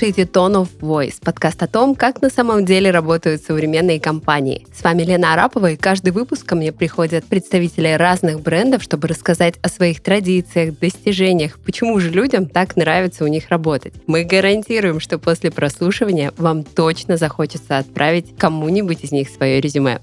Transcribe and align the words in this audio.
слушаете 0.00 0.22
Tone 0.22 0.62
of 0.62 0.68
Voice, 0.80 1.16
подкаст 1.22 1.62
о 1.62 1.66
том, 1.66 1.94
как 1.94 2.22
на 2.22 2.30
самом 2.30 2.64
деле 2.64 2.90
работают 2.90 3.42
современные 3.42 4.00
компании. 4.00 4.66
С 4.74 4.82
вами 4.82 5.02
Лена 5.02 5.34
Арапова, 5.34 5.72
и 5.72 5.76
каждый 5.76 6.10
выпуск 6.12 6.46
ко 6.46 6.54
мне 6.54 6.72
приходят 6.72 7.26
представители 7.26 7.88
разных 7.88 8.40
брендов, 8.40 8.82
чтобы 8.82 9.08
рассказать 9.08 9.56
о 9.60 9.68
своих 9.68 10.02
традициях, 10.02 10.78
достижениях, 10.78 11.58
почему 11.58 12.00
же 12.00 12.08
людям 12.08 12.46
так 12.46 12.76
нравится 12.76 13.24
у 13.24 13.26
них 13.26 13.50
работать. 13.50 13.92
Мы 14.06 14.24
гарантируем, 14.24 15.00
что 15.00 15.18
после 15.18 15.50
прослушивания 15.50 16.32
вам 16.38 16.64
точно 16.64 17.18
захочется 17.18 17.76
отправить 17.76 18.34
кому-нибудь 18.38 19.04
из 19.04 19.12
них 19.12 19.28
свое 19.28 19.60
резюме. 19.60 20.00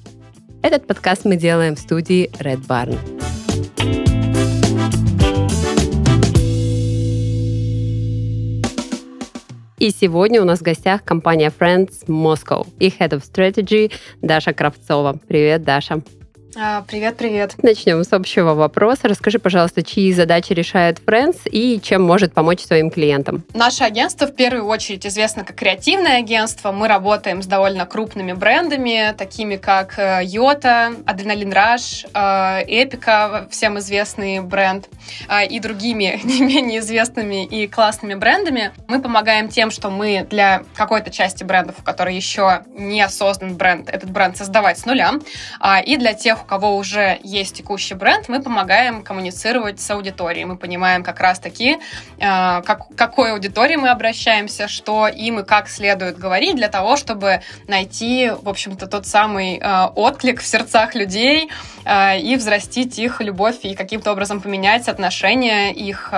Этот 0.62 0.86
подкаст 0.86 1.26
мы 1.26 1.38
делаем 1.38 1.76
в 1.76 1.80
студии 1.80 2.30
Red 2.38 2.68
Barn. 2.68 2.96
И 9.80 9.92
сегодня 9.92 10.42
у 10.42 10.46
нас 10.46 10.60
в 10.60 10.64
гостях 10.64 11.04
компания 11.04 11.52
Friends 11.56 12.08
Moscow 12.08 12.66
и 12.80 12.88
Head 12.88 13.12
of 13.12 13.22
Strategy 13.22 13.92
Даша 14.24 14.52
Кравцова. 14.52 15.20
Привет, 15.28 15.64
Даша. 15.64 16.02
А, 16.56 16.84
привет, 16.88 17.18
привет. 17.18 17.56
Начнем 17.62 18.04
с 18.04 18.14
общего 18.14 18.54
вопроса. 18.54 19.08
Расскажи, 19.08 19.38
пожалуйста, 19.38 19.84
чьи 19.84 20.14
задачи 20.14 20.54
решает 20.54 21.00
Friends 21.00 21.42
и 21.46 21.80
чем 21.82 22.04
может 22.04 22.34
помочь 22.34 22.62
своим 22.62 22.90
клиентам? 22.90 23.44
Наше 23.54 23.84
агентство 23.84 24.28
в 24.28 24.36
первую 24.36 24.66
очередь 24.66 25.06
известно 25.06 25.44
как 25.44 25.58
креативное 25.58 26.20
агентство. 26.20 26.72
Мы 26.72 26.88
работаем 26.88 27.42
с 27.42 27.48
довольно 27.48 27.86
крупными 27.86 28.34
брендами, 28.34 29.14
такими 29.18 29.58
как 29.58 30.00
Йота, 30.24 30.94
Адреналин 31.06 31.52
Раш, 31.52 32.06
Эпика, 32.14 33.48
всем 33.52 33.78
известный 33.80 34.40
бренд, 34.40 34.88
э, 35.30 35.46
и 35.46 35.60
другими 35.60 36.20
не 36.24 36.42
менее 36.42 36.80
известными 36.80 37.46
и 37.46 37.68
классными 37.68 38.16
брендами. 38.16 38.72
Мы 38.88 39.02
помогаем 39.02 39.50
тем, 39.50 39.72
что 39.72 39.90
мы 39.90 40.26
для 40.30 40.64
какой-то 40.76 41.12
части 41.12 41.44
брендов, 41.44 41.76
у 41.80 41.84
которой 41.84 42.16
еще 42.16 42.64
не 42.74 43.08
создан 43.10 43.56
бренд, 43.56 43.90
этот 43.90 44.10
бренд 44.12 44.38
создавать 44.38 44.80
с 44.80 44.86
нуля, 44.86 45.14
а, 45.60 45.80
и 45.80 45.98
для 45.98 46.14
тех, 46.14 46.37
кого 46.46 46.76
уже 46.76 47.20
есть 47.24 47.56
текущий 47.56 47.96
бренд, 47.96 48.30
мы 48.30 48.42
помогаем 48.42 49.04
коммуницировать 49.04 49.80
с 49.80 49.90
аудиторией. 49.92 50.46
Мы 50.46 50.58
понимаем 50.58 51.04
как 51.04 51.20
раз-таки, 51.20 51.78
э, 52.18 52.62
как, 52.62 52.90
к 52.90 52.96
какой 52.96 53.32
аудитории 53.32 53.76
мы 53.76 53.90
обращаемся, 53.90 54.68
что 54.68 55.08
им 55.08 55.40
и 55.40 55.44
как 55.44 55.70
следует 55.70 56.18
говорить 56.18 56.56
для 56.56 56.68
того, 56.68 56.98
чтобы 56.98 57.42
найти, 57.68 58.32
в 58.42 58.50
общем-то, 58.50 58.88
тот 58.88 59.08
самый 59.08 59.58
э, 59.58 59.86
отклик 59.96 60.42
в 60.42 60.46
сердцах 60.46 60.96
людей 60.96 61.50
э, 61.86 62.20
и 62.20 62.36
взрастить 62.36 63.00
их 63.00 63.22
любовь 63.22 63.60
и 63.64 63.76
каким-то 63.76 64.12
образом 64.12 64.42
поменять 64.42 64.88
отношения 64.88 65.74
их 65.74 66.14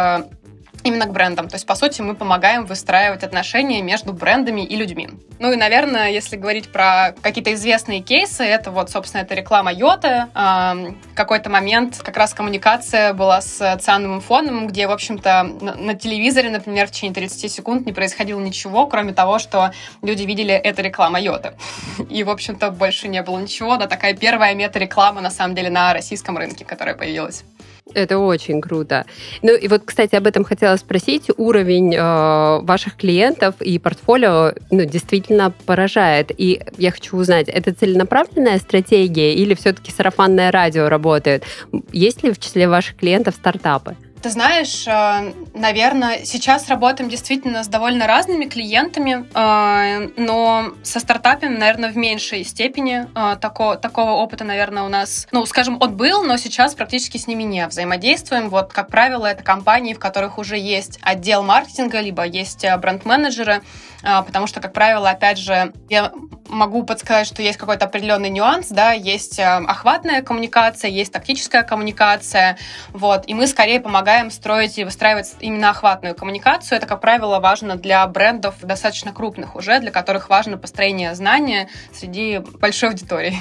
именно 0.83 1.05
к 1.05 1.11
брендам. 1.11 1.47
То 1.47 1.55
есть, 1.55 1.65
по 1.65 1.75
сути, 1.75 2.01
мы 2.01 2.15
помогаем 2.15 2.65
выстраивать 2.65 3.23
отношения 3.23 3.81
между 3.81 4.13
брендами 4.13 4.61
и 4.61 4.75
людьми. 4.75 5.09
Ну 5.39 5.51
и, 5.51 5.55
наверное, 5.55 6.11
если 6.11 6.35
говорить 6.35 6.71
про 6.71 7.13
какие-то 7.21 7.53
известные 7.53 8.01
кейсы, 8.01 8.43
это 8.43 8.71
вот, 8.71 8.89
собственно, 8.89 9.21
это 9.21 9.35
реклама 9.35 9.71
Йоты. 9.71 10.25
В 10.33 11.15
какой-то 11.15 11.49
момент 11.49 11.99
как 12.03 12.17
раз 12.17 12.33
коммуникация 12.33 13.13
была 13.13 13.41
с 13.41 13.77
циановым 13.81 14.21
фоном, 14.21 14.67
где, 14.67 14.87
в 14.87 14.91
общем-то, 14.91 15.43
на 15.43 15.93
телевизоре, 15.95 16.49
например, 16.49 16.87
в 16.87 16.91
течение 16.91 17.13
30 17.13 17.51
секунд 17.51 17.85
не 17.85 17.93
происходило 17.93 18.39
ничего, 18.39 18.87
кроме 18.87 19.13
того, 19.13 19.39
что 19.39 19.71
люди 20.01 20.23
видели 20.23 20.53
это 20.53 20.81
реклама 20.81 21.19
Йоты. 21.19 21.53
И, 22.09 22.23
в 22.23 22.29
общем-то, 22.29 22.71
больше 22.71 23.07
не 23.07 23.21
было 23.21 23.39
ничего. 23.39 23.77
Да, 23.77 23.87
такая 23.87 24.13
первая 24.13 24.53
мета-реклама, 24.53 25.21
на 25.21 25.31
самом 25.31 25.55
деле, 25.55 25.69
на 25.69 25.93
российском 25.93 26.37
рынке, 26.37 26.65
которая 26.65 26.95
появилась. 26.95 27.43
Это 27.93 28.19
очень 28.19 28.61
круто. 28.61 29.05
Ну 29.41 29.55
и 29.55 29.67
вот, 29.67 29.83
кстати, 29.85 30.15
об 30.15 30.27
этом 30.27 30.43
хотела 30.43 30.75
спросить. 30.77 31.29
Уровень 31.37 31.95
э, 31.95 32.59
ваших 32.61 32.97
клиентов 32.97 33.55
и 33.61 33.79
портфолио 33.79 34.53
ну, 34.71 34.85
действительно 34.85 35.51
поражает. 35.65 36.31
И 36.37 36.61
я 36.77 36.91
хочу 36.91 37.17
узнать, 37.17 37.47
это 37.49 37.73
целенаправленная 37.73 38.57
стратегия 38.59 39.33
или 39.33 39.53
все-таки 39.53 39.91
сарафанное 39.91 40.51
радио 40.51 40.89
работает? 40.89 41.43
Есть 41.91 42.23
ли 42.23 42.31
в 42.31 42.39
числе 42.39 42.67
ваших 42.67 42.97
клиентов 42.97 43.35
стартапы? 43.35 43.95
Ты 44.21 44.31
знаешь, 44.31 44.85
э, 44.85 45.33
наверное, 45.53 46.25
сейчас 46.25 46.67
работаем 46.67 47.09
действительно 47.09 47.63
с 47.63 47.67
довольно 47.67 48.05
разными 48.05 48.45
клиентами, 48.45 49.25
э, 49.33 50.09
но 50.17 50.73
со 50.83 50.99
стартапами, 50.99 51.57
наверное, 51.57 51.89
в 51.89 51.95
меньшей 51.95 52.43
степени 52.43 53.07
э, 53.15 53.37
такого, 53.37 53.77
такого 53.77 54.11
опыта, 54.11 54.43
наверное, 54.43 54.83
у 54.83 54.89
нас, 54.89 55.25
ну, 55.31 55.45
скажем, 55.45 55.77
он 55.79 55.95
был, 55.95 56.23
но 56.23 56.35
сейчас 56.35 56.75
практически 56.75 57.17
с 57.17 57.27
ними 57.27 57.43
не 57.43 57.65
взаимодействуем. 57.65 58.49
Вот, 58.49 58.73
как 58.73 58.89
правило, 58.89 59.25
это 59.25 59.41
компании, 59.41 59.93
в 59.93 59.99
которых 59.99 60.37
уже 60.37 60.57
есть 60.57 60.99
отдел 61.01 61.41
маркетинга, 61.41 62.01
либо 62.01 62.23
есть 62.25 62.65
бренд-менеджеры, 62.77 63.61
потому 64.01 64.47
что, 64.47 64.59
как 64.59 64.73
правило, 64.73 65.09
опять 65.09 65.37
же, 65.37 65.73
я 65.89 66.11
могу 66.47 66.83
подсказать, 66.83 67.27
что 67.27 67.43
есть 67.43 67.57
какой-то 67.57 67.85
определенный 67.85 68.29
нюанс, 68.29 68.69
да, 68.69 68.91
есть 68.91 69.39
охватная 69.39 70.23
коммуникация, 70.23 70.89
есть 70.89 71.13
тактическая 71.13 71.61
коммуникация, 71.63 72.57
вот, 72.89 73.25
и 73.27 73.33
мы 73.33 73.45
скорее 73.45 73.79
помогаем 73.79 73.99
помогаем 73.99 74.31
строить 74.31 74.77
и 74.77 74.85
выстраивать 74.85 75.35
именно 75.39 75.71
охватную 75.71 76.15
коммуникацию. 76.15 76.77
Это, 76.77 76.87
как 76.87 77.01
правило, 77.01 77.39
важно 77.39 77.75
для 77.75 78.07
брендов 78.07 78.55
достаточно 78.61 79.11
крупных 79.11 79.55
уже, 79.55 79.79
для 79.79 79.91
которых 79.91 80.29
важно 80.29 80.57
построение 80.57 81.13
знания 81.15 81.69
среди 81.93 82.39
большой 82.39 82.89
аудитории. 82.89 83.37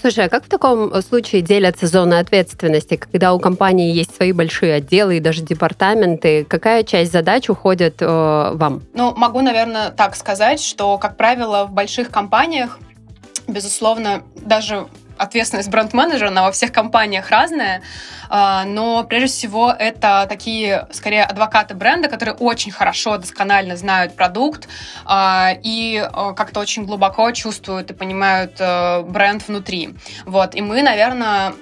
Слушай, 0.00 0.26
а 0.26 0.28
как 0.28 0.44
в 0.44 0.48
таком 0.48 1.02
случае 1.02 1.42
делятся 1.42 1.86
зоны 1.86 2.14
ответственности, 2.14 2.96
когда 2.96 3.34
у 3.34 3.38
компании 3.38 3.94
есть 3.94 4.14
свои 4.14 4.32
большие 4.32 4.74
отделы 4.74 5.16
и 5.16 5.20
даже 5.20 5.42
департаменты? 5.42 6.44
Какая 6.44 6.82
часть 6.82 7.12
задач 7.12 7.48
уходит 7.48 7.96
э, 8.00 8.06
вам? 8.06 8.82
Ну, 8.94 9.14
могу, 9.16 9.40
наверное, 9.40 9.90
так 9.90 10.16
сказать, 10.16 10.60
что, 10.60 10.98
как 10.98 11.16
правило, 11.16 11.66
в 11.66 11.72
больших 11.72 12.10
компаниях 12.10 12.78
безусловно, 13.46 14.22
даже 14.36 14.86
ответственность 15.18 15.70
бренд-менеджера, 15.70 16.28
она 16.28 16.42
во 16.42 16.52
всех 16.52 16.72
компаниях 16.72 17.30
разная, 17.30 17.82
а, 18.28 18.64
но 18.64 19.04
прежде 19.04 19.28
всего 19.28 19.70
это 19.70 20.26
такие, 20.28 20.86
скорее, 20.90 21.24
адвокаты 21.24 21.74
бренда, 21.74 22.08
которые 22.08 22.34
очень 22.34 22.72
хорошо, 22.72 23.16
досконально 23.18 23.76
знают 23.76 24.16
продукт 24.16 24.68
а, 25.04 25.52
и 25.62 25.98
а, 25.98 26.32
как-то 26.32 26.60
очень 26.60 26.84
глубоко 26.84 27.30
чувствуют 27.32 27.90
и 27.90 27.94
понимают 27.94 28.56
э, 28.58 29.02
бренд 29.02 29.46
внутри. 29.46 29.94
Вот, 30.24 30.54
и 30.54 30.60
мы, 30.60 30.82
наверное, 30.82 31.54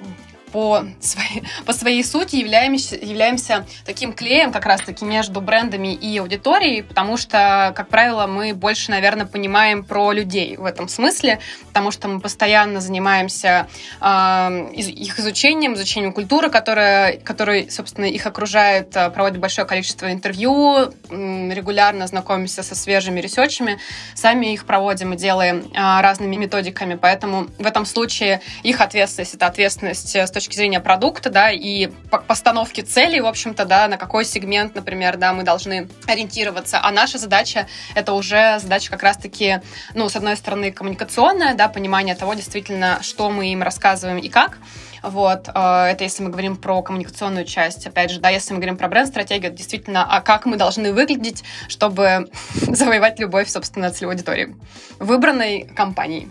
по 0.52 0.84
своей, 1.00 1.42
по 1.66 1.72
своей 1.72 2.04
сути 2.04 2.36
являемся, 2.36 2.96
являемся 2.96 3.66
таким 3.84 4.12
клеем 4.12 4.52
как 4.52 4.66
раз-таки 4.66 5.04
между 5.04 5.40
брендами 5.40 5.94
и 5.94 6.18
аудиторией, 6.18 6.82
потому 6.82 7.16
что, 7.16 7.72
как 7.74 7.88
правило, 7.88 8.26
мы 8.26 8.54
больше, 8.54 8.90
наверное, 8.90 9.26
понимаем 9.26 9.82
про 9.82 10.12
людей 10.12 10.56
в 10.56 10.64
этом 10.64 10.88
смысле, 10.88 11.40
потому 11.68 11.90
что 11.90 12.08
мы 12.08 12.20
постоянно 12.20 12.80
занимаемся 12.80 13.66
э, 14.00 14.70
их 14.74 15.18
изучением, 15.18 15.74
изучением 15.74 16.12
культуры, 16.12 16.50
которая, 16.50 17.16
которая, 17.18 17.68
собственно, 17.70 18.04
их 18.04 18.26
окружает, 18.26 18.94
э, 18.94 19.10
проводит 19.10 19.40
большое 19.40 19.66
количество 19.66 20.12
интервью, 20.12 20.92
регулярно 21.10 22.06
знакомимся 22.06 22.62
со 22.62 22.74
свежими 22.74 23.20
ресерчами, 23.20 23.78
сами 24.14 24.52
их 24.52 24.66
проводим 24.66 25.14
и 25.14 25.16
делаем 25.16 25.70
э, 25.72 26.00
разными 26.02 26.36
методиками, 26.36 26.94
поэтому 26.94 27.46
в 27.58 27.66
этом 27.66 27.86
случае 27.86 28.42
их 28.62 28.80
ответственность— 28.80 29.34
это 29.36 29.46
ответственность 29.46 30.14
с 30.14 30.30
точки 30.30 30.41
точки 30.42 30.56
зрения 30.56 30.80
продукта, 30.80 31.30
да, 31.30 31.50
и 31.50 31.88
постановки 32.26 32.80
целей, 32.80 33.20
в 33.20 33.26
общем-то, 33.26 33.64
да, 33.64 33.86
на 33.86 33.96
какой 33.96 34.24
сегмент, 34.24 34.74
например, 34.74 35.16
да, 35.16 35.32
мы 35.32 35.44
должны 35.44 35.88
ориентироваться. 36.06 36.80
А 36.82 36.90
наша 36.90 37.18
задача— 37.18 37.68
это 37.94 38.12
уже 38.12 38.58
задача 38.58 38.90
как 38.90 39.02
раз-таки, 39.02 39.60
ну, 39.94 40.08
с 40.08 40.16
одной 40.16 40.36
стороны, 40.36 40.72
коммуникационная, 40.72 41.54
да, 41.54 41.68
понимание 41.68 42.16
того, 42.16 42.34
действительно, 42.34 42.98
что 43.02 43.30
мы 43.30 43.52
им 43.52 43.62
рассказываем 43.62 44.18
и 44.18 44.28
как, 44.28 44.58
вот, 45.02 45.48
э, 45.48 45.84
это 45.90 46.04
если 46.04 46.22
мы 46.22 46.30
говорим 46.30 46.56
про 46.56 46.82
коммуникационную 46.82 47.44
часть. 47.44 47.86
Опять 47.86 48.10
же, 48.10 48.20
да, 48.20 48.28
если 48.28 48.52
мы 48.52 48.58
говорим 48.58 48.76
про 48.76 48.88
бренд-стратегию, 48.88 49.52
действительно, 49.52 50.04
а 50.08 50.20
как 50.20 50.46
мы 50.46 50.56
должны 50.56 50.92
выглядеть, 50.92 51.44
чтобы 51.68 52.30
завоевать 52.54 53.18
любовь, 53.20 53.48
собственно, 53.48 53.90
целевой 53.90 54.14
аудитории 54.14 54.56
выбранной 54.98 55.62
компании. 55.76 56.30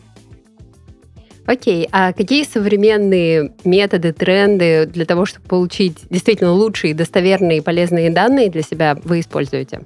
Окей, 1.45 1.87
а 1.91 2.13
какие 2.13 2.43
современные 2.43 3.53
методы, 3.63 4.13
тренды 4.13 4.85
для 4.85 5.05
того, 5.05 5.25
чтобы 5.25 5.47
получить 5.47 5.97
действительно 6.09 6.51
лучшие, 6.51 6.93
достоверные 6.93 7.57
и 7.57 7.61
полезные 7.61 8.09
данные 8.09 8.49
для 8.49 8.61
себя 8.61 8.97
вы 9.03 9.19
используете? 9.21 9.81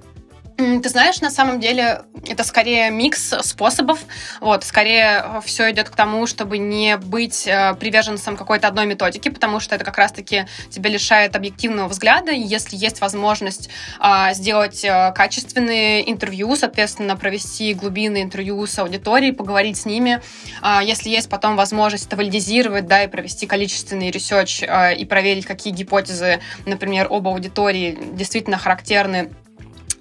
Ты 0.58 0.88
знаешь, 0.88 1.20
на 1.20 1.30
самом 1.30 1.60
деле 1.60 2.04
это 2.26 2.46
скорее 2.46 2.90
микс 2.90 3.34
способов. 3.42 4.00
Вот, 4.40 4.64
скорее 4.64 5.22
э, 5.22 5.42
все 5.44 5.70
идет 5.72 5.90
к 5.90 5.96
тому, 5.96 6.28
чтобы 6.28 6.58
не 6.60 6.96
быть 6.96 7.46
э, 7.46 7.76
приверженцем 7.78 8.38
какой-то 8.38 8.70
одной 8.70 8.86
методики, 8.86 9.28
потому 9.28 9.60
что 9.60 9.76
это 9.76 9.84
как 9.84 9.98
раз-таки 9.98 10.46
тебя 10.70 10.90
лишает 10.90 11.36
объективного 11.36 11.90
взгляда. 11.90 12.32
И 12.32 12.40
если 12.40 12.78
есть 12.78 13.02
возможность 13.02 13.70
э, 14.00 14.34
сделать 14.34 14.86
э, 14.86 15.12
качественные 15.14 16.10
интервью, 16.10 16.56
соответственно, 16.56 17.18
провести 17.18 17.74
глубинные 17.74 18.24
интервью 18.24 18.66
с 18.66 18.80
аудиторией, 18.80 19.34
поговорить 19.34 19.76
с 19.76 19.86
ними, 19.86 20.22
э, 20.64 20.80
если 20.86 21.10
есть 21.10 21.30
потом 21.30 21.58
возможность 21.58 22.08
это 22.08 22.16
валидизировать, 22.16 22.88
да, 22.88 23.04
и 23.04 23.08
провести 23.08 23.46
количественный 23.46 24.10
research 24.10 24.64
э, 24.64 24.96
и 24.96 25.04
проверить, 25.04 25.46
какие 25.46 25.74
гипотезы, 25.74 26.40
например, 26.66 27.08
об 27.10 27.28
аудитории 27.28 28.00
действительно 28.14 28.58
характерны 28.58 29.32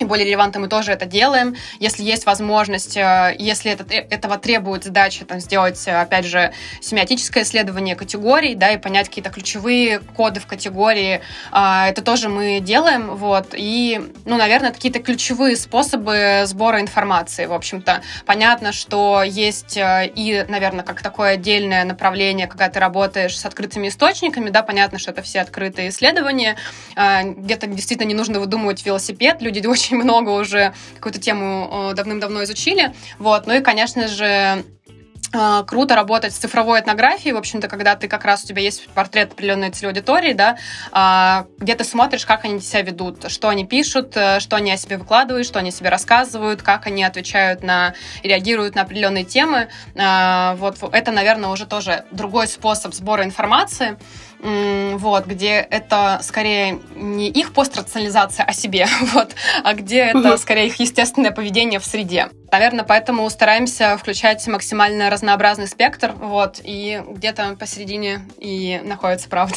более 0.07 0.27
релевантно 0.27 0.61
мы 0.61 0.69
тоже 0.69 0.93
это 0.93 1.07
делаем. 1.07 1.57
Если 1.81 2.03
есть 2.03 2.27
возможность, 2.27 2.97
э, 2.97 3.35
если 3.39 3.73
это, 3.73 3.85
э, 3.93 4.07
этого 4.11 4.39
требует 4.39 4.85
задача, 4.85 5.25
там, 5.25 5.41
сделать, 5.41 5.83
э, 5.87 6.01
опять 6.01 6.27
же, 6.27 6.53
семиотическое 6.81 7.45
исследование 7.45 7.97
категорий, 7.97 8.55
да, 8.55 8.71
и 8.71 8.79
понять 8.79 9.09
какие-то 9.09 9.31
ключевые 9.31 10.01
коды 10.01 10.41
в 10.41 10.47
категории, 10.47 11.21
а, 11.53 11.89
это 11.89 12.03
тоже 12.03 12.29
мы 12.29 12.61
делаем, 12.61 13.15
вот, 13.17 13.49
и, 13.53 14.01
ну, 14.25 14.37
наверное, 14.37 14.73
какие-то 14.73 15.01
ключевые 15.01 15.57
способы 15.57 16.43
сбора 16.47 16.81
информации, 16.81 17.47
в 17.47 17.53
общем-то. 17.53 18.03
Понятно, 18.27 18.73
что 18.73 19.23
есть 19.23 19.79
и, 19.79 20.45
наверное, 20.49 20.85
как 20.85 21.03
такое 21.03 21.33
отдельное 21.33 21.85
направление, 21.85 22.47
когда 22.47 22.69
ты 22.69 22.81
работаешь 22.81 23.39
с 23.39 23.45
открытыми 23.45 23.89
источниками, 23.89 24.51
да, 24.51 24.63
понятно, 24.63 24.99
что 24.99 25.11
это 25.11 25.23
все 25.23 25.41
открытые 25.41 25.91
исследования, 25.91 26.57
а, 26.97 27.23
где-то 27.23 27.67
действительно 27.67 28.09
не 28.09 28.15
нужно 28.15 28.41
выдумывать 28.41 28.85
велосипед, 28.85 29.43
люди 29.43 29.65
очень 29.67 29.94
очень 29.95 30.05
много 30.05 30.31
уже 30.31 30.73
какую-то 30.97 31.21
тему 31.21 31.91
э, 31.91 31.95
давным-давно 31.95 32.45
изучили. 32.45 32.93
Вот. 33.19 33.47
Ну 33.47 33.55
и, 33.55 33.61
конечно 33.61 34.09
же, 34.09 34.65
э, 35.33 35.65
круто 35.67 35.95
работать 35.95 36.33
с 36.33 36.37
цифровой 36.37 36.81
этнографией, 36.81 37.33
в 37.33 37.37
общем-то, 37.37 37.69
когда 37.69 37.95
ты 37.95 38.09
как 38.09 38.25
раз 38.25 38.45
у 38.45 38.47
тебя 38.47 38.63
есть 38.63 38.89
портрет 38.89 39.33
определенной 39.33 39.71
целевой 39.71 39.93
аудитории, 39.93 40.33
да, 40.33 40.57
а, 40.93 41.47
где 41.59 41.75
ты 41.75 41.85
смотришь, 41.85 42.27
как 42.27 42.45
они 42.45 42.61
себя 42.61 42.83
ведут, 42.83 43.31
что 43.31 43.49
они 43.49 43.67
пишут, 43.67 44.17
э, 44.17 44.41
что 44.41 44.57
они 44.57 44.73
о 44.73 44.77
себе 44.77 44.97
выкладывают, 44.97 45.47
что 45.47 45.59
они 45.59 45.71
себе 45.71 45.91
рассказывают, 45.91 46.63
как 46.63 46.87
они 46.87 47.05
отвечают 47.05 47.63
на 47.63 47.95
реагируют 48.23 48.75
на 48.75 48.83
определенные 48.83 49.25
темы. 49.25 49.69
Вот 49.95 50.79
это, 50.93 51.13
наверное, 51.13 51.51
уже 51.51 51.67
тоже 51.67 52.05
другой 52.11 52.49
способ 52.49 52.95
сбора 52.95 53.25
информации 53.25 53.97
вот, 54.41 55.27
где 55.27 55.67
это 55.71 56.21
скорее 56.23 56.79
не 56.95 57.29
их 57.29 57.53
пострационализация 57.53 58.45
о 58.45 58.53
себе, 58.53 58.87
вот, 59.13 59.35
а 59.63 59.75
где 59.75 60.13
это 60.15 60.37
скорее 60.37 60.67
их 60.67 60.77
естественное 60.77 61.31
поведение 61.31 61.81
в 61.81 61.85
среде. 61.85 62.29
Наверное, 62.51 62.85
поэтому 62.85 63.29
стараемся 63.31 63.97
включать 63.97 64.47
максимально 64.47 65.11
разнообразный 65.11 65.67
спектр, 65.67 66.13
вот, 66.13 66.61
и 66.63 67.03
где-то 67.09 67.57
посередине 67.59 68.21
и 68.39 68.81
находится 68.85 69.29
правда. 69.29 69.57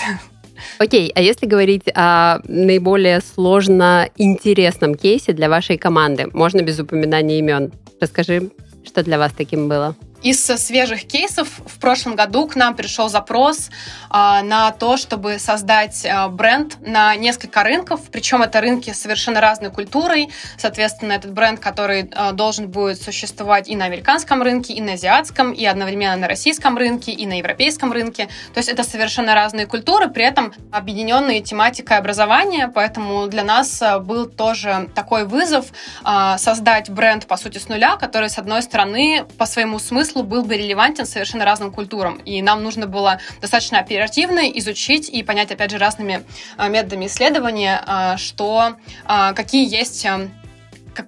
Окей, 0.79 1.11
а 1.15 1.21
если 1.21 1.45
говорить 1.45 1.83
о 1.93 2.39
наиболее 2.47 3.21
сложно 3.21 4.09
интересном 4.17 4.95
кейсе 4.95 5.33
для 5.33 5.49
вашей 5.49 5.77
команды, 5.77 6.27
можно 6.33 6.61
без 6.61 6.79
упоминания 6.79 7.39
имен, 7.39 7.71
расскажи, 8.01 8.49
что 8.83 9.03
для 9.03 9.17
вас 9.17 9.33
таким 9.33 9.67
было? 9.67 9.95
Из 10.27 10.43
свежих 10.43 11.07
кейсов 11.07 11.47
в 11.65 11.79
прошлом 11.79 12.17
году 12.17 12.47
к 12.47 12.57
нам 12.57 12.75
пришел 12.75 13.07
запрос 13.07 13.69
а, 14.09 14.43
на 14.43 14.71
то, 14.71 14.97
чтобы 14.97 15.39
создать 15.39 16.05
а, 16.05 16.27
бренд 16.27 16.75
на 16.81 17.15
несколько 17.15 17.63
рынков, 17.63 18.01
причем 18.11 18.41
это 18.41 18.59
рынки 18.59 18.91
с 18.91 18.99
совершенно 18.99 19.39
разной 19.39 19.71
культурой. 19.71 20.27
Соответственно, 20.57 21.13
этот 21.13 21.31
бренд, 21.31 21.61
который 21.61 22.09
а, 22.13 22.33
должен 22.33 22.67
будет 22.67 23.01
существовать 23.01 23.69
и 23.69 23.77
на 23.77 23.85
американском 23.85 24.41
рынке, 24.41 24.73
и 24.73 24.81
на 24.81 24.93
азиатском, 24.93 25.53
и 25.53 25.63
одновременно 25.63 26.17
на 26.17 26.27
российском 26.27 26.77
рынке, 26.77 27.13
и 27.13 27.25
на 27.25 27.37
европейском 27.37 27.93
рынке. 27.93 28.27
То 28.53 28.57
есть 28.57 28.67
это 28.67 28.83
совершенно 28.83 29.33
разные 29.33 29.65
культуры, 29.65 30.09
при 30.09 30.25
этом 30.25 30.53
объединенные 30.73 31.39
тематикой 31.39 31.99
образования, 31.99 32.69
поэтому 32.75 33.27
для 33.27 33.45
нас 33.45 33.81
а, 33.81 33.99
был 33.99 34.25
тоже 34.25 34.89
такой 34.93 35.23
вызов 35.23 35.67
а, 36.03 36.37
создать 36.37 36.89
бренд, 36.89 37.27
по 37.27 37.37
сути, 37.37 37.59
с 37.59 37.69
нуля, 37.69 37.95
который, 37.95 38.29
с 38.29 38.37
одной 38.37 38.61
стороны, 38.61 39.25
по 39.37 39.45
своему 39.45 39.79
смыслу 39.79 40.16
смыслу 40.17 40.23
был 40.23 40.43
бы 40.43 40.57
релевантен 40.57 41.05
совершенно 41.05 41.45
разным 41.45 41.71
культурам. 41.71 42.17
И 42.25 42.41
нам 42.41 42.63
нужно 42.63 42.87
было 42.87 43.19
достаточно 43.41 43.79
оперативно 43.79 44.49
изучить 44.59 45.09
и 45.09 45.23
понять, 45.23 45.51
опять 45.51 45.71
же, 45.71 45.77
разными 45.77 46.23
а, 46.57 46.69
методами 46.69 47.05
исследования, 47.05 47.81
а, 47.85 48.17
что, 48.17 48.75
а, 49.05 49.33
какие 49.33 49.69
есть 49.69 50.05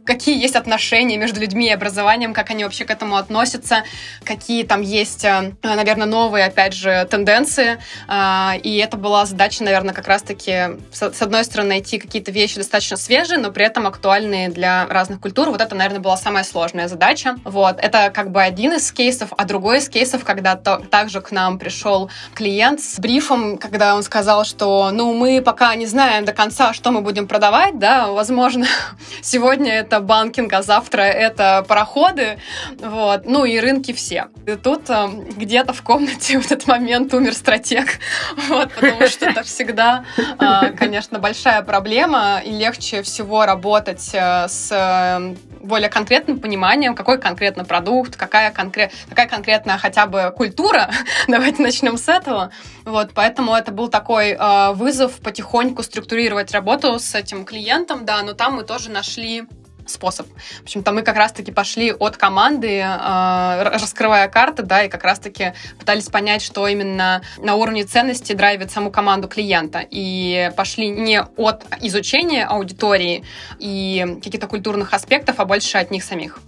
какие 0.05 0.39
есть 0.39 0.55
отношения 0.55 1.17
между 1.17 1.39
людьми 1.39 1.67
и 1.67 1.71
образованием, 1.71 2.33
как 2.33 2.49
они 2.49 2.63
вообще 2.63 2.85
к 2.85 2.91
этому 2.91 3.15
относятся, 3.15 3.83
какие 4.23 4.63
там 4.63 4.81
есть, 4.81 5.25
э, 5.25 5.53
наверное, 5.63 6.07
новые, 6.07 6.45
опять 6.45 6.73
же, 6.73 7.07
тенденции. 7.09 7.79
А, 8.07 8.55
и 8.61 8.77
это 8.77 8.97
была 8.97 9.25
задача, 9.25 9.63
наверное, 9.63 9.93
как 9.93 10.07
раз-таки, 10.07 10.77
с 10.91 11.21
одной 11.21 11.43
стороны, 11.43 11.69
найти 11.69 11.99
какие-то 11.99 12.31
вещи 12.31 12.57
достаточно 12.57 12.97
свежие, 12.97 13.39
но 13.39 13.51
при 13.51 13.65
этом 13.65 13.87
актуальные 13.87 14.49
для 14.49 14.85
разных 14.87 15.21
культур. 15.21 15.49
Вот 15.49 15.61
это, 15.61 15.75
наверное, 15.75 16.01
была 16.01 16.17
самая 16.17 16.43
сложная 16.43 16.87
задача. 16.87 17.37
Вот. 17.43 17.79
Это 17.79 18.11
как 18.13 18.31
бы 18.31 18.41
один 18.41 18.73
из 18.73 18.91
кейсов, 18.91 19.29
а 19.37 19.45
другой 19.45 19.77
из 19.77 19.89
кейсов, 19.89 20.23
когда 20.23 20.55
то, 20.55 20.77
также 20.77 21.21
к 21.21 21.31
нам 21.31 21.59
пришел 21.59 22.09
клиент 22.33 22.81
с 22.81 22.99
брифом, 22.99 23.57
когда 23.57 23.95
он 23.95 24.03
сказал, 24.03 24.43
что, 24.43 24.91
ну, 24.91 25.13
мы 25.13 25.41
пока 25.41 25.75
не 25.75 25.85
знаем 25.85 26.25
до 26.25 26.33
конца, 26.33 26.73
что 26.73 26.91
мы 26.91 27.01
будем 27.01 27.27
продавать, 27.27 27.79
да, 27.79 28.07
возможно, 28.07 28.65
сегодня 29.21 29.78
это 29.79 29.99
банкинг, 29.99 30.53
а 30.53 30.61
завтра 30.61 31.01
это 31.01 31.65
пароходы, 31.67 32.39
вот, 32.79 33.25
ну 33.25 33.45
и 33.45 33.59
рынки 33.59 33.93
все. 33.93 34.27
И 34.45 34.55
тут 34.55 34.89
э, 34.89 35.07
где-то 35.35 35.73
в 35.73 35.81
комнате 35.81 36.39
в 36.39 36.45
этот 36.45 36.67
момент 36.67 37.13
умер 37.13 37.33
стратег, 37.33 37.99
вот, 38.47 38.71
потому 38.73 39.07
что 39.07 39.25
это 39.25 39.43
всегда, 39.43 40.05
э, 40.17 40.71
конечно, 40.71 41.19
большая 41.19 41.61
проблема, 41.61 42.41
и 42.43 42.51
легче 42.51 43.01
всего 43.01 43.45
работать 43.45 44.09
э, 44.13 44.47
с 44.47 45.35
более 45.61 45.89
конкретным 45.89 46.39
пониманием, 46.39 46.95
какой 46.95 47.19
конкретно 47.19 47.65
продукт, 47.65 48.15
какая, 48.15 48.51
конкрет, 48.51 48.91
какая 49.09 49.27
конкретная 49.27 49.77
хотя 49.77 50.05
бы 50.05 50.33
культура. 50.35 50.89
Давайте 51.27 51.61
начнем 51.61 51.97
с 51.97 52.07
этого. 52.07 52.51
Вот, 52.85 53.11
поэтому 53.13 53.53
это 53.53 53.71
был 53.71 53.89
такой 53.89 54.31
э, 54.31 54.71
вызов 54.73 55.19
потихоньку 55.19 55.83
структурировать 55.83 56.51
работу 56.51 56.99
с 56.99 57.13
этим 57.15 57.45
клиентом, 57.45 58.05
да, 58.05 58.21
но 58.23 58.33
там 58.33 58.55
мы 58.55 58.63
тоже 58.63 58.89
нашли 58.89 59.43
способ. 59.89 60.27
В 60.59 60.63
общем-то, 60.63 60.91
мы 60.91 61.01
как 61.01 61.15
раз-таки 61.15 61.51
пошли 61.51 61.91
от 61.91 62.17
команды, 62.17 62.79
э, 62.79 63.63
раскрывая 63.63 64.27
карты, 64.27 64.63
да, 64.63 64.83
и 64.83 64.89
как 64.89 65.03
раз-таки 65.03 65.53
пытались 65.79 66.05
понять, 66.05 66.41
что 66.41 66.67
именно 66.67 67.21
на 67.37 67.55
уровне 67.55 67.83
ценности 67.83 68.33
драйвит 68.33 68.71
саму 68.71 68.91
команду 68.91 69.27
клиента. 69.27 69.85
И 69.89 70.51
пошли 70.55 70.89
не 70.89 71.21
от 71.21 71.65
изучения 71.81 72.45
аудитории 72.45 73.23
и 73.59 74.19
каких-то 74.23 74.47
культурных 74.47 74.93
аспектов, 74.93 75.39
а 75.39 75.45
больше 75.45 75.77
от 75.77 75.91
них 75.91 76.03
самих. 76.03 76.39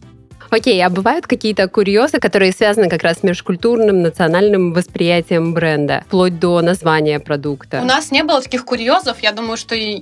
Окей, 0.51 0.85
а 0.85 0.89
бывают 0.89 1.27
какие-то 1.27 1.69
курьезы, 1.69 2.19
которые 2.19 2.51
связаны 2.51 2.89
как 2.89 3.03
раз 3.03 3.19
с 3.19 3.23
межкультурным, 3.23 4.01
национальным 4.01 4.73
восприятием 4.73 5.53
бренда, 5.53 6.03
вплоть 6.07 6.39
до 6.39 6.61
названия 6.61 7.21
продукта? 7.21 7.79
У 7.81 7.85
нас 7.85 8.11
не 8.11 8.21
было 8.23 8.41
таких 8.41 8.65
курьезов. 8.65 9.21
Я 9.21 9.31
думаю, 9.31 9.55
что 9.55 9.75
и, 9.75 10.01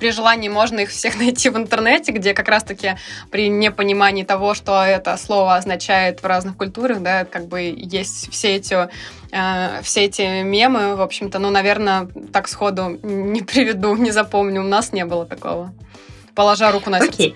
при 0.00 0.10
желании 0.10 0.48
можно 0.48 0.80
их 0.80 0.90
всех 0.90 1.16
найти 1.20 1.50
в 1.50 1.56
интернете, 1.56 2.10
где 2.10 2.34
как 2.34 2.48
раз-таки 2.48 2.96
при 3.30 3.48
непонимании 3.48 4.24
того, 4.24 4.54
что 4.54 4.82
это 4.82 5.16
слово 5.16 5.54
означает 5.54 6.20
в 6.20 6.26
разных 6.26 6.56
культурах, 6.56 7.00
да, 7.00 7.24
как 7.24 7.46
бы 7.46 7.72
есть 7.76 8.28
все 8.32 8.56
эти 8.56 8.88
э, 9.30 9.82
все 9.82 10.04
эти 10.06 10.42
мемы, 10.42 10.96
в 10.96 11.00
общем-то, 11.00 11.38
ну, 11.38 11.50
наверное, 11.50 12.08
так 12.32 12.48
сходу 12.48 12.98
не 13.04 13.42
приведу, 13.42 13.94
не 13.94 14.10
запомню. 14.10 14.62
У 14.62 14.66
нас 14.66 14.92
не 14.92 15.04
было 15.04 15.26
такого. 15.26 15.72
Положа 16.34 16.72
руку 16.72 16.90
на 16.90 16.98
сердце. 16.98 17.22
Okay. 17.22 17.34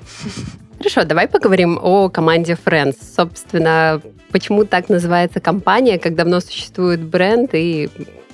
Хорошо, 0.80 1.04
давай 1.04 1.28
поговорим 1.28 1.78
о 1.82 2.08
команде 2.08 2.54
Friends. 2.54 2.96
Собственно, 3.14 4.00
почему 4.32 4.64
так 4.64 4.88
называется 4.88 5.38
компания, 5.38 5.99
как 5.99 6.14
давно 6.14 6.40
существует 6.40 7.02
бренд 7.02 7.50
и 7.52 7.90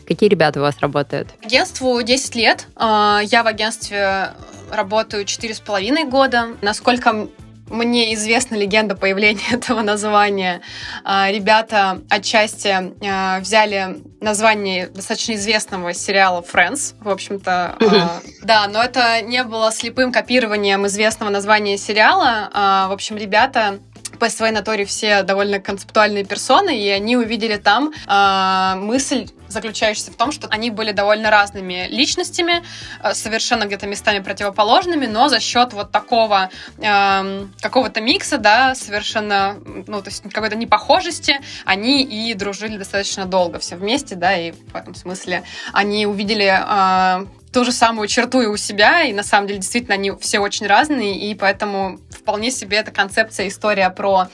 какие 0.07 0.29
ребята 0.29 0.61
у 0.61 0.63
вас 0.63 0.77
работают? 0.79 1.29
Агентству 1.45 2.01
10 2.01 2.37
лет. 2.37 2.69
А, 2.77 3.21
я 3.25 3.43
в 3.43 3.49
агентстве 3.49 4.31
работаю 4.71 5.25
4,5 5.25 6.09
года. 6.09 6.51
Насколько 6.63 7.27
мне 7.71 8.15
известна 8.15 8.55
легенда 8.55 8.97
появления 8.97 9.45
этого 9.53 9.83
названия. 9.83 10.61
А, 11.05 11.31
ребята 11.31 12.01
отчасти 12.09 12.69
а, 13.05 13.41
взяли 13.41 14.03
название 14.21 14.89
достаточно 14.89 15.35
известного 15.35 15.93
сериала 15.93 16.43
Friends, 16.43 16.95
в 17.01 17.09
общем-то. 17.09 17.77
А, 17.81 18.21
да, 18.43 18.69
но 18.69 18.83
это 18.83 19.23
не 19.23 19.43
было 19.45 19.73
слепым 19.73 20.13
копированием 20.13 20.87
известного 20.87 21.31
названия 21.31 21.77
сериала. 21.77 22.51
В 22.89 22.93
общем, 22.93 23.17
ребята 23.17 23.79
по 24.19 24.31
своей 24.31 24.53
натуре 24.53 24.85
все 24.85 25.23
довольно 25.23 25.61
концептуальные 25.61 26.25
персоны, 26.25 26.79
и 26.79 26.89
они 26.89 27.17
увидели 27.17 27.57
там 27.57 27.93
э, 28.07 28.75
мысль 28.81 29.27
заключающаяся 29.57 30.13
в 30.13 30.17
том, 30.17 30.33
что 30.33 30.49
они 30.49 30.71
были 30.71 30.93
довольно 30.93 31.31
разными 31.31 31.89
личностями, 31.89 32.63
э, 33.03 33.15
совершенно 33.15 33.65
где-то 33.65 33.87
местами 33.87 34.21
противоположными, 34.21 35.07
но 35.07 35.29
за 35.29 35.41
счет 35.41 35.73
вот 35.73 35.91
такого 35.91 36.51
э, 36.79 37.47
какого-то 37.61 38.01
микса, 38.01 38.39
да, 38.39 38.75
совершенно, 38.75 39.57
ну, 39.87 40.03
то 40.03 40.11
есть 40.11 40.23
какой-то 40.33 40.57
непохожести, 40.57 41.41
они 41.65 42.03
и 42.03 42.35
дружили 42.35 42.77
достаточно 42.77 43.25
долго 43.25 43.59
все 43.59 43.77
вместе, 43.77 44.15
да, 44.15 44.37
и 44.37 44.53
в 44.53 44.77
этом 44.77 44.95
смысле 44.95 45.43
они 45.73 46.07
увидели 46.07 46.53
э, 46.53 47.27
ту 47.57 47.65
же 47.65 47.73
самую 47.73 48.07
черту 48.07 48.43
и 48.43 48.47
у 48.47 48.59
себя, 48.59 49.05
и 49.05 49.15
на 49.15 49.23
самом 49.23 49.47
деле 49.47 49.61
действительно 49.61 49.95
они 49.95 50.13
все 50.21 50.41
очень 50.41 50.67
разные, 50.67 51.19
и 51.19 51.35
поэтому 51.35 51.99
вполне 52.11 52.51
себе 52.51 52.77
эта 52.77 52.91
концепция, 52.91 53.49
история 53.49 53.89
про 53.89 54.29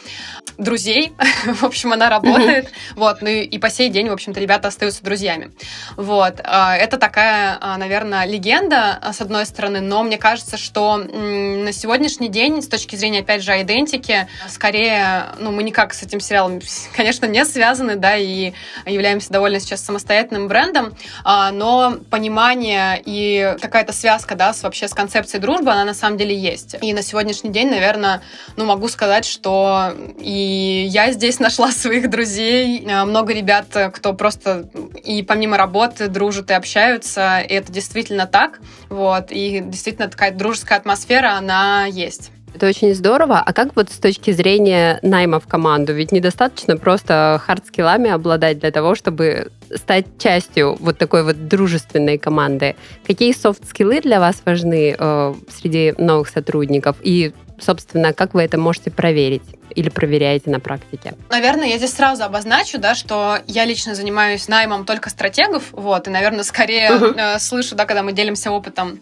друзей. 0.59 1.13
в 1.45 1.65
общем, 1.65 1.93
она 1.93 2.09
работает. 2.11 2.71
Вот, 2.95 3.23
ну 3.23 3.29
и, 3.29 3.43
и 3.43 3.59
по 3.59 3.71
сей 3.71 3.89
день, 3.89 4.09
в 4.09 4.13
общем-то, 4.13 4.41
ребята 4.41 4.69
остаются 4.69 5.03
друзьями. 5.03 5.51
Вот. 5.97 6.41
А, 6.45 6.77
это 6.77 6.99
такая, 6.99 7.59
а, 7.61 7.77
наверное, 7.79 8.27
легенда, 8.27 8.99
с 9.13 9.21
одной 9.21 9.47
стороны, 9.47 9.81
но 9.81 10.03
мне 10.03 10.19
кажется, 10.19 10.57
что 10.57 10.97
на 10.97 11.73
сегодняшний 11.73 12.29
день, 12.29 12.63
с 12.63 12.69
точки 12.69 12.97
зрения, 12.97 13.21
опять 13.21 13.43
же, 13.43 13.53
идентики, 13.61 14.29
скорее, 14.49 15.27
ну, 15.39 15.53
мы 15.53 15.63
никак 15.63 15.95
с 15.95 16.03
этим 16.03 16.21
сериалом, 16.21 16.61
конечно, 16.97 17.27
не 17.27 17.45
связаны, 17.45 17.97
да, 17.97 18.17
и 18.17 18.53
являемся 18.87 19.33
довольно 19.33 19.61
сейчас 19.61 19.83
самостоятельным 19.83 20.49
брендом, 20.49 20.95
а, 21.25 21.51
но 21.51 21.97
понимание 22.11 23.01
и 23.05 23.57
какая-то 23.61 23.93
связка, 23.93 24.35
да, 24.35 24.53
с, 24.53 24.63
вообще 24.63 24.89
с 24.89 24.95
концепцией 24.95 25.41
дружбы, 25.41 25.71
она 25.71 25.85
на 25.85 25.95
самом 25.95 26.19
деле 26.19 26.37
есть. 26.37 26.77
И 26.81 26.93
на 26.93 27.03
сегодняшний 27.03 27.51
день, 27.51 27.71
наверное, 27.71 28.23
ну, 28.57 28.65
могу 28.65 28.89
сказать, 28.89 29.25
что 29.25 29.95
и 30.19 30.42
я 30.43 31.13
здесь 31.13 31.41
нашла 31.41 31.71
своих 31.71 32.11
друзей, 32.11 32.87
а, 32.89 33.05
много 33.05 33.33
ребят, 33.33 33.67
кто 33.93 34.15
просто 34.15 34.69
и 35.05 35.23
помимо 35.23 35.57
работы 35.57 36.09
дружат 36.09 36.51
и 36.51 36.55
общаются, 36.55 37.41
и 37.41 37.55
это 37.55 37.73
действительно 37.73 38.27
так, 38.27 38.61
вот, 38.89 39.31
и 39.31 39.61
действительно 39.61 40.09
такая 40.09 40.33
дружеская 40.33 40.79
атмосфера, 40.79 41.37
она 41.37 41.87
есть. 41.87 42.31
Это 42.55 42.69
очень 42.69 42.95
здорово. 42.95 43.39
А 43.41 43.53
как 43.53 43.75
вот 43.77 43.91
с 43.91 43.97
точки 43.97 44.31
зрения 44.31 44.99
найма 45.03 45.41
в 45.41 45.47
команду? 45.47 45.95
Ведь 45.95 46.13
недостаточно 46.13 46.77
просто 46.77 47.41
хардскиллами 47.45 48.11
обладать 48.11 48.59
для 48.59 48.71
того, 48.71 48.95
чтобы 48.95 49.51
стать 49.75 50.07
частью 50.19 50.77
вот 50.79 50.99
такой 50.99 51.23
вот 51.25 51.49
дружественной 51.49 52.19
команды. 52.19 52.77
Какие 53.07 53.33
софт-скиллы 53.33 54.01
для 54.01 54.21
вас 54.21 54.43
важны 54.45 54.95
э, 54.99 55.35
среди 55.51 55.95
новых 55.97 56.29
сотрудников? 56.29 56.97
И, 57.03 57.33
собственно, 57.63 58.13
как 58.13 58.35
вы 58.35 58.43
это 58.43 58.59
можете 58.59 58.91
проверить? 58.91 59.43
или 59.75 59.89
проверяете 59.89 60.51
на 60.51 60.61
практике? 60.61 61.15
Наверное, 61.31 61.67
я 61.69 61.79
здесь 61.79 61.95
сразу 61.95 62.25
обозначу, 62.25 62.79
да, 62.79 62.95
что 62.95 63.39
я 63.47 63.65
лично 63.65 63.95
занимаюсь 63.95 64.49
наймом 64.49 64.85
только 64.85 65.11
стратегов, 65.11 65.65
вот, 65.73 66.07
и, 66.09 66.11
наверное, 66.11 66.45
скорее 66.45 66.91
uh-huh. 66.91 67.37
э, 67.37 67.39
слышу, 67.39 67.75
да, 67.75 67.87
когда 67.87 68.03
мы 68.03 68.13
делимся 68.13 68.51
опытом 68.51 69.01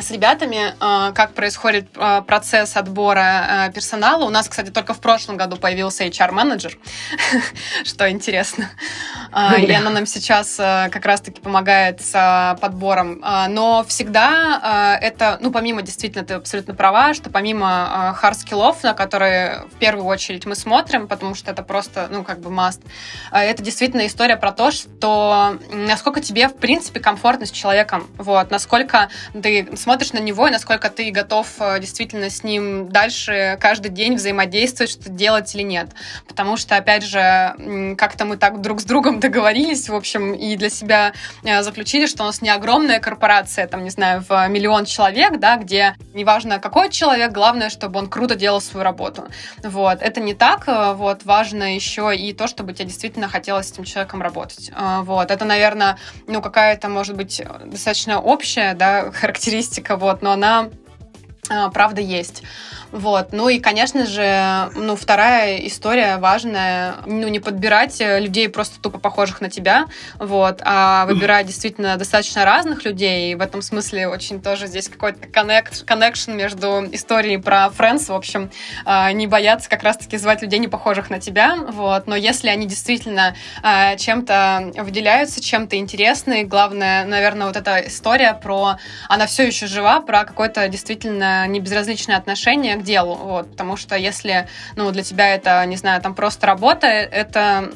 с 0.00 0.10
ребятами, 0.10 0.74
э, 0.80 1.12
как 1.12 1.34
происходит 1.34 1.88
э, 1.96 2.22
процесс 2.26 2.76
отбора 2.76 3.68
э, 3.68 3.72
персонала. 3.72 4.24
У 4.24 4.30
нас, 4.30 4.48
кстати, 4.48 4.70
только 4.70 4.94
в 4.94 5.00
прошлом 5.00 5.36
году 5.36 5.56
появился 5.56 6.04
HR-менеджер, 6.06 6.78
что 7.84 8.10
интересно. 8.10 8.70
И 9.58 9.72
она 9.72 9.90
нам 9.90 10.06
сейчас 10.06 10.56
как 10.56 11.06
раз-таки 11.06 11.40
помогает 11.40 12.00
с 12.00 12.58
подбором. 12.60 13.22
Но 13.48 13.84
всегда 13.86 14.98
это, 15.00 15.38
ну, 15.40 15.52
помимо, 15.52 15.82
действительно, 15.82 16.24
ты 16.24 16.34
абсолютно 16.34 16.74
права, 16.74 17.14
что 17.14 17.30
помимо 17.30 18.16
хард-скиллов, 18.20 18.82
на 18.82 18.92
которые 18.92 19.66
в 19.72 19.78
первую 19.78 20.06
очередь 20.06 20.46
мы 20.46 20.56
смотрим, 20.56 21.06
потому 21.06 21.36
что 21.36 21.52
это 21.52 21.62
просто, 21.62 22.08
ну, 22.10 22.24
как 22.24 22.40
бы 22.40 22.50
must, 22.50 22.80
это 23.30 23.62
действительно 23.62 24.04
история 24.06 24.36
про 24.36 24.50
то, 24.50 24.72
что 24.72 25.58
насколько 25.70 26.20
тебе, 26.20 26.48
в 26.48 26.56
принципе, 26.56 26.98
комфортно 26.98 27.46
с 27.46 27.52
человеком, 27.52 28.08
вот, 28.18 28.50
насколько 28.50 29.10
ты 29.32 29.68
смотришь 29.90 30.12
на 30.12 30.20
него 30.20 30.46
и 30.46 30.52
насколько 30.52 30.88
ты 30.88 31.10
готов 31.10 31.48
э, 31.58 31.80
действительно 31.80 32.30
с 32.30 32.44
ним 32.44 32.90
дальше 32.90 33.58
каждый 33.60 33.88
день 33.88 34.14
взаимодействовать, 34.14 34.92
что 34.92 35.10
делать 35.10 35.52
или 35.56 35.62
нет. 35.62 35.88
Потому 36.28 36.56
что, 36.56 36.76
опять 36.76 37.02
же, 37.02 37.96
как-то 37.98 38.24
мы 38.24 38.36
так 38.36 38.60
друг 38.60 38.80
с 38.80 38.84
другом 38.84 39.18
договорились, 39.20 39.88
в 39.88 39.94
общем, 39.96 40.32
и 40.32 40.54
для 40.54 40.70
себя 40.70 41.12
э, 41.42 41.62
заключили, 41.64 42.06
что 42.06 42.22
у 42.22 42.26
нас 42.26 42.40
не 42.40 42.50
огромная 42.50 43.00
корпорация, 43.00 43.66
там, 43.66 43.82
не 43.82 43.90
знаю, 43.90 44.24
в 44.28 44.46
миллион 44.46 44.84
человек, 44.84 45.40
да, 45.40 45.56
где 45.56 45.96
неважно 46.14 46.60
какой 46.60 46.90
человек, 46.90 47.32
главное, 47.32 47.68
чтобы 47.68 47.98
он 47.98 48.08
круто 48.08 48.36
делал 48.36 48.60
свою 48.60 48.84
работу. 48.84 49.24
Вот. 49.64 50.02
Это 50.02 50.20
не 50.20 50.34
так. 50.34 50.68
Э, 50.68 50.92
вот. 50.92 51.24
Важно 51.24 51.74
еще 51.74 52.14
и 52.14 52.32
то, 52.32 52.46
чтобы 52.46 52.74
тебе 52.74 52.84
действительно 52.84 53.26
хотелось 53.26 53.66
с 53.66 53.72
этим 53.72 53.82
человеком 53.82 54.22
работать. 54.22 54.70
Вот. 55.00 55.32
Это, 55.32 55.44
наверное, 55.44 55.98
ну, 56.28 56.40
какая-то, 56.40 56.88
может 56.88 57.16
быть, 57.16 57.42
достаточно 57.64 58.20
общая, 58.20 58.74
да, 58.74 59.10
характеристика 59.20 59.69
статистика, 59.70 59.96
вот, 59.96 60.22
но 60.22 60.32
она 60.32 60.70
а, 61.48 61.70
правда 61.70 62.00
есть. 62.00 62.42
Вот. 62.92 63.32
Ну 63.32 63.48
и, 63.48 63.58
конечно 63.60 64.06
же, 64.06 64.70
ну, 64.74 64.96
вторая 64.96 65.58
история 65.66 66.16
важная, 66.16 66.96
ну, 67.06 67.28
не 67.28 67.38
подбирать 67.38 67.96
людей 68.00 68.48
просто 68.48 68.80
тупо 68.80 68.98
похожих 68.98 69.40
на 69.40 69.48
тебя, 69.48 69.86
вот, 70.18 70.60
а 70.64 71.06
выбирать 71.08 71.46
действительно 71.46 71.96
достаточно 71.96 72.44
разных 72.44 72.84
людей. 72.84 73.32
И 73.32 73.34
в 73.34 73.40
этом 73.40 73.62
смысле 73.62 74.08
очень 74.08 74.40
тоже 74.40 74.66
здесь 74.66 74.88
какой-то 74.88 75.28
коннект, 75.28 75.84
connection 75.86 76.34
между 76.34 76.88
историей 76.92 77.36
про 77.36 77.70
Friends, 77.76 78.06
в 78.06 78.14
общем, 78.14 78.50
а, 78.84 79.12
не 79.12 79.26
бояться 79.26 79.70
как 79.70 79.82
раз-таки 79.82 80.16
звать 80.16 80.42
людей, 80.42 80.58
не 80.58 80.68
похожих 80.68 81.10
на 81.10 81.20
тебя, 81.20 81.56
вот. 81.56 82.06
Но 82.06 82.16
если 82.16 82.48
они 82.48 82.66
действительно 82.66 83.36
а, 83.62 83.96
чем-то 83.96 84.72
выделяются, 84.78 85.40
чем-то 85.40 85.76
интересны, 85.76 86.44
главное, 86.44 87.04
наверное, 87.04 87.46
вот 87.46 87.56
эта 87.56 87.86
история 87.86 88.34
про... 88.34 88.78
Она 89.08 89.26
все 89.26 89.46
еще 89.46 89.66
жива, 89.66 90.00
про 90.00 90.24
какое-то 90.24 90.66
действительно 90.68 91.46
небезразличное 91.46 92.16
отношение 92.16 92.79
к 92.80 92.82
делу, 92.82 93.14
вот, 93.14 93.50
потому 93.50 93.76
что 93.76 93.96
если, 93.96 94.48
ну, 94.76 94.90
для 94.90 95.02
тебя 95.02 95.34
это, 95.34 95.64
не 95.66 95.76
знаю, 95.76 96.00
там 96.02 96.14
просто 96.14 96.46
работа, 96.46 96.86
это 96.86 97.70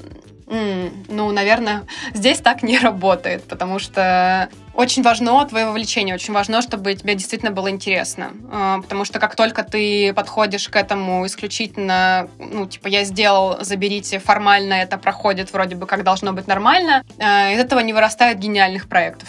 ну, 0.47 1.33
наверное, 1.33 1.85
здесь 2.15 2.39
так 2.39 2.63
не 2.63 2.79
работает, 2.79 3.45
потому 3.45 3.79
что 3.79 4.49
очень 4.75 5.03
важно 5.03 5.45
твое 5.47 5.67
вовлечение, 5.67 6.15
очень 6.15 6.35
важно, 6.35 6.61
чтобы 6.61 6.95
тебе 6.95 7.15
действительно 7.15 7.51
было 7.51 7.71
интересно. 7.71 8.33
А, 8.53 8.81
потому 8.81 9.05
что 9.05 9.19
как 9.19 9.37
только 9.37 9.63
ты 9.63 10.13
подходишь 10.13 10.69
к 10.69 10.77
этому 10.77 11.25
исключительно, 11.27 12.29
ну, 12.39 12.67
типа, 12.67 12.89
я 12.89 13.05
сделал, 13.05 13.59
заберите, 13.61 14.19
формально 14.19 14.75
это 14.75 14.99
проходит 14.99 15.53
вроде 15.53 15.77
бы 15.77 15.87
как 15.87 16.03
должно 16.03 16.33
быть 16.33 16.47
нормально, 16.47 17.05
а, 17.19 17.53
из 17.53 17.61
этого 17.61 17.81
не 17.81 17.93
вырастает 17.93 18.39
гениальных 18.39 18.89
проектов. 18.89 19.29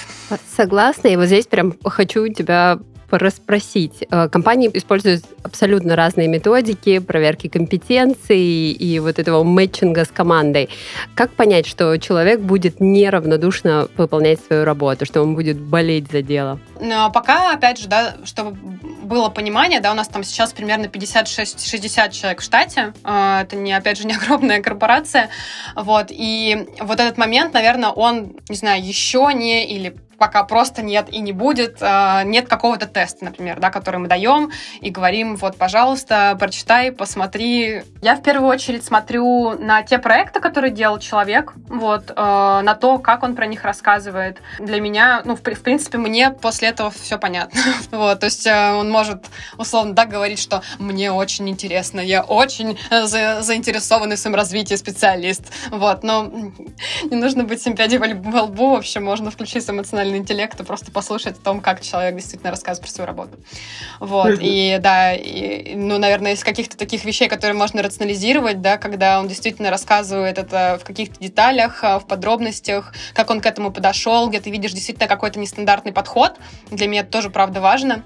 Согласна, 0.55 1.07
и 1.09 1.15
вот 1.15 1.25
здесь 1.25 1.47
прям 1.47 1.75
хочу 1.83 2.27
тебя 2.27 2.79
расспросить. 3.09 4.05
Э, 4.09 4.27
компании 4.29 4.69
используют 4.73 5.25
абсолютно 5.43 5.95
разные 5.95 6.27
методики 6.27 6.99
проверки 6.99 7.47
компетенций 7.47 8.71
и 8.71 8.99
вот 8.99 9.19
этого 9.19 9.43
мэтчинга 9.43 10.05
с 10.05 10.09
командой. 10.09 10.69
Как 11.15 11.31
понять, 11.31 11.67
что 11.67 11.97
человек 11.97 12.39
будет 12.39 12.79
неравнодушно 12.79 13.87
выполнять 13.97 14.39
свою 14.41 14.65
работу, 14.65 15.05
что 15.05 15.21
он 15.21 15.35
будет 15.35 15.57
болеть 15.59 16.11
за 16.11 16.21
дело? 16.21 16.59
Но 16.81 17.11
пока, 17.11 17.53
опять 17.53 17.79
же, 17.79 17.87
да, 17.87 18.15
чтобы 18.23 18.57
было 19.03 19.29
понимание, 19.29 19.79
да, 19.79 19.91
у 19.91 19.95
нас 19.95 20.07
там 20.07 20.23
сейчас 20.23 20.53
примерно 20.53 20.85
56-60 20.85 22.11
человек 22.11 22.41
в 22.41 22.43
штате. 22.43 22.93
Э, 23.03 23.41
это 23.41 23.55
не, 23.55 23.73
опять 23.73 23.97
же, 23.97 24.07
не 24.07 24.13
огромная 24.21 24.61
корпорация. 24.61 25.29
Вот. 25.75 26.07
И 26.09 26.67
вот 26.79 26.99
этот 26.99 27.17
момент, 27.17 27.53
наверное, 27.53 27.89
он, 27.89 28.35
не 28.49 28.55
знаю, 28.55 28.85
еще 28.85 29.31
не 29.33 29.65
или 29.65 29.95
пока 30.17 30.43
просто 30.43 30.81
нет 30.81 31.07
и 31.09 31.19
не 31.19 31.33
будет, 31.33 31.77
э, 31.81 32.21
нет 32.25 32.47
какого-то 32.47 32.87
теста, 32.87 33.25
например, 33.25 33.59
да, 33.59 33.69
который 33.69 33.97
мы 33.97 34.07
даем 34.07 34.51
и 34.81 34.89
говорим, 34.89 35.35
вот, 35.35 35.57
пожалуйста, 35.57 36.35
прочитай, 36.39 36.91
посмотри. 36.91 37.83
Я 38.01 38.15
в 38.15 38.21
первую 38.21 38.49
очередь 38.49 38.83
смотрю 38.83 39.57
на 39.57 39.83
те 39.83 39.97
проекты, 39.97 40.39
которые 40.39 40.71
делал 40.71 40.99
человек, 40.99 41.53
вот, 41.67 42.11
э, 42.11 42.13
на 42.15 42.75
то, 42.75 42.97
как 42.99 43.23
он 43.23 43.35
про 43.35 43.45
них 43.45 43.63
рассказывает. 43.63 44.37
Для 44.59 44.79
меня, 44.79 45.21
ну, 45.25 45.35
в, 45.35 45.41
принципе, 45.41 45.97
мне 45.97 46.31
после 46.31 46.69
этого 46.69 46.91
все 46.91 47.17
понятно. 47.17 47.59
вот, 47.91 48.19
то 48.19 48.25
есть 48.25 48.47
э, 48.47 48.73
он 48.73 48.89
может, 48.89 49.25
условно, 49.57 49.93
да, 49.93 50.05
говорить, 50.05 50.39
что 50.39 50.61
мне 50.79 51.11
очень 51.11 51.49
интересно, 51.49 51.99
я 51.99 52.21
очень 52.21 52.77
за, 52.89 53.41
заинтересованный 53.41 54.15
в 54.15 54.19
своем 54.19 54.35
развитии 54.35 54.75
специалист, 54.75 55.43
вот, 55.69 56.03
но 56.03 56.25
не 57.03 57.15
нужно 57.17 57.43
быть 57.43 57.61
симпатией 57.61 57.99
во 58.13 58.43
лбу, 58.43 58.71
вообще 58.71 58.99
можно 58.99 59.31
включить 59.31 59.69
эмоциональный 59.69 60.04
эмоциональный 60.05 60.17
интеллект 60.19 60.59
и 60.59 60.63
просто 60.63 60.91
послушать 60.91 61.37
о 61.37 61.41
том, 61.41 61.61
как 61.61 61.81
человек 61.81 62.15
действительно 62.15 62.51
рассказывает 62.51 62.87
про 62.87 62.93
свою 62.93 63.07
работу. 63.07 63.37
Вот, 63.99 64.37
и 64.39 64.77
да, 64.81 65.13
и, 65.13 65.75
ну, 65.75 65.97
наверное, 65.97 66.33
из 66.33 66.43
каких-то 66.43 66.77
таких 66.77 67.05
вещей, 67.05 67.27
которые 67.27 67.55
можно 67.55 67.81
рационализировать, 67.81 68.61
да, 68.61 68.77
когда 68.77 69.19
он 69.19 69.27
действительно 69.27 69.69
рассказывает 69.69 70.37
это 70.37 70.79
в 70.81 70.85
каких-то 70.85 71.19
деталях, 71.19 71.83
а, 71.83 71.99
в 71.99 72.07
подробностях, 72.07 72.93
как 73.13 73.29
он 73.29 73.41
к 73.41 73.45
этому 73.45 73.71
подошел, 73.71 74.29
где 74.29 74.39
ты 74.39 74.49
видишь 74.49 74.71
действительно 74.71 75.07
какой-то 75.07 75.39
нестандартный 75.39 75.91
подход. 75.91 76.37
Для 76.71 76.87
меня 76.87 77.01
это 77.01 77.11
тоже, 77.11 77.29
правда, 77.29 77.61
важно. 77.61 78.03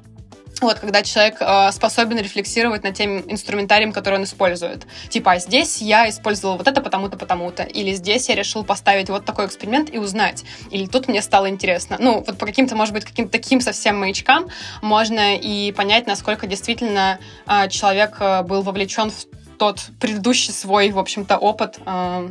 Вот, 0.61 0.79
когда 0.79 1.03
человек 1.03 1.37
э, 1.39 1.71
способен 1.71 2.17
рефлексировать 2.17 2.83
над 2.83 2.93
тем 2.93 3.19
инструментарием, 3.27 3.93
который 3.93 4.15
он 4.15 4.23
использует. 4.23 4.85
Типа, 5.09 5.33
а 5.33 5.39
здесь 5.39 5.81
я 5.81 6.09
использовал 6.09 6.57
вот 6.57 6.67
это 6.67 6.81
потому-то, 6.81 7.17
потому-то. 7.17 7.63
Или 7.63 7.93
здесь 7.93 8.29
я 8.29 8.35
решил 8.35 8.63
поставить 8.63 9.09
вот 9.09 9.25
такой 9.25 9.45
эксперимент 9.45 9.93
и 9.93 9.97
узнать. 9.97 10.43
Или 10.71 10.85
тут 10.85 11.07
мне 11.07 11.21
стало 11.21 11.49
интересно. 11.49 11.97
Ну, 11.99 12.23
вот 12.25 12.37
по 12.37 12.45
каким-то, 12.45 12.75
может 12.75 12.93
быть, 12.93 13.05
каким-то 13.05 13.31
таким 13.31 13.61
совсем 13.61 13.99
маячкам 13.99 14.47
можно 14.81 15.37
и 15.37 15.71
понять, 15.71 16.07
насколько 16.07 16.45
действительно 16.47 17.19
э, 17.47 17.69
человек 17.69 18.17
э, 18.19 18.43
был 18.43 18.61
вовлечен 18.61 19.11
в 19.11 19.57
тот 19.57 19.81
предыдущий 19.99 20.53
свой, 20.53 20.89
в 20.89 20.99
общем-то, 20.99 21.37
опыт 21.37 21.79
э, 21.85 22.29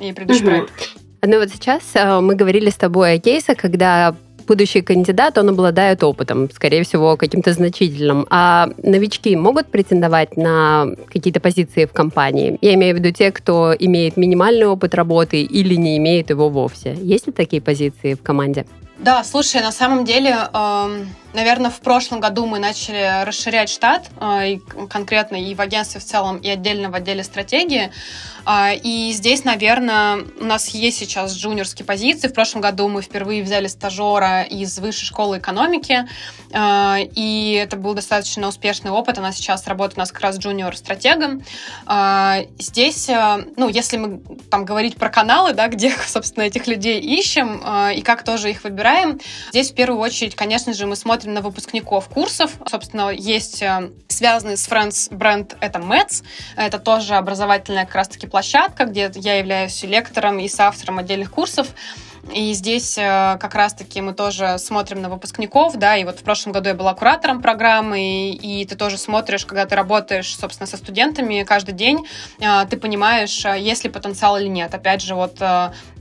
и 0.00 0.12
предыдущий 0.12 0.44
угу. 0.44 0.50
проект. 0.50 0.96
Ну 1.22 1.38
вот 1.38 1.50
сейчас 1.50 1.82
э, 1.94 2.20
мы 2.20 2.34
говорили 2.34 2.70
с 2.70 2.76
тобой 2.76 3.14
о 3.14 3.18
кейсах, 3.18 3.58
когда 3.58 4.14
будущий 4.50 4.82
кандидат, 4.82 5.38
он 5.38 5.48
обладает 5.48 6.02
опытом, 6.02 6.50
скорее 6.50 6.82
всего, 6.82 7.16
каким-то 7.16 7.52
значительным. 7.52 8.26
А 8.30 8.68
новички 8.82 9.36
могут 9.36 9.66
претендовать 9.68 10.36
на 10.36 10.86
какие-то 11.12 11.38
позиции 11.38 11.84
в 11.84 11.92
компании? 11.92 12.58
Я 12.60 12.74
имею 12.74 12.96
в 12.96 12.98
виду 12.98 13.12
те, 13.12 13.30
кто 13.30 13.72
имеет 13.78 14.16
минимальный 14.16 14.66
опыт 14.66 14.94
работы 14.94 15.42
или 15.42 15.76
не 15.76 15.96
имеет 15.98 16.30
его 16.30 16.48
вовсе. 16.48 16.96
Есть 17.00 17.28
ли 17.28 17.32
такие 17.32 17.62
позиции 17.62 18.14
в 18.14 18.22
команде? 18.22 18.64
Да, 18.98 19.22
слушай, 19.24 19.60
на 19.62 19.72
самом 19.72 20.04
деле, 20.04 20.36
э, 20.52 21.04
наверное, 21.32 21.70
в 21.70 21.80
прошлом 21.80 22.20
году 22.20 22.46
мы 22.46 22.58
начали 22.58 23.24
расширять 23.24 23.70
штат, 23.70 24.10
э, 24.20 24.58
конкретно 24.88 25.36
и 25.36 25.54
в 25.54 25.60
агентстве 25.60 26.00
в 26.00 26.04
целом, 26.04 26.38
и 26.38 26.48
отдельно 26.48 26.90
в 26.90 26.94
отделе 26.94 27.22
стратегии. 27.22 27.92
Э, 28.46 28.74
и 28.74 29.12
здесь, 29.12 29.44
наверное, 29.44 30.24
у 30.40 30.44
нас 30.44 30.68
есть 30.68 30.98
сейчас 30.98 31.34
джуниорские 31.34 31.86
позиции. 31.86 32.28
В 32.28 32.34
прошлом 32.34 32.60
году 32.60 32.88
мы 32.88 33.02
впервые 33.02 33.42
взяли 33.42 33.68
стажера 33.68 34.42
из 34.42 34.78
высшей 34.78 35.06
школы 35.06 35.38
экономики, 35.38 36.06
э, 36.50 36.96
и 37.14 37.60
это 37.62 37.76
был 37.76 37.94
достаточно 37.94 38.48
успешный 38.48 38.90
опыт. 38.90 39.18
Она 39.18 39.32
сейчас 39.32 39.66
работает 39.66 39.98
у 39.98 40.00
нас 40.00 40.12
как 40.12 40.22
раз 40.22 40.38
джуниор-стратегом. 40.38 41.42
Здесь, 42.58 43.08
ну, 43.56 43.68
если 43.68 43.96
мы 43.96 44.20
там 44.50 44.64
говорить 44.64 44.96
про 44.96 45.10
каналы, 45.10 45.52
да, 45.52 45.68
где, 45.68 45.92
собственно, 46.06 46.44
этих 46.44 46.66
людей 46.66 47.00
ищем 47.00 47.62
и 47.92 48.02
как 48.02 48.24
тоже 48.24 48.50
их 48.50 48.64
выбираем. 48.64 49.20
Здесь 49.50 49.70
в 49.70 49.74
первую 49.74 50.00
очередь, 50.00 50.34
конечно 50.34 50.72
же, 50.72 50.86
мы 50.86 50.96
смотрим 50.96 51.19
на 51.24 51.40
выпускников 51.40 52.08
курсов. 52.08 52.52
Собственно, 52.66 53.10
есть 53.10 53.62
э, 53.62 53.90
связанный 54.08 54.56
с 54.56 54.68
Friends 54.68 55.14
бренд, 55.14 55.56
это 55.60 55.78
Mets. 55.78 56.22
Это 56.56 56.78
тоже 56.78 57.14
образовательная 57.14 57.86
как 57.86 57.94
раз-таки 57.96 58.26
площадка, 58.26 58.84
где 58.84 59.10
я 59.14 59.38
являюсь 59.38 59.82
лектором 59.82 60.38
и 60.38 60.48
соавтором 60.48 60.98
отдельных 60.98 61.30
курсов. 61.30 61.68
И 62.32 62.52
здесь 62.52 62.98
э, 62.98 63.38
как 63.40 63.54
раз-таки 63.54 64.00
мы 64.00 64.12
тоже 64.12 64.58
смотрим 64.58 65.00
на 65.00 65.08
выпускников, 65.08 65.76
да, 65.76 65.96
и 65.96 66.04
вот 66.04 66.20
в 66.20 66.22
прошлом 66.22 66.52
году 66.52 66.68
я 66.68 66.74
была 66.74 66.94
куратором 66.94 67.40
программы, 67.40 68.30
и, 68.30 68.60
и 68.60 68.64
ты 68.66 68.76
тоже 68.76 68.98
смотришь, 68.98 69.46
когда 69.46 69.64
ты 69.64 69.74
работаешь, 69.74 70.36
собственно, 70.36 70.66
со 70.66 70.76
студентами 70.76 71.42
каждый 71.44 71.72
день, 71.72 72.06
э, 72.38 72.66
ты 72.68 72.76
понимаешь, 72.76 73.44
есть 73.44 73.84
ли 73.84 73.90
потенциал 73.90 74.36
или 74.36 74.48
нет. 74.48 74.72
Опять 74.74 75.02
же, 75.02 75.14
вот 75.14 75.40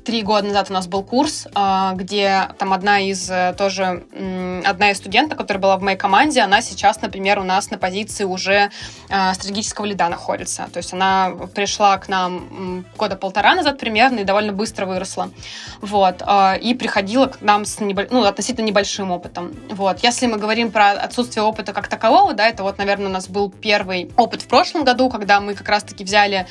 три 0.03 0.21
года 0.23 0.47
назад 0.47 0.69
у 0.69 0.73
нас 0.73 0.87
был 0.87 1.03
курс, 1.03 1.47
а, 1.53 1.93
где 1.93 2.49
там 2.57 2.73
одна 2.73 2.99
из 2.99 3.29
э, 3.29 3.53
тоже 3.57 4.03
одна 4.65 4.91
из 4.91 4.97
студенток, 4.97 5.37
которая 5.37 5.61
была 5.61 5.77
в 5.77 5.81
моей 5.81 5.97
команде, 5.97 6.41
она 6.41 6.61
сейчас, 6.61 7.01
например, 7.01 7.39
у 7.39 7.43
нас 7.43 7.69
на 7.71 7.77
позиции 7.77 8.23
уже 8.23 8.71
а, 9.09 9.33
стратегического 9.33 9.85
лида 9.85 10.09
находится. 10.09 10.69
То 10.71 10.77
есть 10.77 10.93
она 10.93 11.31
пришла 11.53 11.97
к 11.97 12.07
нам 12.07 12.85
года 12.97 13.15
полтора 13.15 13.55
назад 13.55 13.79
примерно 13.79 14.19
и 14.19 14.23
довольно 14.23 14.53
быстро 14.53 14.85
выросла. 14.85 15.31
Вот. 15.81 16.21
А, 16.25 16.55
и 16.55 16.73
приходила 16.73 17.27
к 17.27 17.41
нам 17.41 17.65
с 17.65 17.79
небо... 17.79 18.07
ну, 18.09 18.23
относительно 18.23 18.65
небольшим 18.65 19.11
опытом. 19.11 19.53
Вот. 19.69 19.99
Если 20.03 20.27
мы 20.27 20.37
говорим 20.37 20.71
про 20.71 20.91
отсутствие 20.91 21.43
опыта 21.43 21.73
как 21.73 21.87
такового, 21.87 22.33
да, 22.33 22.47
это 22.47 22.63
вот, 22.63 22.77
наверное, 22.77 23.07
у 23.07 23.11
нас 23.11 23.27
был 23.27 23.49
первый 23.49 24.11
опыт 24.17 24.41
в 24.41 24.47
прошлом 24.47 24.83
году, 24.83 25.09
когда 25.09 25.39
мы 25.39 25.53
как 25.53 25.67
раз-таки 25.69 26.03
взяли 26.03 26.47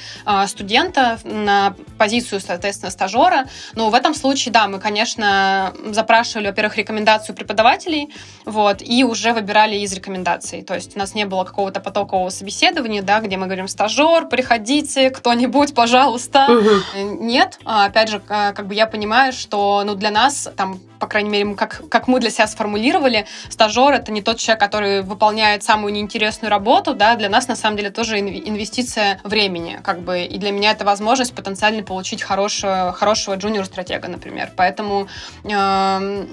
студента 0.47 1.19
на 1.25 1.75
позицию, 1.99 2.41
соответственно, 2.41 2.91
стажера, 2.91 3.38
но 3.75 3.91
в 3.91 3.95
этом 3.95 4.15
случае, 4.15 4.53
да, 4.53 4.67
мы, 4.69 4.79
конечно, 4.81 5.73
запрашивали, 5.91 6.49
во-первых, 6.49 6.77
рекомендацию 6.77 7.35
преподавателей, 7.35 8.13
вот, 8.45 8.83
и 8.83 9.05
уже 9.05 9.33
выбирали 9.33 9.77
из 9.77 9.93
рекомендаций. 9.93 10.63
То 10.63 10.75
есть 10.75 10.97
у 10.97 10.99
нас 10.99 11.15
не 11.15 11.25
было 11.25 11.45
какого-то 11.45 11.81
потокового 11.81 12.31
собеседования, 12.31 13.03
да, 13.03 13.21
где 13.21 13.37
мы 13.37 13.47
говорим, 13.47 13.69
стажер, 13.69 14.29
приходите, 14.29 15.11
кто-нибудь, 15.11 15.75
пожалуйста. 15.75 16.47
Угу. 16.49 17.25
Нет, 17.25 17.59
а, 17.65 17.87
опять 17.87 18.09
же, 18.09 18.21
как 18.21 18.67
бы 18.67 18.75
я 18.75 18.87
понимаю, 18.87 19.33
что, 19.33 19.83
ну, 19.85 19.95
для 19.95 20.11
нас, 20.11 20.49
там, 20.57 20.81
по 20.99 21.07
крайней 21.07 21.31
мере, 21.31 21.55
как, 21.55 21.89
как 21.89 22.09
мы 22.09 22.21
для 22.21 22.31
себя 22.31 22.47
сформулировали, 22.47 23.27
стажер— 23.49 23.93
это 23.95 24.13
не 24.13 24.23
тот 24.23 24.39
человек, 24.39 24.61
который 24.61 25.03
выполняет 25.03 25.63
самую 25.63 25.93
неинтересную 25.93 26.51
работу, 26.51 26.95
да, 26.95 27.17
для 27.17 27.29
нас, 27.29 27.49
на 27.49 27.57
самом 27.57 27.77
деле, 27.77 27.91
тоже 27.91 28.19
инвестиция 28.19 29.21
времени, 29.25 29.81
как 29.83 30.01
бы, 30.01 30.23
и 30.23 30.39
для 30.39 30.51
меня 30.51 30.73
это 30.73 30.85
возможность 30.85 31.35
потенциально 31.35 31.83
получить 31.83 32.23
хорошего, 32.23 32.93
хорошего 32.93 33.35
джуниор-стратега, 33.37 34.09
например. 34.09 34.51
Поэтому 34.57 35.09
э, 35.45 36.27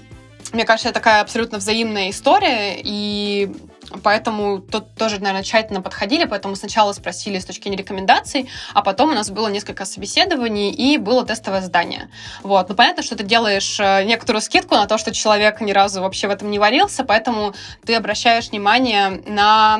мне 0.54 0.66
кажется, 0.66 0.90
это 0.90 1.00
такая 1.00 1.22
абсолютно 1.22 1.58
взаимная 1.58 2.10
история, 2.10 2.80
и 2.82 3.52
Поэтому 4.04 4.60
тут 4.60 4.96
тоже, 4.96 5.20
наверное, 5.20 5.44
тщательно 5.44 5.82
подходили, 5.82 6.26
поэтому 6.26 6.56
сначала 6.56 6.94
спросили 6.94 7.40
с 7.40 7.46
точки 7.46 7.64
зрения 7.64 7.78
рекомендаций, 7.78 8.50
а 8.74 8.82
потом 8.82 9.12
у 9.12 9.14
нас 9.14 9.30
было 9.30 9.48
несколько 9.48 9.86
собеседований 9.86 10.72
и 10.72 10.98
было 10.98 11.26
тестовое 11.26 11.62
задание. 11.62 12.10
Вот. 12.44 12.70
Ну, 12.70 12.76
понятно, 12.76 13.04
что 13.04 13.16
ты 13.16 13.24
делаешь 13.24 13.80
э, 13.80 14.04
некоторую 14.04 14.42
скидку 14.42 14.76
на 14.76 14.86
то, 14.86 14.98
что 14.98 15.14
человек 15.14 15.62
ни 15.62 15.72
разу 15.72 16.02
вообще 16.02 16.28
в 16.28 16.32
этом 16.32 16.52
не 16.52 16.60
варился, 16.60 17.04
поэтому 17.04 17.54
ты 17.86 17.96
обращаешь 17.96 18.50
внимание 18.50 19.22
на 19.28 19.80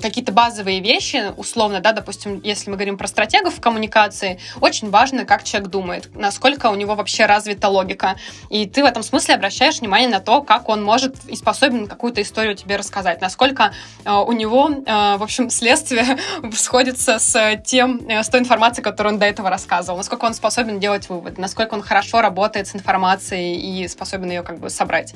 какие-то 0.00 0.32
базовые 0.32 0.80
вещи, 0.80 1.32
условно, 1.36 1.80
да, 1.80 1.92
допустим, 1.92 2.40
если 2.42 2.70
мы 2.70 2.76
говорим 2.76 2.98
про 2.98 3.06
стратегов 3.08 3.56
в 3.56 3.60
коммуникации, 3.60 4.38
очень 4.60 4.90
важно, 4.90 5.24
как 5.24 5.44
человек 5.44 5.70
думает, 5.70 6.08
насколько 6.14 6.66
у 6.70 6.74
него 6.74 6.94
вообще 6.94 7.26
развита 7.26 7.68
логика. 7.68 8.16
И 8.50 8.66
ты 8.66 8.82
в 8.82 8.86
этом 8.86 9.02
смысле 9.02 9.34
обращаешь 9.34 9.80
внимание 9.80 10.08
на 10.08 10.20
то, 10.20 10.42
как 10.42 10.68
он 10.68 10.82
может 10.82 11.24
и 11.26 11.36
способен 11.36 11.86
какую-то 11.86 12.22
историю 12.22 12.54
тебе 12.54 12.76
рассказать 12.76 13.15
сказать, 13.16 13.20
насколько 13.20 13.72
э, 14.04 14.12
у 14.12 14.32
него, 14.32 14.70
э, 14.70 15.16
в 15.16 15.22
общем, 15.22 15.50
следствие 15.50 16.18
сходится 16.52 17.18
с 17.18 17.56
тем, 17.64 18.00
э, 18.08 18.22
с 18.22 18.28
той 18.28 18.40
информацией, 18.40 18.84
которую 18.84 19.14
он 19.14 19.18
до 19.18 19.26
этого 19.26 19.50
рассказывал, 19.50 19.98
насколько 19.98 20.26
он 20.26 20.34
способен 20.34 20.78
делать 20.80 21.08
выводы, 21.08 21.40
насколько 21.40 21.74
он 21.74 21.82
хорошо 21.82 22.20
работает 22.20 22.66
с 22.68 22.74
информацией 22.74 23.82
и 23.82 23.88
способен 23.88 24.30
ее 24.30 24.42
как 24.42 24.58
бы 24.58 24.70
собрать. 24.70 25.14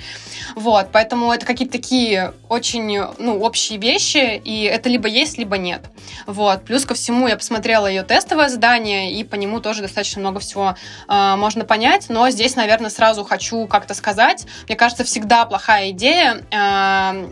Вот, 0.57 0.89
поэтому 0.93 1.33
это 1.33 1.47
какие-то 1.47 1.73
такие 1.73 2.33
очень, 2.49 3.01
ну, 3.19 3.41
общие 3.41 3.79
вещи, 3.79 4.41
и 4.45 4.65
это 4.65 4.89
либо 4.89 5.09
есть, 5.09 5.39
либо 5.39 5.59
нет. 5.59 5.83
Вот, 6.27 6.65
плюс 6.65 6.85
ко 6.85 6.95
всему 6.95 7.29
я 7.29 7.37
посмотрела 7.37 7.87
ее 7.87 8.03
тестовое 8.03 8.49
задание, 8.49 9.13
и 9.13 9.25
по 9.25 9.37
нему 9.37 9.61
тоже 9.61 9.83
достаточно 9.83 10.21
много 10.21 10.41
всего 10.41 10.75
э, 11.09 11.37
можно 11.37 11.65
понять, 11.65 12.07
но 12.09 12.31
здесь, 12.31 12.57
наверное, 12.57 12.91
сразу 12.91 13.25
хочу 13.25 13.67
как-то 13.67 13.95
сказать, 13.95 14.47
мне 14.69 14.77
кажется, 14.77 15.05
всегда 15.05 15.45
плохая 15.45 15.91
идея 15.91 16.43
э, 16.51 17.29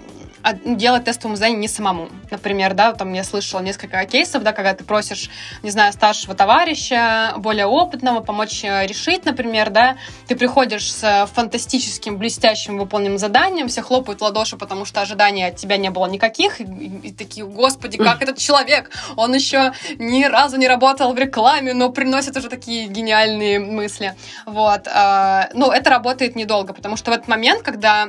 делать 0.64 1.04
тестовое 1.04 1.36
задание 1.36 1.58
не 1.58 1.68
самому. 1.68 2.08
Например, 2.30 2.74
да, 2.74 2.92
там 2.92 3.12
я 3.12 3.24
слышала 3.24 3.60
несколько 3.60 4.04
кейсов, 4.06 4.42
да, 4.42 4.52
когда 4.52 4.74
ты 4.74 4.84
просишь, 4.84 5.30
не 5.62 5.70
знаю, 5.70 5.92
старшего 5.92 6.34
товарища, 6.34 7.34
более 7.38 7.66
опытного, 7.66 8.20
помочь 8.20 8.64
э, 8.64 8.86
решить, 8.86 9.24
например, 9.24 9.70
да, 9.70 9.96
ты 10.26 10.36
приходишь 10.36 10.92
с 10.92 11.28
фантастическим, 11.34 12.18
блестящим 12.18 12.78
выполненным 12.78 13.18
заданием, 13.18 13.68
все 13.68 13.82
хлопают 13.82 14.20
в 14.20 14.24
ладоши, 14.24 14.56
потому 14.56 14.84
что 14.84 15.00
ожиданий 15.00 15.44
от 15.44 15.56
тебя 15.56 15.76
не 15.76 15.90
было 15.90 16.06
никаких, 16.06 16.60
и, 16.60 16.64
и, 16.64 17.12
такие, 17.12 17.46
господи, 17.46 17.98
как 17.98 18.22
этот 18.22 18.38
человек, 18.38 18.90
он 19.16 19.34
еще 19.34 19.72
ни 19.98 20.24
разу 20.24 20.56
не 20.56 20.68
работал 20.68 21.12
в 21.12 21.18
рекламе, 21.18 21.74
но 21.74 21.90
приносит 21.90 22.36
уже 22.36 22.48
такие 22.48 22.86
гениальные 22.88 23.58
мысли. 23.58 24.14
Вот. 24.46 24.86
А, 24.86 25.48
ну, 25.54 25.70
это 25.70 25.90
работает 25.90 26.36
недолго, 26.36 26.72
потому 26.72 26.96
что 26.96 27.10
в 27.10 27.14
этот 27.14 27.28
момент, 27.28 27.62
когда 27.62 28.08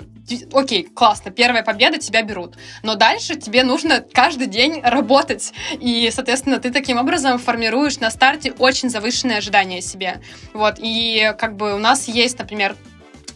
окей, 0.53 0.83
классно, 0.83 1.31
первая 1.31 1.63
победа, 1.63 1.97
тебя 1.97 2.21
берут. 2.21 2.55
Но 2.83 2.95
дальше 2.95 3.35
тебе 3.35 3.63
нужно 3.63 4.01
каждый 4.01 4.47
день 4.47 4.81
работать. 4.81 5.53
И, 5.79 6.09
соответственно, 6.13 6.59
ты 6.59 6.71
таким 6.71 6.97
образом 6.97 7.39
формируешь 7.39 7.99
на 7.99 8.11
старте 8.11 8.51
очень 8.57 8.89
завышенные 8.89 9.37
ожидания 9.37 9.81
себе. 9.81 10.21
Вот. 10.53 10.75
И 10.79 11.33
как 11.37 11.55
бы 11.55 11.75
у 11.75 11.79
нас 11.79 12.07
есть, 12.07 12.39
например, 12.39 12.75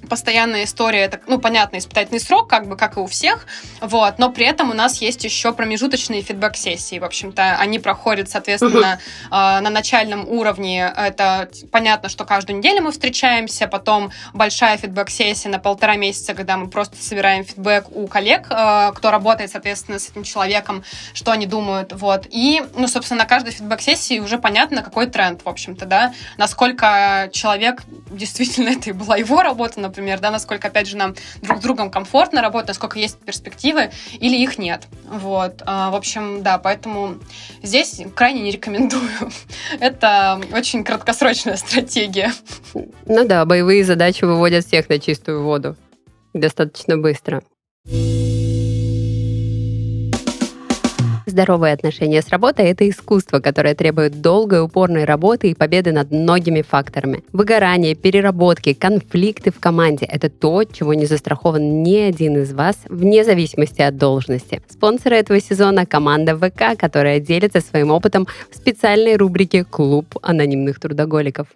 постоянная 0.10 0.64
история, 0.64 1.02
это, 1.02 1.20
ну, 1.28 1.40
понятно, 1.40 1.78
испытательный 1.78 2.20
срок, 2.20 2.50
как 2.50 2.68
бы, 2.68 2.76
как 2.78 2.98
и 2.98 3.00
у 3.00 3.08
всех, 3.08 3.46
вот, 3.82 4.20
но 4.20 4.30
при 4.30 4.46
этом 4.46 4.72
у 4.72 4.74
нас 4.74 5.02
есть 5.02 5.24
еще 5.24 5.54
промежуточные 5.54 6.22
фидбэк-сессии, 6.22 7.00
в 7.00 7.04
общем-то, 7.04 7.58
они 7.58 7.80
проходят, 7.80 8.30
соответственно, 8.30 9.00
э, 9.26 9.30
на 9.30 9.70
начальном 9.70 10.28
уровне, 10.28 10.92
это 10.96 11.50
понятно, 11.72 12.10
что 12.10 12.26
каждую 12.26 12.60
неделю 12.60 12.84
мы 12.84 12.92
встречаемся, 12.92 13.68
потом 13.68 14.12
большая 14.34 14.78
фидбэк-сессия 14.78 15.50
на 15.50 15.60
полтора 15.60 15.96
месяца, 15.96 16.34
когда 16.34 16.58
мы 16.58 16.70
просто 16.70 16.98
собираем 16.98 17.44
фидбэк 17.46 17.86
у 17.92 18.08
коллег, 18.08 18.48
э, 18.50 18.92
кто 18.96 19.12
работает, 19.12 19.52
соответственно, 19.52 20.00
с 20.00 20.10
этим 20.10 20.24
человеком, 20.24 20.84
что 21.14 21.32
они 21.32 21.46
думают, 21.46 21.94
вот, 21.94 22.28
и, 22.30 22.64
ну, 22.76 22.88
собственно, 22.88 23.20
на 23.20 23.26
каждой 23.26 23.52
фидбэк-сессии 23.52 24.20
уже 24.20 24.38
понятно, 24.38 24.82
какой 24.84 25.08
тренд, 25.08 25.42
в 25.44 25.50
общем-то, 25.50 25.86
да, 25.86 26.14
насколько 26.38 27.30
человек, 27.32 27.84
действительно, 28.12 28.70
это 28.78 28.90
и 28.90 28.94
была 28.94 29.18
его 29.18 29.42
работа, 29.42 29.80
например, 29.94 30.20
да, 30.20 30.32
насколько, 30.32 30.68
опять 30.68 30.88
же, 30.88 30.98
нам 30.98 31.16
друг 31.42 31.60
с 31.60 31.62
другом 31.62 31.92
комфортно 31.92 32.42
работать, 32.42 32.70
насколько 32.70 33.00
есть 33.00 33.18
перспективы 33.20 33.92
или 34.20 34.36
их 34.36 34.58
нет. 34.58 34.88
Вот. 35.06 35.62
А, 35.66 35.92
в 35.92 35.96
общем, 35.96 36.42
да, 36.44 36.58
поэтому 36.58 37.16
здесь 37.62 38.02
крайне 38.16 38.42
не 38.42 38.52
рекомендую. 38.52 39.10
Это 39.80 40.42
очень 40.52 40.84
краткосрочная 40.84 41.58
стратегия. 41.58 42.32
Ну 42.74 43.28
да, 43.28 43.46
боевые 43.46 43.84
задачи 43.84 44.24
выводят 44.24 44.66
всех 44.66 44.90
на 44.90 45.00
чистую 45.00 45.44
воду 45.44 45.76
достаточно 46.34 46.98
быстро. 46.98 47.44
Здоровые 51.26 51.74
отношения 51.74 52.22
с 52.22 52.30
работой– 52.30 52.66
это 52.70 52.90
искусство, 52.90 53.40
которое 53.40 53.76
требует 53.76 54.22
долгой, 54.22 54.62
упорной 54.62 55.06
работы 55.06 55.50
и 55.50 55.56
победы 55.56 55.92
над 55.94 56.12
многими 56.12 56.62
факторами. 56.62 57.24
Выгорание, 57.32 57.96
переработки, 57.96 58.74
конфликты 58.74 59.52
в 59.52 59.60
команде– 59.60 60.06
это 60.10 60.30
то, 60.30 60.64
чего 60.66 60.94
не 60.94 61.06
застрахован 61.06 61.82
ни 61.82 61.96
один 61.96 62.38
из 62.38 62.54
вас, 62.54 62.78
вне 62.90 63.24
зависимости 63.24 63.82
от 63.82 63.98
должности. 63.98 64.62
Спонсоры 64.70 65.16
этого 65.16 65.40
сезона– 65.40 65.86
команда 65.88 66.36
ВК, 66.36 66.78
которая 66.78 67.20
делится 67.20 67.62
своим 67.62 67.92
опытом 67.92 68.28
в 68.52 68.56
специальной 68.56 69.16
рубрике 69.16 69.64
«Клуб 69.64 70.18
анонимных 70.22 70.80
трудоголиков». 70.80 71.48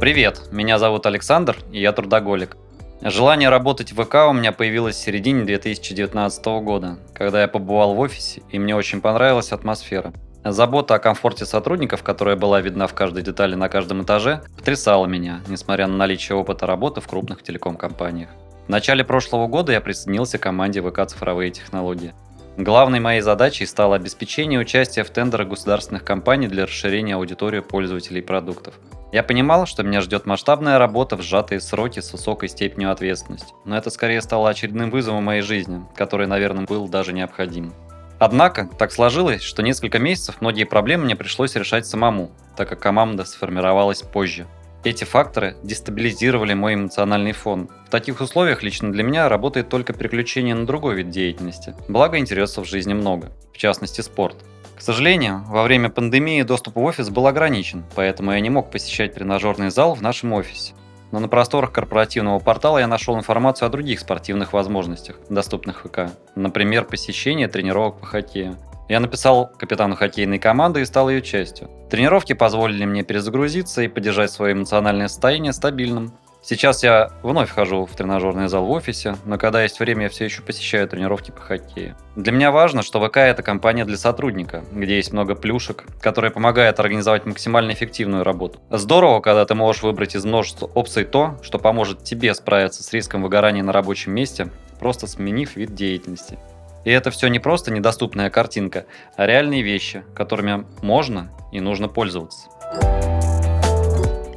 Привет, 0.00 0.40
меня 0.50 0.78
зовут 0.78 1.04
Александр, 1.04 1.58
и 1.72 1.80
я 1.80 1.92
трудоголик. 1.92 2.56
Желание 3.02 3.48
работать 3.48 3.92
в 3.92 4.04
ВК 4.04 4.28
у 4.28 4.34
меня 4.34 4.52
появилось 4.52 4.96
в 4.96 4.98
середине 4.98 5.44
2019 5.44 6.44
года, 6.62 6.98
когда 7.14 7.40
я 7.40 7.48
побывал 7.48 7.94
в 7.94 8.00
офисе, 8.00 8.42
и 8.50 8.58
мне 8.58 8.76
очень 8.76 9.00
понравилась 9.00 9.52
атмосфера. 9.52 10.12
Забота 10.44 10.96
о 10.96 10.98
комфорте 10.98 11.46
сотрудников, 11.46 12.02
которая 12.02 12.36
была 12.36 12.60
видна 12.60 12.86
в 12.86 12.92
каждой 12.92 13.22
детали 13.22 13.54
на 13.54 13.70
каждом 13.70 14.02
этаже, 14.02 14.42
потрясала 14.54 15.06
меня, 15.06 15.40
несмотря 15.48 15.86
на 15.86 15.96
наличие 15.96 16.36
опыта 16.36 16.66
работы 16.66 17.00
в 17.00 17.08
крупных 17.08 17.42
телеком-компаниях. 17.42 18.28
В 18.66 18.68
начале 18.68 19.02
прошлого 19.02 19.46
года 19.46 19.72
я 19.72 19.80
присоединился 19.80 20.36
к 20.36 20.42
команде 20.42 20.82
ВК 20.82 21.06
«Цифровые 21.06 21.50
технологии». 21.50 22.12
Главной 22.58 23.00
моей 23.00 23.22
задачей 23.22 23.64
стало 23.64 23.96
обеспечение 23.96 24.60
участия 24.60 25.04
в 25.04 25.10
тендерах 25.10 25.48
государственных 25.48 26.04
компаний 26.04 26.48
для 26.48 26.64
расширения 26.64 27.14
аудитории 27.14 27.60
пользователей 27.60 28.20
продуктов. 28.20 28.74
Я 29.12 29.24
понимал, 29.24 29.66
что 29.66 29.82
меня 29.82 30.00
ждет 30.02 30.24
масштабная 30.24 30.78
работа 30.78 31.16
в 31.16 31.22
сжатые 31.22 31.60
сроки 31.60 31.98
с 31.98 32.12
высокой 32.12 32.48
степенью 32.48 32.92
ответственности, 32.92 33.52
но 33.64 33.76
это 33.76 33.90
скорее 33.90 34.20
стало 34.20 34.48
очередным 34.48 34.90
вызовом 34.90 35.24
моей 35.24 35.42
жизни, 35.42 35.84
который, 35.96 36.28
наверное, 36.28 36.64
был 36.64 36.88
даже 36.88 37.12
необходим. 37.12 37.74
Однако, 38.20 38.68
так 38.78 38.92
сложилось, 38.92 39.42
что 39.42 39.62
несколько 39.62 39.98
месяцев 39.98 40.40
многие 40.40 40.64
проблемы 40.64 41.06
мне 41.06 41.16
пришлось 41.16 41.56
решать 41.56 41.86
самому, 41.86 42.30
так 42.56 42.68
как 42.68 42.78
команда 42.78 43.24
сформировалась 43.24 44.02
позже. 44.02 44.46
Эти 44.84 45.04
факторы 45.04 45.56
дестабилизировали 45.62 46.54
мой 46.54 46.74
эмоциональный 46.74 47.32
фон. 47.32 47.68
В 47.86 47.90
таких 47.90 48.20
условиях 48.20 48.62
лично 48.62 48.92
для 48.92 49.02
меня 49.02 49.28
работает 49.28 49.68
только 49.68 49.92
переключение 49.92 50.54
на 50.54 50.66
другой 50.66 50.94
вид 50.94 51.10
деятельности. 51.10 51.74
Благо 51.88 52.16
интересов 52.16 52.66
в 52.66 52.70
жизни 52.70 52.94
много, 52.94 53.32
в 53.52 53.58
частности 53.58 54.02
спорт. 54.02 54.36
К 54.80 54.82
сожалению, 54.82 55.44
во 55.46 55.62
время 55.62 55.90
пандемии 55.90 56.40
доступ 56.40 56.76
в 56.76 56.82
офис 56.82 57.10
был 57.10 57.26
ограничен, 57.26 57.84
поэтому 57.94 58.32
я 58.32 58.40
не 58.40 58.48
мог 58.48 58.70
посещать 58.70 59.12
тренажерный 59.12 59.68
зал 59.68 59.92
в 59.94 60.00
нашем 60.00 60.32
офисе. 60.32 60.72
Но 61.12 61.20
на 61.20 61.28
просторах 61.28 61.70
корпоративного 61.70 62.38
портала 62.38 62.78
я 62.78 62.86
нашел 62.86 63.14
информацию 63.14 63.66
о 63.66 63.68
других 63.68 64.00
спортивных 64.00 64.54
возможностях, 64.54 65.16
доступных 65.28 65.84
в 65.84 65.88
ВК. 65.90 66.10
Например, 66.34 66.86
посещение 66.86 67.46
тренировок 67.46 68.00
по 68.00 68.06
хоккею. 68.06 68.56
Я 68.88 69.00
написал 69.00 69.52
капитану 69.58 69.96
хоккейной 69.96 70.38
команды 70.38 70.80
и 70.80 70.86
стал 70.86 71.10
ее 71.10 71.20
частью. 71.20 71.68
Тренировки 71.90 72.32
позволили 72.32 72.86
мне 72.86 73.02
перезагрузиться 73.02 73.82
и 73.82 73.88
поддержать 73.88 74.30
свое 74.30 74.54
эмоциональное 74.54 75.08
состояние 75.08 75.52
стабильным. 75.52 76.14
Сейчас 76.42 76.82
я 76.82 77.10
вновь 77.22 77.50
хожу 77.50 77.84
в 77.84 77.94
тренажерный 77.94 78.48
зал 78.48 78.64
в 78.64 78.70
офисе, 78.70 79.16
но 79.26 79.36
когда 79.36 79.62
есть 79.62 79.78
время, 79.78 80.04
я 80.04 80.08
все 80.08 80.24
еще 80.24 80.40
посещаю 80.40 80.88
тренировки 80.88 81.30
по 81.30 81.40
хоккею. 81.40 81.96
Для 82.16 82.32
меня 82.32 82.50
важно, 82.50 82.82
что 82.82 83.06
ВК 83.06 83.18
это 83.18 83.42
компания 83.42 83.84
для 83.84 83.98
сотрудника, 83.98 84.64
где 84.72 84.96
есть 84.96 85.12
много 85.12 85.34
плюшек, 85.34 85.84
которые 86.00 86.30
помогают 86.30 86.80
организовать 86.80 87.26
максимально 87.26 87.72
эффективную 87.72 88.24
работу. 88.24 88.58
Здорово, 88.70 89.20
когда 89.20 89.44
ты 89.44 89.54
можешь 89.54 89.82
выбрать 89.82 90.16
из 90.16 90.24
множества 90.24 90.66
опций 90.74 91.04
то, 91.04 91.36
что 91.42 91.58
поможет 91.58 92.04
тебе 92.04 92.32
справиться 92.34 92.82
с 92.82 92.90
риском 92.92 93.22
выгорания 93.22 93.62
на 93.62 93.72
рабочем 93.72 94.12
месте, 94.12 94.48
просто 94.78 95.06
сменив 95.06 95.56
вид 95.56 95.74
деятельности. 95.74 96.38
И 96.86 96.90
это 96.90 97.10
все 97.10 97.28
не 97.28 97.38
просто 97.38 97.70
недоступная 97.70 98.30
картинка, 98.30 98.86
а 99.14 99.26
реальные 99.26 99.60
вещи, 99.60 100.02
которыми 100.14 100.64
можно 100.80 101.30
и 101.52 101.60
нужно 101.60 101.88
пользоваться. 101.88 102.48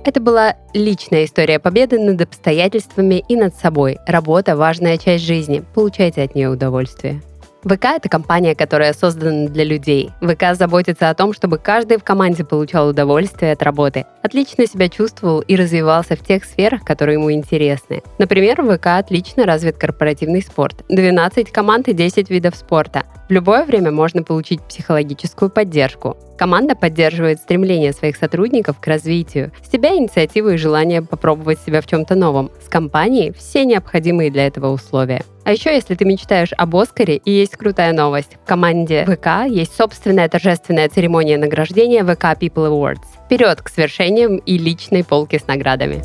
Это 0.06 0.20
была 0.20 0.58
личная 0.74 1.24
история 1.24 1.60
победы 1.60 1.98
над 1.98 2.20
обстоятельствами 2.20 3.24
и 3.30 3.38
над 3.38 3.56
собой. 3.56 4.00
Работа– 4.06 4.56
важная 4.58 4.98
часть 4.98 5.24
жизни. 5.24 5.64
Получайте 5.74 6.24
от 6.24 6.36
нее 6.36 6.50
удовольствие. 6.50 7.22
ВК— 7.64 7.86
это 7.96 8.10
компания, 8.10 8.54
которая 8.54 8.92
создана 8.92 9.48
для 9.48 9.64
людей. 9.64 10.12
ВК 10.22 10.56
заботится 10.56 11.10
о 11.10 11.14
том, 11.14 11.32
чтобы 11.32 11.58
каждый 11.58 11.98
в 11.98 12.04
команде 12.04 12.44
получал 12.44 12.90
удовольствие 12.90 13.54
от 13.54 13.64
работы, 13.64 14.06
отлично 14.22 14.68
себя 14.68 14.90
чувствовал 14.90 15.40
и 15.40 15.56
развивался 15.56 16.18
в 16.18 16.26
тех 16.26 16.44
сферах, 16.44 16.84
которые 16.84 17.16
ему 17.18 17.32
интересны. 17.32 18.04
Например, 18.18 18.62
ВК 18.62 18.88
отлично 18.88 19.46
развит 19.46 19.78
корпоративный 19.78 20.42
спорт. 20.42 20.84
12 20.90 21.50
команд 21.52 21.88
и 21.88 21.94
10 21.94 22.30
видов 22.30 22.58
спорта. 22.58 23.04
В 23.30 23.32
любое 23.32 23.64
время 23.64 23.92
можно 23.92 24.24
получить 24.24 24.62
психологическую 24.64 25.50
поддержку. 25.50 26.18
Команда 26.38 26.76
поддерживает 26.76 27.40
стремление 27.40 27.94
своих 27.94 28.18
сотрудников 28.18 28.80
к 28.80 28.88
развитию, 28.88 29.52
с 29.64 29.70
тебя 29.70 29.96
инициативы 29.96 30.56
и 30.56 30.58
желание 30.58 31.02
попробовать 31.02 31.60
себя 31.60 31.82
в 31.82 31.88
чем-то 31.88 32.16
новом. 32.16 32.52
С 32.64 32.70
компанией 32.70 33.32
все 33.32 33.66
необходимые 33.66 34.32
для 34.32 34.48
этого 34.48 34.68
условия. 34.68 35.24
А 35.46 35.52
еще, 35.52 35.74
если 35.74 35.96
ты 35.96 36.06
мечтаешь 36.06 36.54
об 36.58 36.76
Оскаре, 36.76 37.18
и 37.18 37.32
есть 37.32 37.58
крутая 37.58 37.94
новость. 37.94 38.38
В 38.44 38.48
команде 38.48 39.06
ВК 39.06 39.46
есть 39.48 39.76
собственная 39.76 40.30
торжественная 40.30 40.88
церемония 40.90 41.38
награждения 41.38 42.04
ВК 42.04 42.40
People 42.40 42.70
Awards. 42.70 43.04
Вперед 43.26 43.62
к 43.62 43.70
свершениям 43.70 44.38
и 44.38 44.58
личной 44.58 45.04
полке 45.04 45.40
с 45.40 45.48
наградами. 45.48 46.02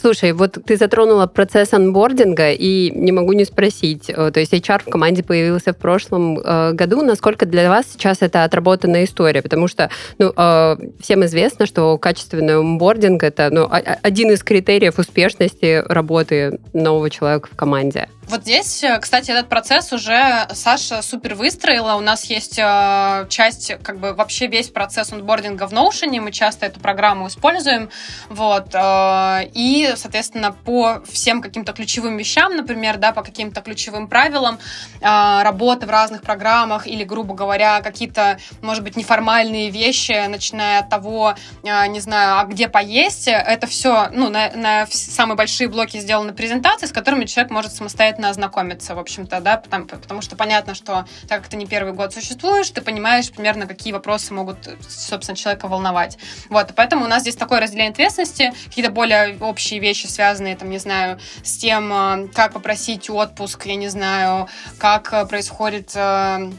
Слушай, 0.00 0.32
вот 0.32 0.56
ты 0.64 0.76
затронула 0.78 1.26
процесс 1.26 1.74
анбординга, 1.74 2.52
и 2.52 2.90
не 2.90 3.12
могу 3.12 3.32
не 3.34 3.44
спросить, 3.44 4.08
э, 4.08 4.30
то 4.30 4.40
есть 4.40 4.54
HR 4.54 4.82
в 4.86 4.90
команде 4.90 5.22
появился 5.22 5.74
в 5.74 5.76
прошлом 5.76 6.38
э, 6.38 6.72
году, 6.72 7.02
насколько 7.02 7.44
для 7.44 7.68
вас 7.68 7.86
сейчас 7.92 8.22
это 8.22 8.44
отработанная 8.44 9.04
история? 9.04 9.42
Потому 9.42 9.68
что 9.68 9.90
ну, 10.18 10.32
э, 10.34 10.76
всем 11.00 11.24
известно, 11.26 11.66
что 11.66 11.98
качественный 11.98 12.56
анбординг 12.56 13.22
это 13.22 13.50
ну, 13.50 13.68
один 13.70 14.30
из 14.30 14.42
критериев 14.42 14.98
успешности 14.98 15.84
работы 15.86 16.58
нового 16.72 17.10
человека 17.10 17.48
в 17.52 17.56
команде. 17.56 18.08
Вот 18.30 18.42
здесь, 18.42 18.84
э, 18.84 18.96
кстати, 19.00 19.32
этот 19.32 19.48
процесс 19.48 19.92
уже 19.92 20.46
Саша 20.52 21.02
супер 21.02 21.34
выстроила. 21.34 21.96
У 21.96 22.00
нас 22.00 22.26
есть 22.26 22.60
э, 22.60 23.26
часть, 23.28 23.72
как 23.82 23.98
бы 23.98 24.14
вообще 24.14 24.46
весь 24.46 24.68
процесс 24.68 25.12
онбординга 25.12 25.66
в 25.66 25.72
Notion, 25.72 26.20
мы 26.20 26.30
часто 26.30 26.66
эту 26.66 26.78
программу 26.78 27.26
используем. 27.26 27.90
Вот. 28.28 28.72
Э, 28.72 29.40
и, 29.52 29.94
соответственно, 29.96 30.52
по 30.52 31.02
всем 31.10 31.42
каким-то 31.42 31.72
ключевым 31.72 32.16
вещам, 32.18 32.54
например, 32.54 32.98
да, 32.98 33.10
по 33.10 33.22
каким-то 33.22 33.62
ключевым 33.62 34.06
правилам 34.06 34.60
работы 35.00 35.86
в 35.86 35.90
разных 35.90 36.22
программах 36.22 36.86
или, 36.86 37.02
грубо 37.04 37.34
говоря, 37.34 37.80
какие-то, 37.80 38.38
может 38.60 38.84
быть, 38.84 38.96
неформальные 38.96 39.70
вещи, 39.70 40.26
начиная 40.28 40.80
от 40.80 40.90
того, 40.90 41.34
не 41.62 42.00
знаю, 42.00 42.38
а 42.38 42.44
где 42.44 42.68
поесть, 42.68 43.28
это 43.28 43.66
все, 43.66 44.08
ну, 44.12 44.28
на, 44.28 44.50
на 44.52 44.86
самые 44.86 45.36
большие 45.36 45.68
блоки 45.68 45.98
сделаны 45.98 46.32
презентации, 46.32 46.86
с 46.86 46.92
которыми 46.92 47.24
человек 47.24 47.50
может 47.50 47.72
самостоятельно 47.72 48.19
обязательно 48.20 48.30
ознакомиться, 48.30 48.94
в 48.94 48.98
общем-то, 48.98 49.40
да, 49.40 49.56
потому, 49.56 49.86
потому 49.86 50.22
что 50.22 50.36
понятно, 50.36 50.74
что 50.74 51.06
так 51.28 51.40
как 51.40 51.48
ты 51.48 51.56
не 51.56 51.66
первый 51.66 51.92
год 51.92 52.12
существуешь, 52.12 52.70
ты 52.70 52.82
понимаешь 52.82 53.30
примерно, 53.30 53.66
какие 53.66 53.92
вопросы 53.92 54.34
могут, 54.34 54.58
собственно, 54.88 55.36
человека 55.36 55.68
волновать. 55.68 56.18
Вот, 56.48 56.72
поэтому 56.76 57.04
у 57.04 57.08
нас 57.08 57.22
здесь 57.22 57.36
такое 57.36 57.60
разделение 57.60 57.92
ответственности, 57.92 58.52
какие-то 58.66 58.90
более 58.90 59.38
общие 59.40 59.80
вещи, 59.80 60.06
связанные, 60.06 60.56
там, 60.56 60.70
не 60.70 60.78
знаю, 60.78 61.18
с 61.42 61.56
тем, 61.56 61.92
э, 61.92 62.28
как 62.34 62.52
попросить 62.52 63.08
отпуск, 63.10 63.66
я 63.66 63.76
не 63.76 63.88
знаю, 63.88 64.48
как 64.78 65.12
э, 65.12 65.26
происходит 65.26 65.92
э, 65.94 66.50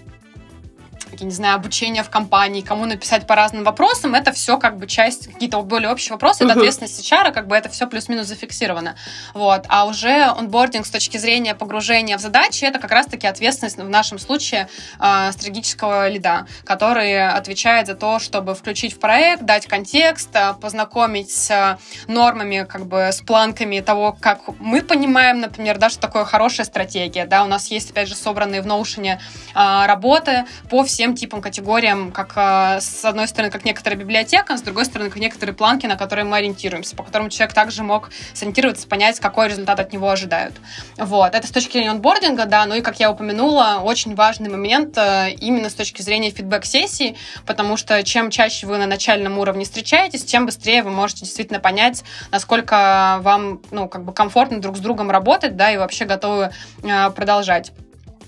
я 1.19 1.25
не 1.25 1.31
знаю, 1.31 1.55
обучение 1.55 2.03
в 2.03 2.09
компании, 2.09 2.61
кому 2.61 2.85
написать 2.85 3.27
по 3.27 3.35
разным 3.35 3.63
вопросам, 3.63 4.15
это 4.15 4.31
все 4.31 4.57
как 4.57 4.77
бы 4.77 4.87
часть, 4.87 5.27
какие-то 5.27 5.61
более 5.61 5.89
общие 5.89 6.13
вопросы, 6.13 6.43
это 6.43 6.53
ответственность 6.53 7.11
HR, 7.11 7.31
как 7.31 7.47
бы 7.47 7.55
это 7.55 7.69
все 7.69 7.87
плюс-минус 7.87 8.27
зафиксировано. 8.27 8.95
Вот. 9.33 9.65
А 9.67 9.85
уже 9.85 10.23
онбординг 10.23 10.85
с 10.85 10.91
точки 10.91 11.17
зрения 11.17 11.55
погружения 11.55 12.17
в 12.17 12.21
задачи, 12.21 12.65
это 12.65 12.79
как 12.79 12.91
раз-таки 12.91 13.27
ответственность 13.27 13.77
в 13.77 13.89
нашем 13.89 14.19
случае 14.19 14.67
э, 14.99 15.31
стратегического 15.31 16.07
лида, 16.07 16.45
который 16.63 17.27
отвечает 17.27 17.87
за 17.87 17.95
то, 17.95 18.19
чтобы 18.19 18.55
включить 18.55 18.93
в 18.93 18.99
проект, 18.99 19.43
дать 19.43 19.65
контекст, 19.67 20.29
а, 20.35 20.53
познакомить 20.53 21.31
с 21.31 21.79
нормами, 22.07 22.65
как 22.67 22.85
бы 22.85 23.09
с 23.11 23.21
планками 23.21 23.79
того, 23.79 24.15
как 24.19 24.41
мы 24.59 24.81
понимаем, 24.81 25.39
например, 25.39 25.77
да, 25.77 25.89
что 25.89 25.99
такое 25.99 26.25
хорошая 26.25 26.65
стратегия. 26.65 27.25
Да, 27.25 27.43
у 27.43 27.47
нас 27.47 27.67
есть, 27.67 27.91
опять 27.91 28.07
же, 28.07 28.15
собранные 28.15 28.61
в 28.61 28.67
Notion 28.67 29.17
э, 29.17 29.85
работы 29.85 30.45
по 30.69 30.83
всем 30.83 31.00
всем 31.01 31.15
типам, 31.15 31.41
категориям, 31.41 32.11
как 32.11 32.33
э, 32.35 32.79
с 32.79 33.03
одной 33.05 33.27
стороны, 33.27 33.51
как 33.51 33.65
некоторая 33.65 33.97
библиотека, 33.97 34.55
с 34.55 34.61
другой 34.61 34.85
стороны, 34.85 35.09
как 35.09 35.17
некоторые 35.17 35.55
планки, 35.55 35.87
на 35.87 35.95
которые 35.95 36.25
мы 36.25 36.37
ориентируемся, 36.37 36.95
по 36.95 37.01
которым 37.01 37.31
человек 37.31 37.55
также 37.55 37.81
мог 37.81 38.11
сориентироваться, 38.35 38.87
понять, 38.87 39.19
какой 39.19 39.47
результат 39.47 39.79
от 39.79 39.91
него 39.93 40.11
ожидают. 40.11 40.53
Вот. 40.99 41.33
Это 41.33 41.47
с 41.47 41.49
точки 41.49 41.71
зрения 41.71 41.89
онбординга, 41.89 42.45
да, 42.45 42.67
ну 42.67 42.75
и, 42.75 42.81
как 42.81 42.99
я 42.99 43.09
упомянула, 43.09 43.81
очень 43.83 44.13
важный 44.13 44.51
момент 44.51 44.95
э, 44.95 45.31
именно 45.39 45.71
с 45.71 45.73
точки 45.73 46.03
зрения 46.03 46.29
фидбэк-сессии, 46.29 47.15
потому 47.47 47.77
что 47.77 48.03
чем 48.03 48.29
чаще 48.29 48.67
вы 48.67 48.77
на 48.77 48.85
начальном 48.85 49.39
уровне 49.39 49.65
встречаетесь, 49.65 50.23
тем 50.23 50.45
быстрее 50.45 50.83
вы 50.83 50.91
можете 50.91 51.21
действительно 51.21 51.59
понять, 51.59 52.03
насколько 52.29 53.17
вам, 53.23 53.59
ну, 53.71 53.89
как 53.89 54.03
бы 54.03 54.13
комфортно 54.13 54.61
друг 54.61 54.77
с 54.77 54.79
другом 54.79 55.09
работать, 55.09 55.55
да, 55.55 55.71
и 55.71 55.77
вообще 55.77 56.05
готовы 56.05 56.51
э, 56.83 57.09
продолжать. 57.09 57.71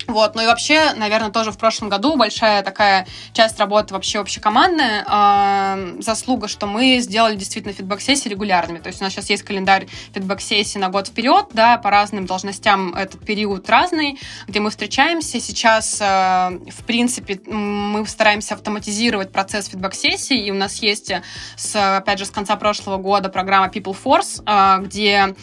Вот, 0.07 0.35
ну 0.35 0.43
и 0.43 0.45
вообще, 0.45 0.93
наверное, 0.93 1.31
тоже 1.31 1.51
в 1.51 1.57
прошлом 1.57 1.89
году 1.89 2.15
большая 2.15 2.61
такая 2.63 3.07
часть 3.33 3.59
работы 3.59 3.93
вообще 3.93 4.19
общекомандная 4.19 5.05
э, 5.07 6.01
заслуга, 6.01 6.47
что 6.47 6.67
мы 6.67 6.99
сделали 6.99 7.35
действительно 7.35 7.73
фидбэк-сессии 7.73 8.29
регулярными. 8.29 8.79
То 8.79 8.87
есть 8.87 9.01
у 9.01 9.03
нас 9.03 9.13
сейчас 9.13 9.29
есть 9.29 9.43
календарь 9.43 9.87
фидбэк-сессий 10.13 10.79
на 10.79 10.89
год 10.89 11.07
вперед, 11.07 11.47
да, 11.53 11.77
по 11.77 11.89
разным 11.89 12.25
должностям 12.25 12.93
этот 12.93 13.25
период 13.25 13.69
разный, 13.69 14.19
где 14.47 14.59
мы 14.59 14.69
встречаемся. 14.69 15.39
Сейчас, 15.39 15.99
э, 16.01 16.05
в 16.05 16.83
принципе, 16.85 17.39
мы 17.45 18.05
стараемся 18.05 18.55
автоматизировать 18.55 19.31
процесс 19.31 19.67
фидбэк-сессий, 19.67 20.37
и 20.37 20.51
у 20.51 20.55
нас 20.55 20.81
есть, 20.81 21.11
с, 21.55 21.97
опять 21.97 22.19
же, 22.19 22.25
с 22.25 22.31
конца 22.31 22.55
прошлого 22.55 22.97
года 22.97 23.29
программа 23.29 23.67
People 23.67 23.95
Force, 24.01 24.43
э, 24.45 24.83
где 24.83 25.35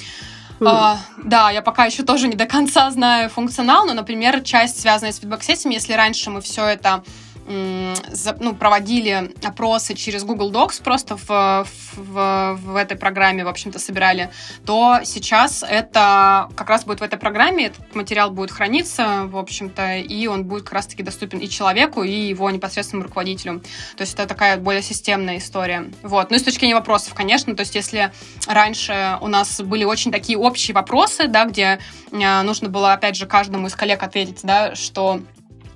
а, 0.69 0.99
да, 1.25 1.51
я 1.51 1.63
пока 1.63 1.87
еще 1.87 2.03
тоже 2.03 2.29
не 2.29 2.37
до 2.37 2.47
конца 2.47 2.91
знаю 2.91 3.31
функционал, 3.31 3.87
но, 3.87 3.95
например, 3.95 4.41
часть, 4.43 4.81
связанная 4.81 5.13
с 5.13 5.19
фидбэк-сессиями, 5.19 5.75
если 5.75 5.95
раньше 5.95 6.31
мы 6.31 6.41
все 6.41 6.67
это 6.67 7.03
ну, 7.51 8.55
проводили 8.55 9.33
опросы 9.43 9.95
через 9.95 10.25
Google 10.25 10.53
Docs 10.53 10.83
просто 10.83 11.17
в, 11.17 11.67
в, 11.97 12.59
в 12.63 12.77
этой 12.77 12.97
программе, 12.97 13.45
в 13.45 13.49
общем-то, 13.49 13.79
собирали, 13.79 14.31
то 14.65 15.01
сейчас 15.05 15.65
это 15.69 16.49
как 16.57 16.69
раз 16.69 16.85
будет 16.85 17.01
в 17.01 17.03
этой 17.03 17.19
программе, 17.19 17.67
этот 17.67 17.95
материал 17.95 18.31
будет 18.31 18.51
храниться, 18.51 19.25
в 19.27 19.37
общем-то, 19.37 19.97
и 19.97 20.27
он 20.27 20.45
будет 20.45 20.65
как 20.65 20.75
раз-таки 20.75 21.03
доступен 21.03 21.39
и 21.39 21.49
человеку, 21.49 22.03
и 22.03 22.13
его 22.13 22.51
непосредственному 22.51 23.09
руководителю. 23.09 23.61
То 23.97 24.03
есть 24.03 24.15
это 24.15 24.27
такая 24.27 24.57
более 24.57 24.83
системная 24.83 25.39
история. 25.39 25.91
Вот. 26.03 26.31
Ну 26.31 26.37
и 26.37 26.39
с 26.39 26.43
точки 26.43 26.61
зрения 26.61 26.77
вопросов, 26.77 27.15
конечно, 27.15 27.55
то 27.57 27.61
есть 27.61 27.75
если 27.75 28.13
раньше 28.47 29.19
у 29.21 29.29
нас 29.29 29.61
были 29.61 29.85
очень 29.85 30.13
такие 30.13 30.39
общие 30.39 30.75
вопросы, 30.75 31.27
да, 31.27 31.45
где 31.47 31.81
э, 32.13 32.43
нужно 32.43 32.69
было, 32.69 32.93
опять 32.93 33.17
же, 33.17 33.27
каждому 33.27 33.67
из 33.67 33.75
коллег 33.75 34.03
ответить, 34.03 34.41
да, 34.43 34.75
что 34.75 35.21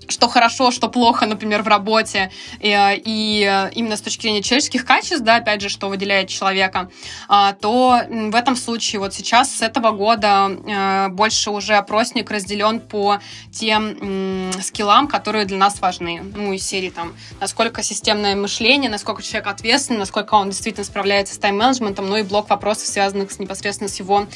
что 0.09 0.29
хорошо, 0.29 0.71
что 0.71 0.89
плохо, 0.89 1.27
например, 1.27 1.63
в 1.63 1.69
работе, 1.69 2.31
и, 2.61 3.03
и 3.05 3.71
именно 3.75 3.97
с 3.97 4.01
точки 4.01 4.23
зрения 4.23 4.43
человеческих 4.43 4.85
качеств, 4.85 5.25
да, 5.25 5.37
опять 5.37 5.61
же, 5.61 5.69
что 5.69 5.89
выделяет 5.89 6.29
человека, 6.29 6.91
а, 7.29 7.53
то 7.53 8.01
в 8.09 8.35
этом 8.35 8.57
случае 8.57 9.01
вот 9.01 9.15
сейчас 9.15 9.51
с 9.55 9.63
этого 9.63 9.91
года 9.91 10.51
э, 10.67 11.09
больше 11.09 11.51
уже 11.51 11.75
опросник 11.75 12.31
разделен 12.31 12.81
по 12.81 13.19
тем 13.53 14.53
скиллам, 14.61 15.09
которые 15.09 15.45
для 15.45 15.59
нас 15.59 15.81
важны. 15.81 16.23
Ну, 16.35 16.53
из 16.53 16.67
серии 16.67 16.91
там, 16.91 17.15
насколько 17.41 17.83
системное 17.83 18.35
мышление, 18.37 18.91
насколько 18.91 19.23
человек 19.23 19.49
ответственный, 19.49 19.99
насколько 19.99 20.35
он 20.35 20.51
действительно 20.51 20.85
справляется 20.85 21.35
с 21.35 21.39
тайм-менеджментом, 21.39 22.09
ну 22.09 22.17
и 22.17 22.23
блок 22.23 22.51
вопросов, 22.51 22.87
связанных 22.87 23.31
с, 23.31 23.39
непосредственно 23.39 23.89
с 23.89 23.99
его 23.99 24.27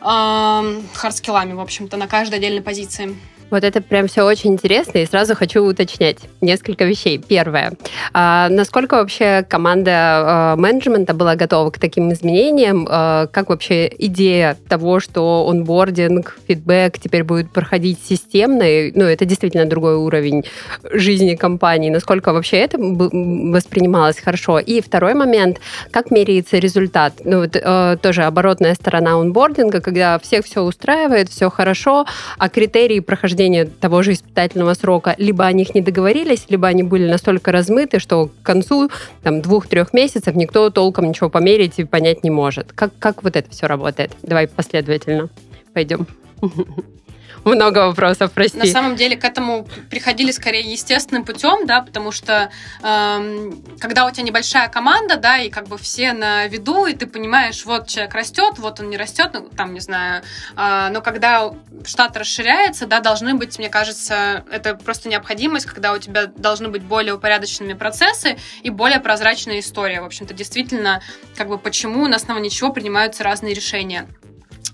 э, 0.00 0.82
хардскиллами, 0.94 1.52
в 1.52 1.60
общем-то, 1.60 1.96
на 1.96 2.06
каждой 2.06 2.36
отдельной 2.36 2.62
позиции. 2.62 3.16
Вот 3.50 3.62
это 3.62 3.80
прям 3.80 4.08
все 4.08 4.24
очень 4.24 4.54
интересно, 4.54 4.98
и 4.98 5.06
сразу 5.06 5.34
хочу 5.36 5.62
уточнять 5.62 6.18
несколько 6.40 6.84
вещей. 6.84 7.18
Первое. 7.18 7.74
А, 8.12 8.48
насколько 8.48 8.94
вообще 8.94 9.44
команда 9.48 9.92
а, 9.92 10.56
менеджмента 10.56 11.14
была 11.14 11.36
готова 11.36 11.70
к 11.70 11.78
таким 11.78 12.12
изменениям? 12.12 12.88
А, 12.90 13.26
как 13.26 13.50
вообще 13.50 13.92
идея 13.98 14.56
того, 14.68 14.98
что 14.98 15.46
онбординг, 15.48 16.36
фидбэк 16.48 16.98
теперь 16.98 17.22
будет 17.22 17.50
проходить 17.50 17.98
системно? 18.02 18.62
И, 18.62 18.92
ну, 18.94 19.04
это 19.04 19.24
действительно 19.24 19.66
другой 19.66 19.96
уровень 19.96 20.44
жизни 20.90 21.34
компании. 21.34 21.90
Насколько 21.90 22.32
вообще 22.32 22.56
это 22.58 22.78
воспринималось 22.78 24.18
хорошо? 24.18 24.58
И 24.58 24.80
второй 24.80 25.14
момент. 25.14 25.58
Как 25.90 26.10
меряется 26.10 26.58
результат? 26.58 27.14
Ну, 27.24 27.40
вот, 27.40 27.56
а, 27.62 27.96
тоже 27.98 28.24
оборотная 28.24 28.74
сторона 28.74 29.12
онбординга, 29.14 29.80
когда 29.80 30.18
всех 30.18 30.44
все 30.44 30.62
устраивает, 30.62 31.28
все 31.28 31.50
хорошо, 31.50 32.06
а 32.38 32.48
критерии 32.48 33.00
прохождения 33.00 33.33
прохождения 33.34 33.64
того 33.64 34.02
же 34.02 34.12
испытательного 34.12 34.74
срока, 34.74 35.14
либо 35.18 35.44
о 35.44 35.52
них 35.52 35.74
не 35.74 35.80
договорились, 35.80 36.46
либо 36.48 36.68
они 36.68 36.82
были 36.84 37.10
настолько 37.10 37.50
размыты, 37.50 37.98
что 37.98 38.28
к 38.28 38.42
концу 38.42 38.90
там, 39.22 39.42
двух-трех 39.42 39.92
месяцев 39.92 40.36
никто 40.36 40.70
толком 40.70 41.08
ничего 41.08 41.28
померить 41.28 41.78
и 41.78 41.84
понять 41.84 42.22
не 42.22 42.30
может. 42.30 42.72
Как, 42.72 42.92
как 42.98 43.24
вот 43.24 43.36
это 43.36 43.50
все 43.50 43.66
работает? 43.66 44.12
Давай 44.22 44.46
последовательно 44.46 45.28
пойдем. 45.72 46.06
много 47.54 47.86
вопросов, 47.86 48.32
прости. 48.32 48.58
На 48.58 48.66
самом 48.66 48.96
деле 48.96 49.16
к 49.16 49.24
этому 49.24 49.66
приходили 49.90 50.30
скорее 50.30 50.72
естественным 50.72 51.24
путем, 51.24 51.66
да, 51.66 51.82
потому 51.82 52.12
что 52.12 52.50
эм, 52.82 53.62
когда 53.80 54.06
у 54.06 54.10
тебя 54.10 54.22
небольшая 54.22 54.68
команда, 54.68 55.16
да, 55.16 55.38
и 55.38 55.50
как 55.50 55.68
бы 55.68 55.78
все 55.78 56.12
на 56.12 56.46
виду, 56.46 56.86
и 56.86 56.94
ты 56.94 57.06
понимаешь, 57.06 57.64
вот 57.64 57.88
человек 57.88 58.14
растет, 58.14 58.58
вот 58.58 58.80
он 58.80 58.90
не 58.90 58.96
растет, 58.96 59.30
ну, 59.34 59.48
там, 59.48 59.74
не 59.74 59.80
знаю, 59.80 60.22
э, 60.56 60.88
но 60.90 61.00
когда 61.00 61.52
штат 61.84 62.16
расширяется, 62.16 62.86
да, 62.86 63.00
должны 63.00 63.34
быть, 63.34 63.58
мне 63.58 63.68
кажется, 63.68 64.44
это 64.50 64.74
просто 64.74 65.08
необходимость, 65.08 65.66
когда 65.66 65.92
у 65.92 65.98
тебя 65.98 66.26
должны 66.26 66.68
быть 66.68 66.82
более 66.82 67.14
упорядоченными 67.14 67.74
процессы 67.74 68.36
и 68.62 68.70
более 68.70 69.00
прозрачная 69.00 69.60
история, 69.60 70.00
в 70.00 70.06
общем-то, 70.06 70.34
действительно, 70.34 71.02
как 71.36 71.48
бы 71.48 71.58
почему 71.58 72.06
на 72.06 72.16
основании 72.16 72.48
чего 72.48 72.72
принимаются 72.72 73.24
разные 73.24 73.54
решения. 73.54 74.08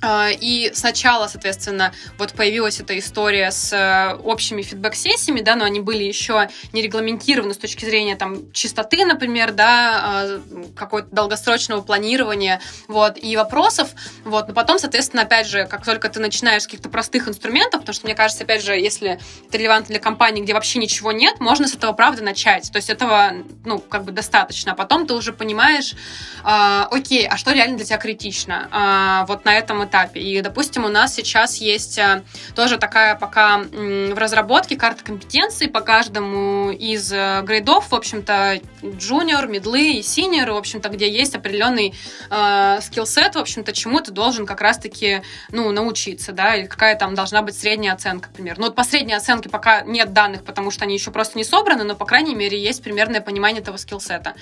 А, 0.02 0.30
и 0.30 0.70
сначала, 0.72 1.26
соответственно, 1.26 1.92
вот 2.16 2.32
появилась 2.32 2.80
эта 2.80 2.98
история 2.98 3.50
с 3.50 3.72
э, 3.72 4.14
общими 4.22 4.62
фидбэк-сессиями, 4.62 5.40
да, 5.40 5.56
но 5.56 5.64
они 5.64 5.80
были 5.80 6.04
еще 6.04 6.48
не 6.72 6.80
регламентированы 6.80 7.52
с 7.52 7.58
точки 7.58 7.84
зрения 7.84 8.16
там 8.16 8.50
чистоты, 8.52 9.04
например, 9.04 9.52
да, 9.52 10.00
а, 10.02 10.40
какого-то 10.74 11.08
долгосрочного 11.14 11.82
планирования, 11.82 12.60
вот, 12.88 13.18
и 13.22 13.36
вопросов, 13.36 13.90
вот, 14.24 14.48
но 14.48 14.54
потом, 14.54 14.78
соответственно, 14.78 15.22
опять 15.22 15.46
же, 15.46 15.66
как 15.66 15.84
только 15.84 16.08
ты 16.08 16.18
начинаешь 16.20 16.62
с 16.62 16.66
каких-то 16.66 16.88
простых 16.88 17.28
инструментов, 17.28 17.80
потому 17.80 17.94
что, 17.94 18.06
мне 18.06 18.14
кажется, 18.14 18.44
опять 18.44 18.64
же, 18.64 18.72
если 18.72 19.18
это 19.48 19.58
релевантно 19.58 19.92
для 19.92 20.00
компании, 20.00 20.42
где 20.42 20.54
вообще 20.54 20.78
ничего 20.78 21.12
нет, 21.12 21.40
можно 21.40 21.68
с 21.68 21.74
этого, 21.74 21.92
правда, 21.92 22.22
начать, 22.22 22.70
то 22.72 22.76
есть 22.76 22.88
этого, 22.88 23.32
ну, 23.66 23.78
как 23.78 24.04
бы 24.04 24.12
достаточно, 24.12 24.72
а 24.72 24.74
потом 24.74 25.06
ты 25.06 25.12
уже 25.12 25.34
понимаешь, 25.34 25.94
э, 26.42 26.86
окей, 26.90 27.26
а 27.28 27.36
что 27.36 27.52
реально 27.52 27.76
для 27.76 27.84
тебя 27.84 27.98
критично, 27.98 28.68
э, 28.72 29.26
вот 29.26 29.44
на 29.44 29.58
этом 29.58 29.79
этапе. 29.84 30.20
И, 30.20 30.40
допустим, 30.40 30.84
у 30.84 30.88
нас 30.88 31.14
сейчас 31.14 31.56
есть 31.56 31.98
э, 31.98 32.22
тоже 32.54 32.78
такая 32.78 33.14
пока 33.14 33.58
в 33.58 34.18
разработке 34.18 34.76
карта 34.76 35.04
компетенций 35.04 35.68
по 35.68 35.80
каждому 35.80 36.70
из 36.70 37.12
э, 37.12 37.42
грейдов, 37.42 37.90
в 37.90 37.94
общем-то, 37.94 38.60
junior, 38.82 39.46
медлы 39.48 39.92
и 39.92 40.00
senior, 40.00 40.52
в 40.52 40.56
общем-то, 40.56 40.88
где 40.88 41.10
есть 41.10 41.34
определенный 41.34 41.94
э, 42.30 42.78
скиллсет, 42.82 43.34
в 43.34 43.38
общем-то, 43.38 43.72
чему 43.72 44.00
ты 44.00 44.12
должен 44.12 44.46
как 44.46 44.60
раз-таки, 44.60 45.22
ну, 45.50 45.70
научиться, 45.70 46.32
да, 46.32 46.54
или 46.54 46.66
какая 46.66 46.96
там 46.96 47.14
должна 47.14 47.42
быть 47.42 47.58
средняя 47.58 47.94
оценка, 47.94 48.28
например. 48.28 48.58
Ну, 48.58 48.66
вот 48.66 48.74
по 48.74 48.84
средней 48.84 49.14
оценке 49.14 49.48
пока 49.48 49.82
нет 49.82 50.12
данных, 50.12 50.44
потому 50.44 50.70
что 50.70 50.84
они 50.84 50.94
еще 50.94 51.10
просто 51.10 51.38
не 51.38 51.44
собраны, 51.44 51.84
но, 51.84 51.94
по 51.94 52.04
крайней 52.04 52.34
мере, 52.34 52.60
есть 52.60 52.82
примерное 52.82 53.20
понимание 53.20 53.60
этого 53.60 53.76
скиллсета. 53.76 54.34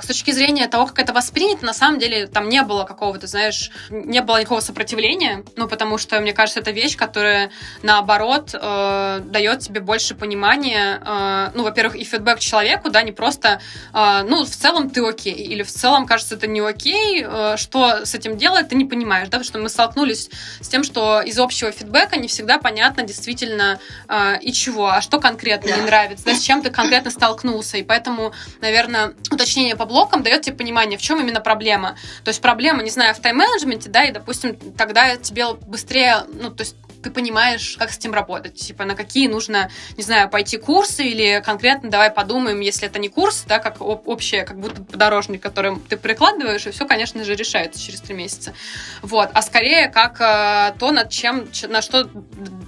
С 0.00 0.06
точки 0.06 0.30
зрения 0.30 0.66
того, 0.68 0.86
как 0.86 0.98
это 0.98 1.12
воспринято, 1.12 1.64
на 1.64 1.74
самом 1.74 1.98
деле, 1.98 2.26
там 2.26 2.48
не 2.48 2.62
было 2.62 2.84
какого-то, 2.84 3.26
знаешь, 3.26 3.70
не 3.90 4.20
было 4.20 4.38
никакого 4.38 4.60
сопротивления 4.60 4.81
сопротивление, 4.82 5.44
ну, 5.56 5.68
потому 5.68 5.96
что, 5.96 6.20
мне 6.20 6.32
кажется, 6.32 6.60
это 6.60 6.72
вещь, 6.72 6.96
которая, 6.96 7.50
наоборот, 7.82 8.50
э, 8.52 9.20
дает 9.24 9.60
тебе 9.60 9.80
больше 9.80 10.14
понимания, 10.14 11.00
э, 11.04 11.50
ну, 11.54 11.62
во-первых, 11.62 11.94
и 11.94 12.04
фидбэк 12.04 12.40
человеку, 12.40 12.90
да, 12.90 13.02
не 13.02 13.12
просто, 13.12 13.60
э, 13.94 14.22
ну, 14.24 14.44
в 14.44 14.50
целом 14.50 14.90
ты 14.90 15.06
окей, 15.06 15.34
или 15.34 15.62
в 15.62 15.70
целом, 15.70 16.06
кажется, 16.06 16.34
это 16.34 16.48
не 16.48 16.60
окей, 16.60 17.24
э, 17.24 17.56
что 17.56 18.04
с 18.04 18.14
этим 18.14 18.36
делать, 18.36 18.68
ты 18.70 18.74
не 18.74 18.84
понимаешь, 18.84 19.28
да, 19.28 19.38
потому 19.38 19.44
что 19.44 19.58
мы 19.58 19.68
столкнулись 19.68 20.30
с 20.60 20.68
тем, 20.68 20.82
что 20.82 21.20
из 21.20 21.38
общего 21.38 21.70
фидбэка 21.70 22.18
не 22.18 22.26
всегда 22.26 22.58
понятно 22.58 23.04
действительно 23.04 23.78
э, 24.08 24.40
и 24.40 24.52
чего, 24.52 24.88
а 24.88 25.00
что 25.00 25.20
конкретно 25.20 25.68
не 25.76 25.82
нравится, 25.82 26.24
да, 26.24 26.34
с 26.34 26.40
чем 26.40 26.62
ты 26.62 26.70
конкретно 26.70 27.10
столкнулся, 27.10 27.76
и 27.76 27.84
поэтому, 27.84 28.32
наверное, 28.60 29.14
уточнение 29.30 29.76
по 29.76 29.86
блокам 29.86 30.22
дает 30.22 30.42
тебе 30.42 30.56
понимание, 30.56 30.98
в 30.98 31.02
чем 31.02 31.20
именно 31.20 31.40
проблема. 31.40 31.96
То 32.24 32.30
есть 32.30 32.42
проблема, 32.42 32.82
не 32.82 32.90
знаю, 32.90 33.14
в 33.14 33.20
тайм-менеджменте, 33.20 33.88
да, 33.88 34.04
и, 34.04 34.10
допустим, 34.10 34.56
тогда 34.76 35.16
тебе 35.16 35.52
быстрее, 35.54 36.24
ну, 36.40 36.50
то 36.50 36.62
есть 36.62 36.76
ты 37.02 37.10
понимаешь, 37.10 37.76
как 37.78 37.90
с 37.90 37.98
этим 37.98 38.14
работать, 38.14 38.54
типа 38.54 38.84
на 38.84 38.94
какие 38.94 39.26
нужно, 39.26 39.70
не 39.96 40.02
знаю, 40.02 40.30
пойти 40.30 40.56
курсы 40.56 41.04
или 41.04 41.42
конкретно 41.44 41.90
давай 41.90 42.10
подумаем, 42.10 42.60
если 42.60 42.86
это 42.86 42.98
не 42.98 43.08
курс, 43.08 43.44
да, 43.46 43.58
как 43.58 43.80
общее, 43.80 44.44
как 44.44 44.58
будто 44.58 44.82
подорожник, 44.82 45.42
который 45.42 45.76
ты 45.88 45.96
прикладываешь, 45.96 46.66
и 46.66 46.70
все, 46.70 46.86
конечно 46.86 47.24
же, 47.24 47.34
решается 47.34 47.80
через 47.80 48.00
три 48.00 48.14
месяца. 48.14 48.54
Вот, 49.02 49.30
а 49.32 49.42
скорее 49.42 49.88
как 49.88 50.20
э, 50.20 50.74
то, 50.78 50.92
над 50.92 51.10
чем, 51.10 51.48
на 51.68 51.82
что 51.82 52.08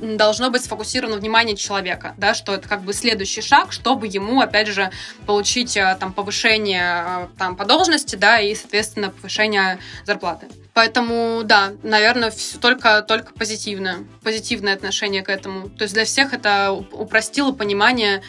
должно 0.00 0.50
быть 0.50 0.64
сфокусировано 0.64 1.16
внимание 1.16 1.56
человека, 1.56 2.14
да, 2.18 2.34
что 2.34 2.54
это 2.54 2.68
как 2.68 2.82
бы 2.82 2.92
следующий 2.92 3.40
шаг, 3.40 3.72
чтобы 3.72 4.06
ему, 4.06 4.40
опять 4.40 4.68
же, 4.68 4.90
получить 5.26 5.76
э, 5.76 5.96
там 6.00 6.12
повышение 6.12 7.04
э, 7.06 7.26
там 7.38 7.56
по 7.56 7.64
должности, 7.64 8.16
да, 8.16 8.40
и, 8.40 8.54
соответственно, 8.54 9.10
повышение 9.10 9.78
зарплаты. 10.04 10.48
Поэтому, 10.74 11.42
да, 11.44 11.72
наверное, 11.84 12.32
только, 12.60 13.02
только 13.02 13.32
позитивное, 13.32 13.98
позитивное 14.24 14.74
отношение 14.74 15.22
к 15.22 15.28
этому. 15.28 15.68
То 15.68 15.84
есть 15.84 15.94
для 15.94 16.04
всех 16.04 16.34
это 16.34 16.72
упростило 16.72 17.52
понимание 17.52 18.22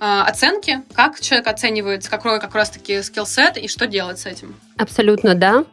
э, 0.00 0.20
оценки, 0.26 0.80
как 0.94 1.20
человек 1.20 1.46
оценивается, 1.46 2.10
какой 2.10 2.40
как 2.40 2.54
раз-таки 2.54 3.02
скиллсет 3.02 3.58
и 3.58 3.68
что 3.68 3.86
делать 3.86 4.18
с 4.18 4.24
этим. 4.24 4.56
Абсолютно, 4.78 5.34
да. 5.34 5.64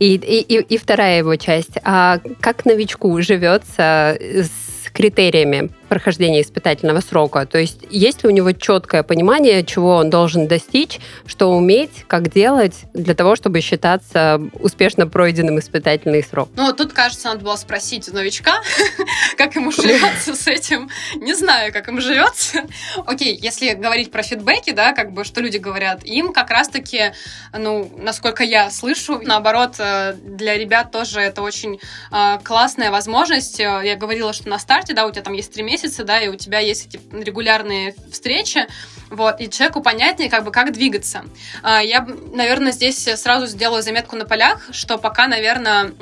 И, 0.00 0.16
и, 0.16 0.40
и 0.60 0.78
вторая 0.78 1.18
его 1.18 1.36
часть. 1.36 1.78
А 1.84 2.18
как 2.40 2.64
новичку 2.64 3.22
живется 3.22 4.18
с 4.20 4.90
критериями 4.92 5.70
прохождения 5.88 6.42
испытательного 6.42 7.00
срока. 7.00 7.46
То 7.46 7.58
есть 7.58 7.80
есть 7.90 8.22
ли 8.22 8.28
у 8.28 8.32
него 8.32 8.52
четкое 8.52 9.02
понимание, 9.02 9.64
чего 9.64 9.96
он 9.96 10.10
должен 10.10 10.46
достичь, 10.46 11.00
что 11.26 11.50
уметь, 11.50 12.04
как 12.06 12.32
делать 12.32 12.74
для 12.92 13.14
того, 13.14 13.36
чтобы 13.36 13.60
считаться 13.60 14.40
успешно 14.60 15.06
пройденным 15.06 15.58
испытательный 15.58 16.22
срок? 16.22 16.48
Ну, 16.56 16.72
тут, 16.72 16.92
кажется, 16.92 17.28
надо 17.28 17.44
было 17.44 17.56
спросить 17.56 18.08
у 18.08 18.14
новичка, 18.14 18.60
как 19.36 19.54
ему 19.56 19.72
живется 19.72 20.34
с 20.34 20.46
этим. 20.46 20.90
Не 21.16 21.34
знаю, 21.34 21.72
как 21.72 21.88
ему 21.88 22.00
живется. 22.00 22.64
Окей, 23.06 23.38
если 23.40 23.72
говорить 23.74 24.10
про 24.10 24.22
фидбэки, 24.22 24.72
да, 24.72 24.92
как 24.92 25.12
бы, 25.12 25.24
что 25.24 25.40
люди 25.40 25.58
говорят, 25.58 26.04
им 26.04 26.32
как 26.32 26.50
раз-таки, 26.50 27.12
ну, 27.56 27.90
насколько 27.98 28.44
я 28.44 28.70
слышу, 28.70 29.20
наоборот, 29.22 29.76
э, 29.78 30.14
для 30.14 30.56
ребят 30.56 30.90
тоже 30.90 31.20
это 31.20 31.42
очень 31.42 31.80
э, 32.12 32.38
классная 32.44 32.90
возможность. 32.90 33.58
Я 33.58 33.96
говорила, 33.96 34.32
что 34.32 34.48
на 34.48 34.58
старте, 34.58 34.94
да, 34.94 35.06
у 35.06 35.10
тебя 35.10 35.22
там 35.22 35.32
есть 35.32 35.52
три 35.52 35.62
месяца, 35.62 35.77
месяца, 35.78 36.04
да, 36.04 36.20
и 36.20 36.28
у 36.28 36.36
тебя 36.36 36.58
есть 36.58 36.86
эти 36.86 37.00
регулярные 37.12 37.94
встречи, 38.10 38.66
вот, 39.10 39.40
и 39.40 39.48
человеку 39.48 39.80
понятнее, 39.80 40.28
как 40.28 40.44
бы, 40.44 40.50
как 40.50 40.72
двигаться. 40.72 41.24
А, 41.62 41.80
я, 41.80 42.06
наверное, 42.32 42.72
здесь 42.72 42.98
сразу 42.98 43.46
сделаю 43.46 43.82
заметку 43.82 44.16
на 44.16 44.24
полях, 44.24 44.68
что 44.72 44.98
пока, 44.98 45.28
наверное, 45.28 45.92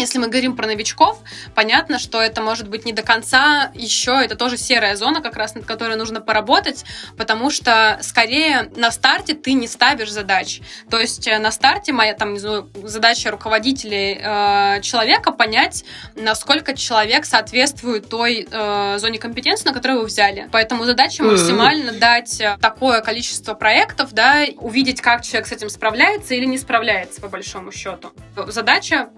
если 0.00 0.18
мы 0.18 0.28
говорим 0.28 0.56
про 0.56 0.66
новичков, 0.66 1.18
понятно, 1.54 1.98
что 1.98 2.20
это 2.20 2.40
может 2.42 2.68
быть 2.68 2.84
не 2.84 2.92
до 2.92 3.02
конца 3.02 3.70
еще, 3.74 4.12
это 4.12 4.34
тоже 4.34 4.56
серая 4.56 4.96
зона, 4.96 5.20
как 5.20 5.36
раз 5.36 5.54
над 5.54 5.66
которой 5.66 5.96
нужно 5.96 6.20
поработать, 6.20 6.84
потому 7.16 7.50
что 7.50 7.98
скорее 8.02 8.70
на 8.76 8.90
старте 8.90 9.34
ты 9.34 9.52
не 9.52 9.68
ставишь 9.68 10.10
задач. 10.10 10.60
То 10.90 10.98
есть 10.98 11.26
э, 11.28 11.38
на 11.38 11.50
старте 11.50 11.92
моя 11.92 12.14
там, 12.14 12.32
не 12.32 12.38
знаю, 12.38 12.70
задача 12.82 13.30
руководителей 13.30 14.18
э, 14.20 14.80
человека 14.82 15.32
понять, 15.32 15.84
насколько 16.14 16.74
человек 16.74 17.24
соответствует 17.24 18.08
той 18.08 18.48
э, 18.50 18.98
зоне 18.98 19.18
компетенции, 19.18 19.68
на 19.68 19.74
которую 19.74 20.00
вы 20.00 20.06
взяли. 20.06 20.48
Поэтому 20.52 20.84
задача 20.84 21.22
максимально 21.22 21.92
дать 21.92 22.40
э, 22.40 22.56
такое 22.60 23.00
количество 23.00 23.54
проектов, 23.54 24.12
да, 24.12 24.44
увидеть, 24.56 25.00
как 25.00 25.22
человек 25.22 25.46
с 25.46 25.52
этим 25.52 25.68
справляется 25.68 26.34
или 26.34 26.46
не 26.46 26.58
справляется, 26.58 27.20
по 27.20 27.28
большому 27.28 27.72
счету. 27.72 28.12
Задача 28.48 29.10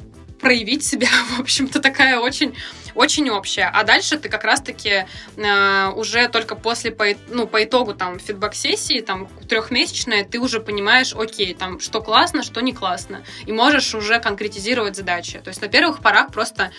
проявить 0.43 0.85
себя, 0.85 1.09
в 1.37 1.41
общем-то, 1.41 1.81
такая 1.81 2.19
очень, 2.19 2.55
очень 2.95 3.31
общая. 3.31 3.71
А 3.73 3.85
дальше 3.85 4.19
ты 4.19 4.29
как 4.29 4.45
раз-таки 4.45 5.07
э, 5.37 5.89
уже 5.95 6.29
только 6.29 6.55
после, 6.55 6.91
по, 6.91 7.07
ну, 7.29 7.47
по 7.47 7.65
итогу 7.65 7.95
там 7.95 8.19
фидбэк-сессии, 8.19 9.01
там, 9.01 9.29
трехмесячная, 9.49 10.25
ты 10.25 10.39
уже 10.39 10.61
понимаешь, 10.61 11.15
окей, 11.15 11.55
там, 11.55 11.81
что 11.81 12.03
классно, 12.03 12.43
что 12.43 12.61
не 12.61 12.75
классно. 12.75 13.25
И 13.47 13.53
можешь 13.53 13.95
уже 13.95 14.21
конкретизировать 14.21 14.97
задачи. 14.97 15.39
То 15.39 15.49
есть 15.49 15.63
на 15.63 15.69
первых 15.69 16.01
порах 16.01 16.31
просто 16.33 16.73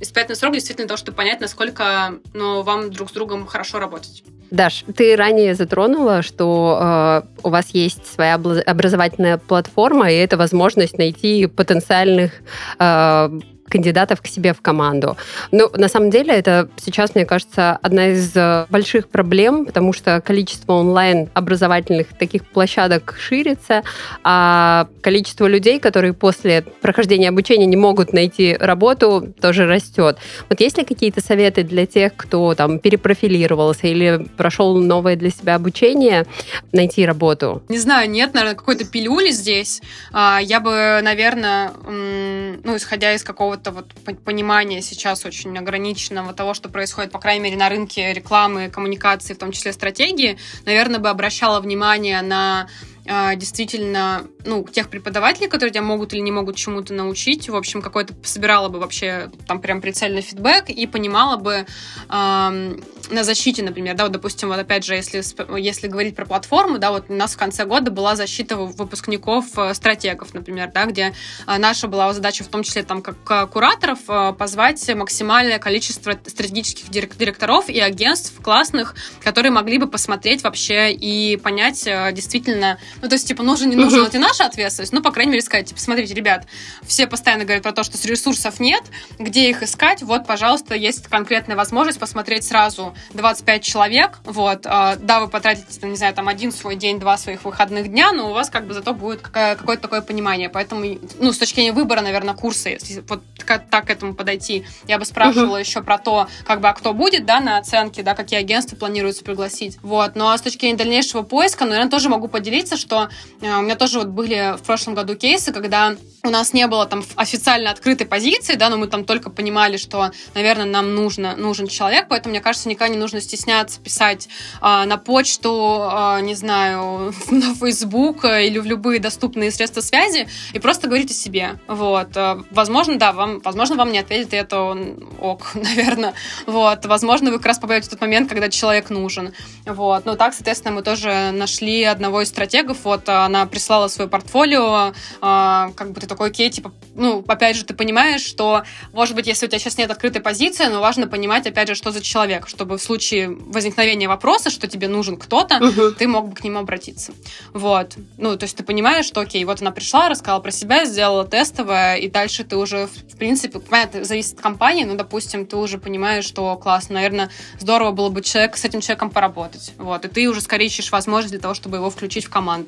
испытательный 0.00 0.36
срок 0.36 0.54
действительно 0.54 0.88
то, 0.88 0.96
чтобы 0.96 1.16
понять, 1.16 1.40
насколько 1.40 2.14
ну, 2.34 2.62
вам 2.62 2.90
друг 2.90 3.10
с 3.10 3.12
другом 3.12 3.46
хорошо 3.46 3.78
работать. 3.78 4.24
Даш, 4.50 4.84
ты 4.96 5.14
ранее 5.14 5.54
затронула, 5.54 6.22
что 6.22 7.22
э, 7.22 7.22
у 7.44 7.50
вас 7.50 7.70
есть 7.70 8.04
своя 8.12 8.34
образовательная 8.34 9.38
платформа, 9.38 10.10
и 10.10 10.16
это 10.16 10.36
возможность 10.36 10.98
найти 10.98 11.46
потенциальных 11.46 12.32
э, 12.78 13.40
кандидатов 13.70 14.20
к 14.20 14.26
себе 14.26 14.52
в 14.52 14.60
команду. 14.60 15.16
Но 15.52 15.70
на 15.74 15.88
самом 15.88 16.10
деле 16.10 16.34
это 16.34 16.68
сейчас, 16.76 17.14
мне 17.14 17.24
кажется, 17.24 17.78
одна 17.80 18.08
из 18.08 18.36
э, 18.36 18.66
больших 18.68 19.08
проблем, 19.08 19.64
потому 19.64 19.92
что 19.92 20.20
количество 20.20 20.74
онлайн-образовательных 20.74 22.08
таких 22.18 22.44
площадок 22.46 23.14
ширится, 23.18 23.82
а 24.24 24.88
количество 25.02 25.46
людей, 25.46 25.78
которые 25.78 26.12
после 26.12 26.62
прохождения 26.82 27.28
обучения 27.28 27.66
не 27.66 27.76
могут 27.76 28.12
найти 28.12 28.56
работу, 28.58 29.32
тоже 29.40 29.66
растет. 29.66 30.18
Вот 30.48 30.60
есть 30.60 30.76
ли 30.76 30.84
какие-то 30.84 31.22
советы 31.22 31.62
для 31.62 31.86
тех, 31.86 32.12
кто 32.16 32.54
там 32.54 32.78
перепрофилировался 32.78 33.86
или 33.86 34.26
прошел 34.36 34.76
новое 34.78 35.16
для 35.16 35.30
себя 35.30 35.54
обучение, 35.54 36.26
найти 36.72 37.06
работу? 37.06 37.62
Не 37.68 37.78
знаю, 37.78 38.10
нет, 38.10 38.34
наверное, 38.34 38.56
какой-то 38.56 38.84
пилюли 38.84 39.30
здесь. 39.30 39.80
А, 40.12 40.40
я 40.42 40.60
бы, 40.60 41.00
наверное, 41.02 41.70
ну, 41.86 42.76
исходя 42.76 43.14
из 43.14 43.22
какого-то 43.22 43.59
какого-то 43.62 43.70
вот 43.72 44.20
понимания 44.24 44.82
сейчас 44.82 45.24
очень 45.24 45.56
ограниченного 45.56 46.32
того, 46.32 46.54
что 46.54 46.68
происходит, 46.68 47.12
по 47.12 47.18
крайней 47.18 47.44
мере, 47.44 47.56
на 47.56 47.68
рынке 47.68 48.12
рекламы, 48.12 48.68
коммуникации, 48.68 49.34
в 49.34 49.38
том 49.38 49.52
числе 49.52 49.72
стратегии, 49.72 50.38
наверное, 50.64 50.98
бы 50.98 51.08
обращала 51.08 51.60
внимание 51.60 52.22
на 52.22 52.68
действительно, 53.04 54.26
ну, 54.44 54.64
тех 54.64 54.88
преподавателей, 54.88 55.48
которые 55.48 55.72
тебя 55.72 55.82
могут 55.82 56.12
или 56.12 56.20
не 56.20 56.32
могут 56.32 56.56
чему-то 56.56 56.94
научить, 56.94 57.48
в 57.48 57.56
общем, 57.56 57.82
какой-то 57.82 58.14
собирала 58.22 58.68
бы 58.68 58.78
вообще 58.78 59.30
там 59.46 59.60
прям 59.60 59.80
прицельный 59.80 60.22
фидбэк 60.22 60.70
и 60.70 60.86
понимала 60.86 61.36
бы 61.36 61.66
э, 62.08 62.76
на 63.10 63.24
защите, 63.24 63.62
например, 63.62 63.96
да, 63.96 64.04
вот, 64.04 64.12
допустим, 64.12 64.48
вот 64.48 64.58
опять 64.58 64.84
же, 64.84 64.94
если, 64.94 65.22
если 65.58 65.88
говорить 65.88 66.16
про 66.16 66.24
платформу, 66.24 66.78
да, 66.78 66.90
вот 66.90 67.06
у 67.08 67.14
нас 67.14 67.34
в 67.34 67.38
конце 67.38 67.64
года 67.64 67.90
была 67.90 68.16
защита 68.16 68.56
выпускников 68.56 69.46
э, 69.56 69.74
стратегов, 69.74 70.34
например, 70.34 70.70
да, 70.72 70.84
где 70.86 71.12
э, 71.46 71.58
наша 71.58 71.88
была 71.88 72.12
задача 72.12 72.44
в 72.44 72.48
том 72.48 72.62
числе 72.62 72.82
там 72.82 73.02
как 73.02 73.50
кураторов 73.50 73.98
э, 74.08 74.32
позвать 74.32 74.88
максимальное 74.94 75.58
количество 75.58 76.12
стратегических 76.26 76.90
директоров 76.90 77.68
и 77.68 77.80
агентств 77.80 78.40
классных, 78.42 78.94
которые 79.22 79.52
могли 79.52 79.78
бы 79.78 79.86
посмотреть 79.86 80.42
вообще 80.42 80.92
и 80.92 81.36
понять 81.36 81.84
действительно, 82.12 82.78
ну, 83.02 83.08
то 83.08 83.14
есть, 83.14 83.26
типа, 83.28 83.42
нужен, 83.42 83.70
не 83.70 83.76
нужен, 83.76 84.04
это 84.04 84.18
наша 84.18 84.46
ответственность. 84.46 84.92
Ну, 84.92 85.02
по 85.02 85.10
крайней 85.10 85.32
мере, 85.32 85.42
сказать, 85.42 85.66
типа, 85.66 85.80
смотрите, 85.80 86.14
ребят, 86.14 86.46
все 86.82 87.06
постоянно 87.06 87.44
говорят 87.44 87.62
про 87.62 87.72
то, 87.72 87.82
что 87.82 87.96
ресурсов 88.08 88.60
нет, 88.60 88.82
где 89.18 89.50
их 89.50 89.62
искать, 89.62 90.02
вот, 90.02 90.26
пожалуйста, 90.26 90.74
есть 90.74 91.06
конкретная 91.08 91.56
возможность 91.56 91.98
посмотреть 91.98 92.44
сразу 92.44 92.94
25 93.14 93.62
человек, 93.62 94.18
вот, 94.24 94.62
а, 94.64 94.96
да, 94.96 95.20
вы 95.20 95.28
потратите, 95.28 95.86
не 95.86 95.96
знаю, 95.96 96.14
там, 96.14 96.28
один 96.28 96.52
свой 96.52 96.76
день, 96.76 96.98
два 96.98 97.16
своих 97.16 97.44
выходных 97.44 97.88
дня, 97.88 98.12
но 98.12 98.30
у 98.30 98.32
вас, 98.32 98.50
как 98.50 98.66
бы, 98.66 98.74
зато 98.74 98.94
будет 98.94 99.20
какое-то 99.20 99.82
такое 99.82 100.00
понимание, 100.00 100.48
поэтому, 100.48 100.84
ну, 101.18 101.32
с 101.32 101.38
точки 101.38 101.56
зрения 101.56 101.72
выбора, 101.72 102.00
наверное, 102.00 102.34
курса, 102.34 102.70
если 102.70 103.02
вот 103.08 103.22
так 103.44 103.86
к 103.86 103.90
этому 103.90 104.14
подойти, 104.14 104.64
я 104.86 104.98
бы 104.98 105.04
спрашивала 105.04 105.56
uh-huh. 105.56 105.66
еще 105.66 105.82
про 105.82 105.98
то, 105.98 106.28
как 106.46 106.60
бы, 106.60 106.68
а 106.68 106.72
кто 106.72 106.92
будет, 106.92 107.24
да, 107.24 107.40
на 107.40 107.58
оценке, 107.58 108.02
да, 108.02 108.14
какие 108.14 108.38
агентства 108.38 108.76
планируется 108.76 109.24
пригласить, 109.24 109.78
вот, 109.82 110.14
ну, 110.14 110.28
а 110.28 110.36
с 110.36 110.42
точки 110.42 110.60
зрения 110.60 110.76
дальнейшего 110.76 111.22
поиска, 111.22 111.64
ну, 111.64 111.70
наверное, 111.70 111.90
тоже 111.90 112.08
могу 112.08 112.28
поделиться, 112.28 112.76
что 112.80 113.08
э, 113.40 113.56
у 113.56 113.62
меня 113.62 113.76
тоже 113.76 113.98
вот 113.98 114.08
были 114.08 114.56
в 114.56 114.62
прошлом 114.62 114.94
году 114.94 115.14
кейсы, 115.14 115.52
когда 115.52 115.96
у 116.22 116.30
нас 116.30 116.52
не 116.52 116.66
было 116.66 116.86
там 116.86 117.02
официально 117.16 117.70
открытой 117.70 118.06
позиции, 118.06 118.54
да, 118.54 118.68
но 118.68 118.76
мы 118.76 118.88
там 118.88 119.04
только 119.04 119.30
понимали, 119.30 119.76
что, 119.76 120.10
наверное, 120.34 120.66
нам 120.66 120.94
нужно, 120.94 121.36
нужен 121.36 121.66
человек, 121.66 122.06
поэтому, 122.08 122.32
мне 122.32 122.40
кажется, 122.40 122.68
никогда 122.68 122.92
не 122.92 122.98
нужно 122.98 123.20
стесняться 123.20 123.80
писать 123.80 124.28
э, 124.60 124.84
на 124.84 124.96
почту, 124.96 125.88
э, 125.90 126.20
не 126.22 126.34
знаю, 126.34 127.14
на 127.30 127.54
Facebook 127.54 128.24
или 128.24 128.58
в 128.58 128.66
любые 128.66 129.00
доступные 129.00 129.50
средства 129.50 129.80
связи 129.80 130.28
и 130.52 130.58
просто 130.58 130.88
говорить 130.88 131.10
о 131.10 131.14
себе, 131.14 131.58
вот. 131.66 132.08
Возможно, 132.50 132.98
да, 132.98 133.12
вам, 133.12 133.40
возможно, 133.40 133.76
вам 133.76 133.92
не 133.92 133.98
ответит, 133.98 134.34
это 134.34 134.76
ок, 135.20 135.50
наверное, 135.54 136.14
вот. 136.46 136.84
Возможно, 136.86 137.30
вы 137.30 137.38
как 137.38 137.46
раз 137.46 137.58
попадете 137.58 137.88
в 137.88 137.90
тот 137.90 138.00
момент, 138.00 138.28
когда 138.28 138.48
человек 138.48 138.90
нужен, 138.90 139.32
вот. 139.64 140.04
Но 140.04 140.16
так, 140.16 140.34
соответственно, 140.34 140.74
мы 140.74 140.82
тоже 140.82 141.30
нашли 141.32 141.84
одного 141.84 142.22
из 142.22 142.28
стратегов, 142.28 142.69
вот, 142.84 143.08
она 143.08 143.46
прислала 143.46 143.88
свое 143.88 144.08
портфолио, 144.08 144.92
как 145.20 145.92
бы 145.92 146.00
ты 146.00 146.06
такой, 146.06 146.28
окей, 146.28 146.50
типа, 146.50 146.72
ну, 146.94 147.24
опять 147.26 147.56
же, 147.56 147.64
ты 147.64 147.74
понимаешь, 147.74 148.22
что, 148.22 148.62
может 148.92 149.14
быть, 149.14 149.26
если 149.26 149.46
у 149.46 149.48
тебя 149.48 149.58
сейчас 149.58 149.78
нет 149.78 149.90
открытой 149.90 150.20
позиции, 150.20 150.66
но 150.66 150.80
важно 150.80 151.06
понимать, 151.06 151.46
опять 151.46 151.68
же, 151.68 151.74
что 151.74 151.92
за 151.92 152.00
человек, 152.00 152.48
чтобы 152.48 152.78
случае 152.78 153.30
возникновения 153.30 154.08
вопроса, 154.08 154.50
что 154.50 154.66
тебе 154.66 154.88
нужен 154.88 155.16
кто-то, 155.16 155.56
угу. 155.56 155.92
ты 155.92 156.06
мог 156.06 156.28
бы 156.28 156.34
к 156.34 156.44
нему 156.44 156.58
обратиться. 156.58 157.12
Вот. 157.52 157.94
Ну, 158.18 158.36
то 158.36 158.44
есть 158.44 158.56
ты 158.56 158.64
понимаешь, 158.64 159.06
что, 159.06 159.20
окей, 159.20 159.44
вот 159.44 159.60
она 159.60 159.70
пришла, 159.70 160.08
рассказала 160.08 160.40
про 160.40 160.50
себя, 160.50 160.84
сделала 160.84 161.24
тестовое, 161.24 161.96
и 161.96 162.08
дальше 162.08 162.44
ты 162.44 162.56
уже, 162.56 162.86
в 162.86 163.16
принципе, 163.16 163.60
понятно, 163.60 164.04
зависит 164.04 164.34
от 164.34 164.40
компании, 164.40 164.84
но, 164.84 164.94
допустим, 164.94 165.46
ты 165.46 165.56
уже 165.56 165.78
понимаешь, 165.78 166.24
что 166.24 166.56
классно, 166.56 166.96
наверное, 166.96 167.30
здорово 167.58 167.92
было 167.92 168.08
бы 168.08 168.22
человек, 168.22 168.56
с 168.56 168.64
этим 168.64 168.80
человеком 168.80 169.10
поработать. 169.10 169.72
Вот. 169.78 170.04
И 170.04 170.08
ты 170.08 170.28
уже 170.28 170.40
скорее 170.40 170.66
ищешь 170.66 170.92
возможность 170.92 171.32
для 171.32 171.40
того, 171.40 171.54
чтобы 171.54 171.78
его 171.78 171.90
включить 171.90 172.24
в 172.24 172.30
команду. 172.30 172.59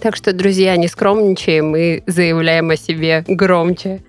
Так 0.00 0.16
что, 0.16 0.32
друзья, 0.32 0.76
не 0.76 0.88
скромничаем 0.88 1.76
и 1.76 2.02
заявляем 2.06 2.70
о 2.70 2.76
себе 2.76 3.24
громче. 3.26 4.00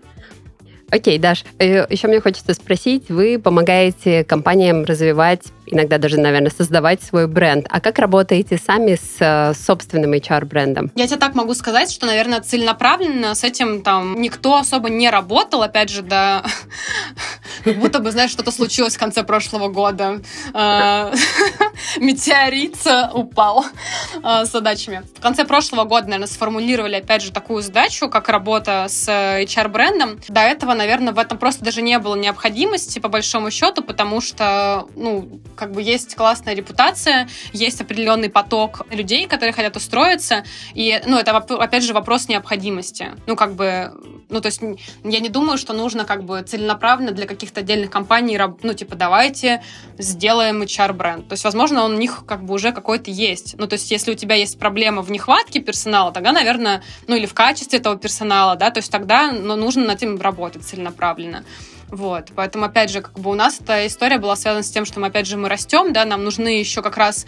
Окей, 0.94 1.18
Даш, 1.18 1.44
э, 1.58 1.88
еще 1.90 2.08
мне 2.08 2.22
хочется 2.22 2.54
спросить, 2.54 3.10
вы 3.10 3.40
помогаете 3.40 4.24
компаниям 4.24 4.84
развивать, 4.86 5.42
иногда 5.66 5.98
даже, 5.98 6.20
наверное, 6.20 6.52
создавать 6.52 7.02
свой 7.02 7.28
бренд. 7.28 7.66
А 7.68 7.80
как 7.80 7.98
работаете 7.98 8.60
сами 8.64 8.94
с 8.94 9.16
э, 9.20 9.54
собственным 9.56 10.14
HR-брендом? 10.14 10.92
Я 10.94 11.08
тебе 11.08 11.18
так 11.18 11.34
могу 11.34 11.56
сказать, 11.56 11.92
что, 11.92 12.06
наверное, 12.06 12.42
целенаправленно 12.42 13.34
с 13.34 13.44
этим 13.44 13.82
там 13.82 14.22
никто 14.22 14.56
особо 14.56 14.90
не 14.90 15.10
работал, 15.10 15.64
опять 15.64 15.90
же, 15.90 16.04
да, 16.04 16.44
как 17.64 17.78
будто 17.78 17.98
бы, 17.98 18.12
знаешь, 18.12 18.30
что-то 18.30 18.52
случилось 18.52 18.96
в 18.96 19.00
конце 19.00 19.24
прошлого 19.24 19.70
года. 19.70 20.22
А, 20.54 21.12
метеорит 21.98 22.78
упал 23.14 23.66
а, 24.22 24.46
с 24.46 24.52
задачами. 24.52 25.02
В 25.18 25.22
конце 25.22 25.44
прошлого 25.44 25.86
года, 25.86 26.06
наверное, 26.06 26.28
сформулировали, 26.28 26.98
опять 26.98 27.24
же, 27.24 27.32
такую 27.32 27.64
задачу, 27.64 28.10
как 28.10 28.30
работа 28.30 28.86
с 28.88 29.08
HR-брендом. 29.10 30.20
До 30.28 30.42
этого, 30.42 30.74
наверное, 30.84 31.14
в 31.14 31.20
этом 31.20 31.38
просто 31.38 31.64
даже 31.64 31.82
не 31.82 31.98
было 31.98 32.16
необходимости, 32.16 33.00
по 33.00 33.08
большому 33.08 33.52
счету, 33.52 33.84
потому 33.84 34.22
что, 34.22 34.88
ну, 34.96 35.40
как 35.56 35.72
бы 35.72 35.82
есть 35.82 36.16
классная 36.16 36.54
репутация, 36.54 37.30
есть 37.54 37.80
определенный 37.82 38.30
поток 38.30 38.86
людей, 38.92 39.28
которые 39.28 39.54
хотят 39.54 39.76
устроиться, 39.78 40.44
и, 40.74 41.02
ну, 41.06 41.18
это, 41.18 41.36
опять 41.38 41.84
же, 41.84 41.94
вопрос 41.94 42.28
необходимости. 42.28 43.12
Ну, 43.28 43.36
как 43.36 43.56
бы, 43.56 43.94
ну, 44.30 44.42
то 44.42 44.48
есть 44.48 44.62
я 45.04 45.20
не 45.20 45.30
думаю, 45.30 45.58
что 45.58 45.74
нужно 45.74 46.04
как 46.06 46.24
бы 46.24 46.42
целенаправленно 46.42 47.12
для 47.12 47.26
каких-то 47.26 47.62
отдельных 47.62 47.90
компаний, 47.90 48.40
ну, 48.62 48.74
типа, 48.74 48.96
давайте 48.96 49.64
сделаем 49.98 50.62
HR-бренд. 50.62 51.28
То 51.28 51.34
есть, 51.34 51.44
возможно, 51.44 51.84
он 51.84 51.96
у 51.96 51.98
них 51.98 52.24
как 52.28 52.44
бы 52.44 52.54
уже 52.54 52.72
какой-то 52.72 53.10
есть. 53.10 53.56
Ну, 53.58 53.68
то 53.68 53.74
есть, 53.74 53.90
если 53.90 54.12
у 54.12 54.16
тебя 54.16 54.36
есть 54.36 54.60
проблема 54.60 55.02
в 55.02 55.12
нехватке 55.12 55.60
персонала, 55.60 56.12
тогда, 56.12 56.32
наверное, 56.32 56.84
ну, 57.08 57.16
или 57.16 57.26
в 57.26 57.34
качестве 57.34 57.80
этого 57.80 57.96
персонала, 57.98 58.56
да, 58.56 58.70
то 58.70 58.80
есть 58.80 58.92
тогда 58.92 59.32
ну, 59.32 59.56
нужно 59.56 59.86
над 59.86 59.98
этим 59.98 60.20
работать 60.20 60.63
целенаправленно. 60.64 61.44
Вот, 61.90 62.32
поэтому, 62.36 62.66
опять 62.66 62.90
же, 62.90 63.02
как 63.02 63.20
бы 63.20 63.30
у 63.30 63.36
нас 63.36 63.60
эта 63.60 63.86
история 63.86 64.18
была 64.18 64.36
связана 64.36 64.64
с 64.64 64.72
тем, 64.72 64.84
что 64.86 65.00
мы, 65.00 65.08
опять 65.08 65.28
же, 65.28 65.38
мы 65.38 65.48
растем, 65.48 65.94
да, 65.94 66.06
нам 66.06 66.24
нужны 66.24 66.60
еще 66.60 66.82
как 66.82 66.98
раз 66.98 67.28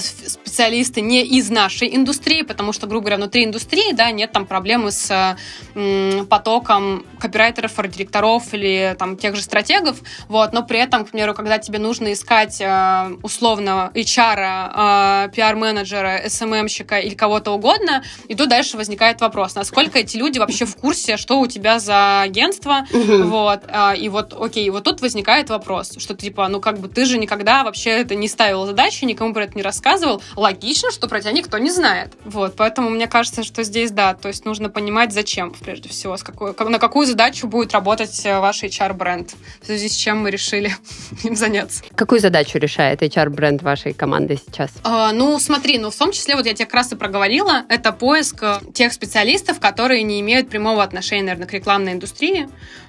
специалисты 0.00 1.00
не 1.00 1.22
из 1.22 1.50
нашей 1.50 1.94
индустрии, 1.94 2.42
потому 2.42 2.72
что, 2.72 2.86
грубо 2.86 3.04
говоря, 3.04 3.16
внутри 3.16 3.44
индустрии, 3.44 3.92
да, 3.92 4.10
нет 4.10 4.32
там 4.32 4.46
проблемы 4.46 4.90
с 4.90 5.36
м, 5.74 6.26
потоком 6.26 7.04
копирайтеров, 7.18 7.72
директоров 7.88 8.52
или 8.52 8.94
там 8.98 9.16
тех 9.16 9.34
же 9.34 9.42
стратегов, 9.42 9.98
вот, 10.28 10.52
но 10.52 10.62
при 10.62 10.78
этом, 10.78 11.04
к 11.04 11.10
примеру, 11.10 11.34
когда 11.34 11.58
тебе 11.58 11.78
нужно 11.78 12.12
искать 12.12 12.60
э, 12.60 13.16
условно 13.22 13.90
HR, 13.94 15.28
э, 15.28 15.30
PR-менеджера, 15.34 16.26
SMM-щика 16.26 17.00
или 17.00 17.14
кого-то 17.14 17.52
угодно, 17.52 18.02
и 18.28 18.34
тут 18.34 18.48
дальше 18.48 18.76
возникает 18.76 19.20
вопрос, 19.20 19.54
насколько 19.54 19.98
эти 19.98 20.16
люди 20.16 20.38
вообще 20.38 20.64
в 20.64 20.76
курсе, 20.76 21.16
что 21.16 21.40
у 21.40 21.46
тебя 21.46 21.78
за 21.78 22.20
агентство, 22.22 22.86
вот, 22.92 23.62
э, 23.66 23.96
и 23.96 24.08
вот, 24.08 24.34
окей, 24.38 24.68
вот 24.70 24.84
тут 24.84 25.00
возникает 25.00 25.50
вопрос, 25.50 25.94
что 25.98 26.14
типа, 26.14 26.48
ну 26.48 26.60
как 26.60 26.78
бы 26.78 26.88
ты 26.88 27.04
же 27.04 27.18
никогда 27.18 27.64
вообще 27.64 27.90
это 27.90 28.14
не 28.14 28.28
ставил 28.28 28.66
задачи, 28.66 29.04
никому 29.04 29.32
про 29.32 29.44
это 29.44 29.56
не 29.56 29.61
не 29.62 29.64
рассказывал, 29.64 30.22
логично, 30.34 30.90
что 30.90 31.08
про 31.08 31.20
тебя 31.20 31.32
никто 31.32 31.58
не 31.58 31.70
знает. 31.70 32.12
Вот, 32.24 32.54
поэтому 32.56 32.90
мне 32.90 33.06
кажется, 33.06 33.44
что 33.44 33.62
здесь, 33.62 33.92
да, 33.92 34.14
то 34.14 34.28
есть 34.28 34.44
нужно 34.44 34.68
понимать, 34.68 35.12
зачем, 35.12 35.52
прежде 35.52 35.88
всего, 35.88 36.16
с 36.16 36.22
какой, 36.22 36.54
на 36.68 36.78
какую 36.78 37.06
задачу 37.06 37.46
будет 37.46 37.72
работать 37.72 38.26
э, 38.26 38.40
ваш 38.40 38.64
HR-бренд, 38.64 39.34
в 39.62 39.66
связи 39.66 39.88
с 39.88 39.94
чем 39.94 40.18
мы 40.18 40.30
решили 40.30 40.74
им 41.22 41.36
заняться. 41.36 41.84
Какую 41.94 42.20
задачу 42.20 42.58
решает 42.58 43.02
HR-бренд 43.02 43.62
вашей 43.62 43.92
команды 43.92 44.38
сейчас? 44.44 44.70
А, 44.82 45.12
ну, 45.12 45.38
смотри, 45.38 45.78
ну, 45.78 45.90
в 45.90 45.96
том 45.96 46.10
числе, 46.12 46.34
вот 46.34 46.46
я 46.46 46.54
тебе 46.54 46.66
как 46.66 46.74
раз 46.74 46.92
и 46.92 46.96
проговорила, 46.96 47.64
это 47.68 47.92
поиск 47.92 48.42
э, 48.42 48.58
тех 48.74 48.92
специалистов, 48.92 49.60
которые 49.60 50.02
не 50.02 50.20
имеют 50.20 50.48
прямого 50.48 50.82
отношения, 50.82 51.22
наверное, 51.22 51.46
к 51.46 51.52
рекламной 51.52 51.92
индустрии, 51.92 52.48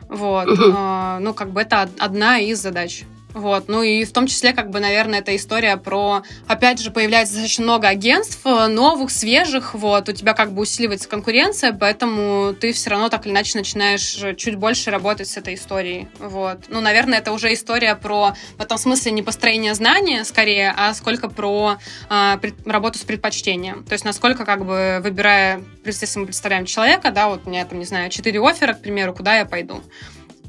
вот. 0.09 0.47
Uh-huh. 0.47 1.19
Ну, 1.19 1.33
как 1.33 1.51
бы 1.51 1.61
это 1.61 1.89
одна 1.99 2.39
из 2.39 2.59
задач. 2.59 3.03
Вот, 3.33 3.67
ну 3.67 3.81
и 3.81 4.05
в 4.05 4.11
том 4.11 4.27
числе, 4.27 4.53
как 4.53 4.69
бы, 4.69 4.79
наверное, 4.79 5.19
эта 5.19 5.35
история 5.35 5.77
про, 5.77 6.23
опять 6.47 6.79
же, 6.79 6.91
появляется 6.91 7.33
достаточно 7.33 7.63
много 7.63 7.87
агентств, 7.87 8.39
э, 8.45 8.67
новых, 8.67 9.09
свежих, 9.09 9.73
вот, 9.73 10.07
у 10.07 10.11
тебя 10.11 10.33
как 10.33 10.53
бы 10.53 10.61
усиливается 10.61 11.09
конкуренция, 11.09 11.73
поэтому 11.73 12.53
ты 12.53 12.73
все 12.73 12.91
равно 12.91 13.09
так 13.09 13.25
или 13.25 13.33
иначе 13.33 13.57
начинаешь 13.57 14.37
чуть 14.37 14.55
больше 14.55 14.91
работать 14.91 15.27
с 15.27 15.37
этой 15.37 15.55
историей, 15.55 16.07
вот. 16.19 16.59
Ну, 16.67 16.79
наверное, 16.79 17.19
это 17.19 17.31
уже 17.31 17.53
история 17.53 17.95
про, 17.95 18.35
в 18.57 18.61
этом 18.61 18.77
смысле, 18.77 19.11
не 19.11 19.23
построение 19.23 19.73
знания, 19.73 20.23
скорее, 20.25 20.73
а 20.77 20.93
сколько 20.93 21.27
про 21.27 21.77
э, 22.09 22.37
пред, 22.39 22.67
работу 22.67 22.99
с 22.99 23.03
предпочтением, 23.03 23.83
то 23.83 23.93
есть 23.93 24.05
насколько, 24.05 24.45
как 24.45 24.65
бы, 24.65 24.99
выбирая, 25.03 25.63
если 25.83 26.19
мы 26.19 26.25
представляем 26.25 26.65
человека, 26.65 27.09
да, 27.09 27.29
вот 27.29 27.41
у 27.45 27.49
меня 27.49 27.65
там, 27.65 27.79
не 27.79 27.85
знаю, 27.85 28.11
четыре 28.11 28.39
оффера, 28.39 28.73
к 28.73 28.81
примеру, 28.81 29.15
куда 29.15 29.37
я 29.37 29.45
пойду, 29.45 29.81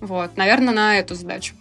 вот, 0.00 0.36
наверное, 0.36 0.74
на 0.74 0.98
эту 0.98 1.14
задачу. 1.14 1.54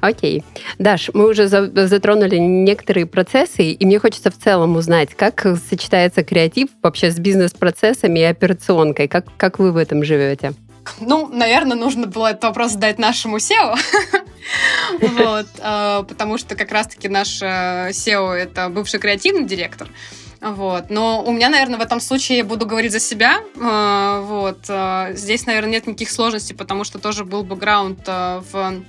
Окей. 0.00 0.44
Даш, 0.78 1.10
мы 1.14 1.28
уже 1.28 1.48
затронули 1.48 2.36
некоторые 2.36 3.06
процессы, 3.06 3.70
и 3.72 3.86
мне 3.86 3.98
хочется 3.98 4.30
в 4.30 4.38
целом 4.38 4.76
узнать, 4.76 5.14
как 5.14 5.46
сочетается 5.68 6.22
креатив 6.24 6.68
вообще 6.82 7.10
с 7.10 7.18
бизнес-процессами 7.18 8.20
и 8.20 8.24
операционкой. 8.24 9.08
Как, 9.08 9.26
как 9.36 9.58
вы 9.58 9.72
в 9.72 9.76
этом 9.76 10.04
живете? 10.04 10.54
Ну, 11.00 11.28
наверное, 11.28 11.76
нужно 11.76 12.06
было 12.06 12.28
этот 12.28 12.44
вопрос 12.44 12.72
задать 12.72 12.98
нашему 12.98 13.38
SEO. 13.38 13.76
Вот, 15.00 15.46
а, 15.60 16.04
потому 16.04 16.38
что 16.38 16.54
как 16.54 16.72
раз-таки 16.72 17.08
наш 17.08 17.42
э, 17.42 17.90
SEO— 17.90 18.32
это 18.34 18.70
бывший 18.70 18.98
креативный 18.98 19.44
директор. 19.44 19.88
Вот. 20.40 20.88
Но 20.88 21.22
у 21.22 21.32
меня, 21.32 21.50
наверное, 21.50 21.78
в 21.78 21.82
этом 21.82 22.00
случае 22.00 22.38
я 22.38 22.44
буду 22.44 22.64
говорить 22.64 22.92
за 22.92 23.00
себя. 23.00 23.40
А, 23.60 24.22
вот. 24.22 24.60
А, 24.68 25.12
здесь, 25.12 25.44
наверное, 25.44 25.72
нет 25.72 25.86
никаких 25.86 26.10
сложностей, 26.10 26.56
потому 26.56 26.84
что 26.84 26.98
тоже 26.98 27.26
был 27.26 27.42
бэкграунд 27.42 28.06
в 28.06 28.82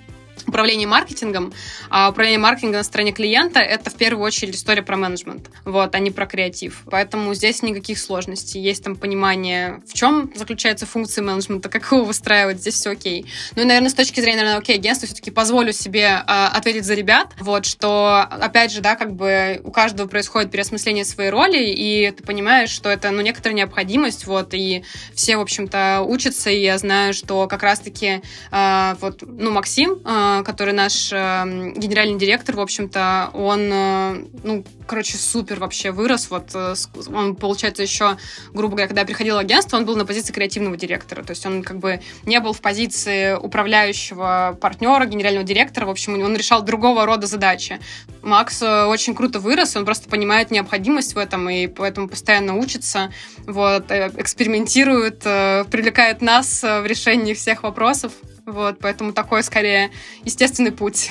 управление 0.48 0.88
маркетингом, 0.88 1.54
а 1.90 2.10
управление 2.10 2.40
маркетингом 2.40 2.78
на 2.78 2.84
стороне 2.84 3.12
клиента— 3.12 3.60
это 3.62 3.90
в 3.90 3.96
первую 3.96 4.26
очередь 4.26 4.56
история 4.56 4.82
про 4.82 4.98
менеджмент, 4.98 5.50
вот, 5.66 5.96
а 5.96 6.00
не 6.00 6.12
про 6.12 6.26
креатив. 6.26 6.84
Поэтому 6.90 7.34
здесь 7.34 7.62
никаких 7.62 8.00
сложностей. 8.00 8.62
Есть 8.62 8.84
там 8.84 8.96
понимание, 8.96 9.82
в 9.88 9.94
чем 9.94 10.32
заключается 10.36 10.86
функция 10.86 11.24
менеджмента, 11.24 11.70
как 11.70 11.92
его 11.92 12.04
выстраивать, 12.04 12.60
здесь 12.60 12.76
все 12.76 12.92
окей. 12.92 13.26
Ну 13.56 13.64
и, 13.64 13.66
наверное, 13.66 13.90
с 13.90 13.94
точки 13.94 14.20
зрения, 14.20 14.40
наверное, 14.40 14.60
окей, 14.60 14.76
агентство 14.76 15.08
все-таки 15.08 15.32
позволю 15.32 15.74
себе 15.74 16.24
э, 16.26 16.46
ответить 16.54 16.86
за 16.86 16.94
ребят, 16.94 17.34
вот, 17.40 17.66
что, 17.66 18.20
опять 18.22 18.72
же, 18.72 18.82
да, 18.82 18.96
как 18.96 19.14
бы 19.14 19.62
у 19.64 19.72
каждого 19.72 20.08
происходит 20.08 20.52
переосмысление 20.52 21.06
своей 21.06 21.30
роли, 21.30 21.60
и 21.60 22.12
ты 22.12 22.24
понимаешь, 22.24 22.70
что 22.70 22.90
это, 22.90 23.12
ну, 23.12 23.22
некоторая 23.22 23.56
необходимость, 23.56 24.26
вот, 24.26 24.54
и 24.54 24.84
все, 25.14 25.38
в 25.38 25.42
общем-то, 25.42 26.02
учатся, 26.06 26.50
и 26.50 26.62
я 26.62 26.78
знаю, 26.78 27.14
что 27.14 27.48
как 27.48 27.64
раз-таки, 27.64 28.22
э, 28.52 28.96
вот, 29.00 29.22
ну, 29.22 29.52
Максим, 29.52 30.02
э, 30.06 30.29
который 30.46 30.74
наш 30.74 31.12
эм, 31.12 31.74
генеральный 31.74 32.18
директор, 32.18 32.56
в 32.56 32.60
общем-то, 32.60 33.30
он, 33.34 33.70
э, 33.72 34.26
ну, 34.44 34.64
короче, 34.88 35.18
супер 35.18 35.60
вообще 35.60 35.92
вырос. 35.92 36.30
Вот 36.30 36.52
э, 36.54 36.74
он, 37.14 37.36
получается, 37.36 37.84
еще, 37.84 38.18
грубо 38.54 38.76
говоря, 38.76 38.88
когда 38.88 39.02
я 39.02 39.08
приходила 39.08 39.36
в 39.38 39.40
агентство, 39.40 39.78
он 39.78 39.86
был 39.86 39.96
на 39.96 40.06
позиции 40.06 40.34
креативного 40.34 40.78
директора. 40.78 41.24
То 41.24 41.32
есть 41.32 41.46
он 41.46 41.64
как 41.64 41.78
бы 41.80 42.02
не 42.26 42.40
был 42.40 42.54
в 42.54 42.62
позиции 42.62 43.34
управляющего 43.34 44.58
партнера, 44.60 45.06
генерального 45.06 45.46
директора. 45.46 45.86
В 45.86 45.90
общем, 45.90 46.22
он 46.22 46.36
решал 46.36 46.62
другого 46.62 47.06
рода 47.06 47.28
задачи. 47.28 47.80
Макс 48.22 48.62
э, 48.62 48.86
очень 48.86 49.16
круто 49.16 49.40
вырос, 49.40 49.76
он 49.76 49.86
просто 49.86 50.10
понимает 50.10 50.52
необходимость 50.52 51.14
в 51.14 51.18
этом 51.18 51.50
и 51.50 51.68
поэтому 51.68 52.10
постоянно 52.10 52.56
учится, 52.56 53.12
вот, 53.46 53.92
экспериментирует, 53.92 55.20
привлекает 55.20 56.22
нас 56.22 56.64
в 56.64 56.86
решении 56.86 57.34
всех 57.34 57.64
вопросов. 57.64 58.12
Вот, 58.52 58.80
поэтому 58.80 59.14
такой, 59.14 59.44
скорее, 59.44 59.92
естественный 60.24 60.72
путь. 60.72 61.10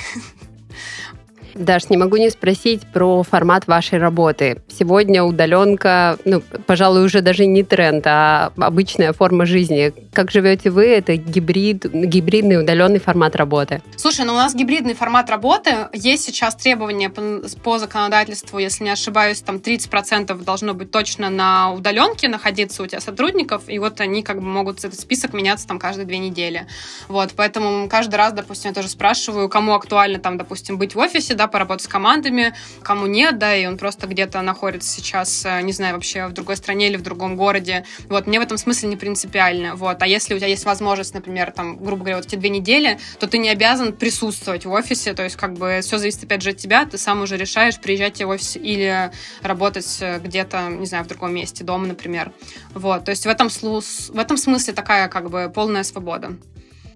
Даш, 1.55 1.89
не 1.89 1.97
могу 1.97 2.17
не 2.17 2.29
спросить 2.29 2.81
про 2.93 3.23
формат 3.23 3.67
вашей 3.67 3.99
работы. 3.99 4.61
Сегодня 4.67 5.23
удаленка, 5.23 6.17
ну, 6.25 6.41
пожалуй, 6.65 7.05
уже 7.05 7.21
даже 7.21 7.45
не 7.45 7.63
тренд, 7.63 8.05
а 8.07 8.51
обычная 8.57 9.13
форма 9.13 9.45
жизни. 9.45 9.93
Как 10.13 10.31
живете 10.31 10.69
вы? 10.69 10.87
Это 10.87 11.15
гибрид, 11.15 11.85
гибридный 11.85 12.59
удаленный 12.59 12.99
формат 12.99 13.35
работы? 13.35 13.81
Слушай, 13.97 14.25
ну 14.25 14.33
у 14.33 14.37
нас 14.37 14.55
гибридный 14.55 14.93
формат 14.93 15.29
работы. 15.29 15.71
Есть 15.93 16.23
сейчас 16.23 16.55
требования 16.55 17.09
по, 17.09 17.41
по 17.63 17.79
законодательству, 17.79 18.59
если 18.59 18.83
не 18.83 18.91
ошибаюсь, 18.91 19.41
там 19.41 19.57
30% 19.57 20.43
должно 20.43 20.73
быть 20.73 20.91
точно 20.91 21.29
на 21.29 21.71
удаленке 21.71 22.27
находиться 22.27 22.83
у 22.83 22.87
тебя 22.87 23.01
сотрудников, 23.01 23.63
и 23.67 23.79
вот 23.79 23.99
они 24.01 24.23
как 24.23 24.37
бы 24.37 24.47
могут 24.47 24.79
этот 24.79 24.99
список 24.99 25.33
меняться 25.33 25.67
там 25.67 25.79
каждые 25.79 26.05
две 26.05 26.17
недели. 26.17 26.67
Вот, 27.07 27.31
поэтому 27.35 27.87
каждый 27.89 28.15
раз, 28.15 28.33
допустим, 28.33 28.69
я 28.71 28.75
тоже 28.75 28.89
спрашиваю, 28.89 29.49
кому 29.49 29.73
актуально 29.73 30.19
там, 30.19 30.37
допустим, 30.37 30.77
быть 30.77 30.95
в 30.95 30.99
офисе, 30.99 31.35
да, 31.39 31.47
поработать 31.47 31.85
с 31.85 31.87
командами, 31.87 32.53
кому 32.83 33.05
нет, 33.07 33.37
да, 33.37 33.55
и 33.55 33.65
он 33.65 33.77
просто 33.77 34.07
где-то 34.07 34.41
находится 34.41 34.89
сейчас, 34.89 35.45
э, 35.45 35.61
не 35.61 35.71
знаю, 35.71 35.93
вообще 35.93 36.27
в 36.27 36.33
другой 36.33 36.57
стране 36.57 36.89
или 36.89 36.97
в 36.97 37.01
другом 37.01 37.37
городе. 37.37 37.85
Вот, 38.09 38.27
мне 38.27 38.39
в 38.39 38.43
этом 38.43 38.57
смысле 38.57 38.89
не 38.89 38.97
принципиально. 38.97 39.75
Вот, 39.75 40.01
а 40.01 40.07
если 40.07 40.33
у 40.33 40.37
тебя 40.37 40.47
есть 40.47 40.65
возможность, 40.65 41.13
например, 41.13 41.51
там, 41.51 41.77
грубо 41.77 42.01
говоря, 42.01 42.17
вот 42.17 42.25
эти 42.25 42.35
две 42.35 42.49
недели, 42.49 42.99
то 43.19 43.27
ты 43.27 43.37
не 43.37 43.49
обязан 43.49 43.93
присутствовать 43.93 44.65
в 44.65 44.71
офисе, 44.71 45.13
то 45.13 45.23
есть 45.23 45.37
как 45.37 45.53
бы 45.53 45.79
все 45.81 45.97
зависит 45.97 46.25
опять 46.25 46.41
же 46.41 46.49
от 46.49 46.57
тебя, 46.57 46.85
ты 46.85 46.97
сам 46.97 47.21
уже 47.21 47.37
решаешь, 47.37 47.79
приезжать 47.79 48.21
в 48.21 48.27
офис 48.27 48.57
или 48.57 49.09
работать 49.41 49.97
э, 50.01 50.19
где-то, 50.19 50.67
не 50.67 50.87
знаю, 50.87 51.05
в 51.05 51.07
другом 51.07 51.33
месте, 51.33 51.63
дома, 51.63 51.87
например. 51.87 52.33
Вот, 52.73 53.05
то 53.05 53.11
есть 53.11 53.25
в 53.25 53.29
этом, 53.29 53.47
в 53.47 54.19
этом 54.19 54.35
смысле 54.35 54.73
такая 54.73 55.07
как 55.07 55.29
бы 55.29 55.49
полная 55.55 55.83
свобода. 55.83 56.33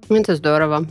Это 0.10 0.36
здорово. 0.36 0.86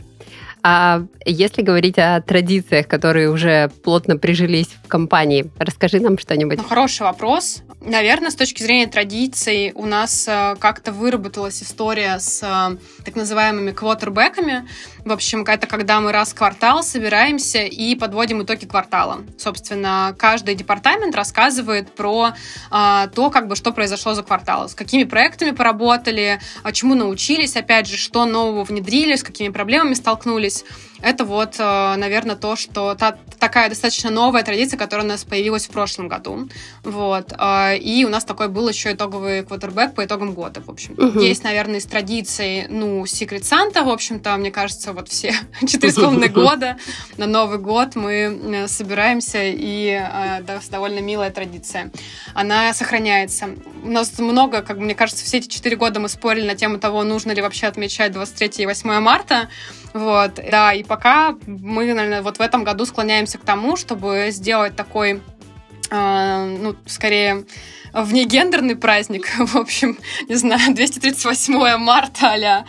А 0.65 1.03
если 1.25 1.61
говорить 1.61 1.99
о 1.99 2.21
традициях, 2.21 2.87
которые 2.87 3.29
уже 3.29 3.69
плотно 3.83 4.17
прижились 4.17 4.69
в 4.83 4.87
компании, 4.87 5.51
расскажи 5.57 5.99
нам 5.99 6.17
что-нибудь. 6.17 6.57
Ну, 6.57 6.63
хороший 6.63 7.01
вопрос. 7.01 7.63
Наверное, 7.81 8.31
с 8.31 8.35
точки 8.35 8.63
зрения 8.63 8.87
традиций 8.87 9.73
у 9.75 9.85
нас 9.85 10.25
э, 10.25 10.55
как-то 10.57 10.93
выработалась 10.93 11.61
история 11.61 12.17
с 12.17 12.41
э, 12.41 12.77
так 13.03 13.15
называемыми 13.17 13.71
квотербеками. 13.71 14.65
В 15.05 15.11
общем, 15.11 15.43
это 15.43 15.67
когда 15.67 15.99
мы 15.99 16.13
раз 16.13 16.31
в 16.31 16.35
квартал 16.35 16.81
собираемся 16.81 17.63
и 17.63 17.93
подводим 17.95 18.41
итоги 18.41 18.65
квартала. 18.65 19.23
Собственно, 19.37 20.15
каждый 20.17 20.55
департамент 20.55 21.13
рассказывает 21.13 21.91
про 21.93 22.33
э, 22.71 23.07
то, 23.13 23.29
как 23.29 23.47
бы, 23.49 23.57
что 23.57 23.73
произошло 23.73 24.13
за 24.13 24.23
квартал, 24.23 24.69
с 24.69 24.75
какими 24.75 25.03
проектами 25.03 25.51
поработали, 25.51 26.39
чему 26.71 26.95
научились, 26.95 27.57
опять 27.57 27.87
же, 27.87 27.97
что 27.97 28.25
нового 28.25 28.63
внедрили, 28.63 29.15
с 29.15 29.23
какими 29.23 29.49
проблемами 29.49 29.93
столкнулись. 29.93 30.63
Это 31.01 31.25
вот, 31.25 31.55
э, 31.59 31.95
наверное, 31.97 32.37
то, 32.37 32.55
что 32.55 32.95
та, 32.95 33.17
такая 33.43 33.67
достаточно 33.67 34.09
новая 34.09 34.41
традиция, 34.41 34.77
которая 34.77 35.05
у 35.05 35.09
нас 35.09 35.25
появилась 35.25 35.65
в 35.65 35.71
прошлом 35.71 36.07
году. 36.07 36.47
Вот. 36.83 37.33
Э, 37.37 37.77
и 37.77 38.05
у 38.05 38.09
нас 38.09 38.23
такой 38.23 38.47
был 38.47 38.69
еще 38.69 38.93
итоговый 38.93 39.43
квотербек 39.43 39.95
по 39.95 40.05
итогам 40.05 40.33
года, 40.33 40.61
в 40.61 40.69
общем. 40.69 40.93
Угу. 40.93 41.19
Есть, 41.19 41.43
наверное, 41.43 41.79
из 41.79 41.85
традиций, 41.85 42.67
ну, 42.69 43.03
Secret 43.03 43.41
Santa, 43.41 43.83
в 43.83 43.89
общем-то, 43.89 44.37
мне 44.37 44.49
кажется, 44.49 44.93
вот 44.93 45.09
все 45.09 45.35
четыре 45.67 45.91
с 45.91 45.95
половиной 45.95 46.29
года 46.29 46.77
на 47.17 47.27
Новый 47.27 47.59
год 47.59 47.95
мы 47.95 48.13
э, 48.13 48.67
собираемся, 48.69 49.39
и 49.43 50.01
да, 50.47 50.61
довольно 50.71 50.99
милая 50.99 51.29
традиция. 51.29 51.91
Она 52.33 52.73
сохраняется. 52.73 53.49
У 53.83 53.89
нас 53.89 54.17
много, 54.19 54.61
как 54.61 54.77
мне 54.77 54.95
кажется, 54.95 55.25
все 55.25 55.39
эти 55.39 55.49
четыре 55.49 55.75
года 55.75 55.99
мы 55.99 56.07
спорили 56.07 56.47
на 56.47 56.55
тему 56.55 56.79
того, 56.79 57.03
нужно 57.03 57.33
ли 57.33 57.41
вообще 57.41 57.67
отмечать 57.67 58.13
23 58.13 58.63
и 58.63 58.65
8 58.65 58.99
марта. 59.01 59.49
Вот, 59.93 60.39
да, 60.49 60.73
и 60.73 60.83
пока 60.83 61.35
мы, 61.45 61.93
наверное, 61.93 62.23
вот 62.23 62.37
в 62.37 62.41
этом 62.41 62.63
году 62.63 62.85
склоняемся 62.85 63.32
к 63.37 63.43
тому, 63.43 63.75
чтобы 63.75 64.27
сделать 64.31 64.75
такой, 64.75 65.21
э, 65.89 66.57
ну, 66.61 66.75
скорее, 66.85 67.45
внегендерный 67.93 68.75
праздник, 68.75 69.27
в 69.37 69.55
общем, 69.57 69.97
не 70.27 70.35
знаю, 70.35 70.73
238 70.73 71.77
марта 71.77 72.33
а 72.33 72.65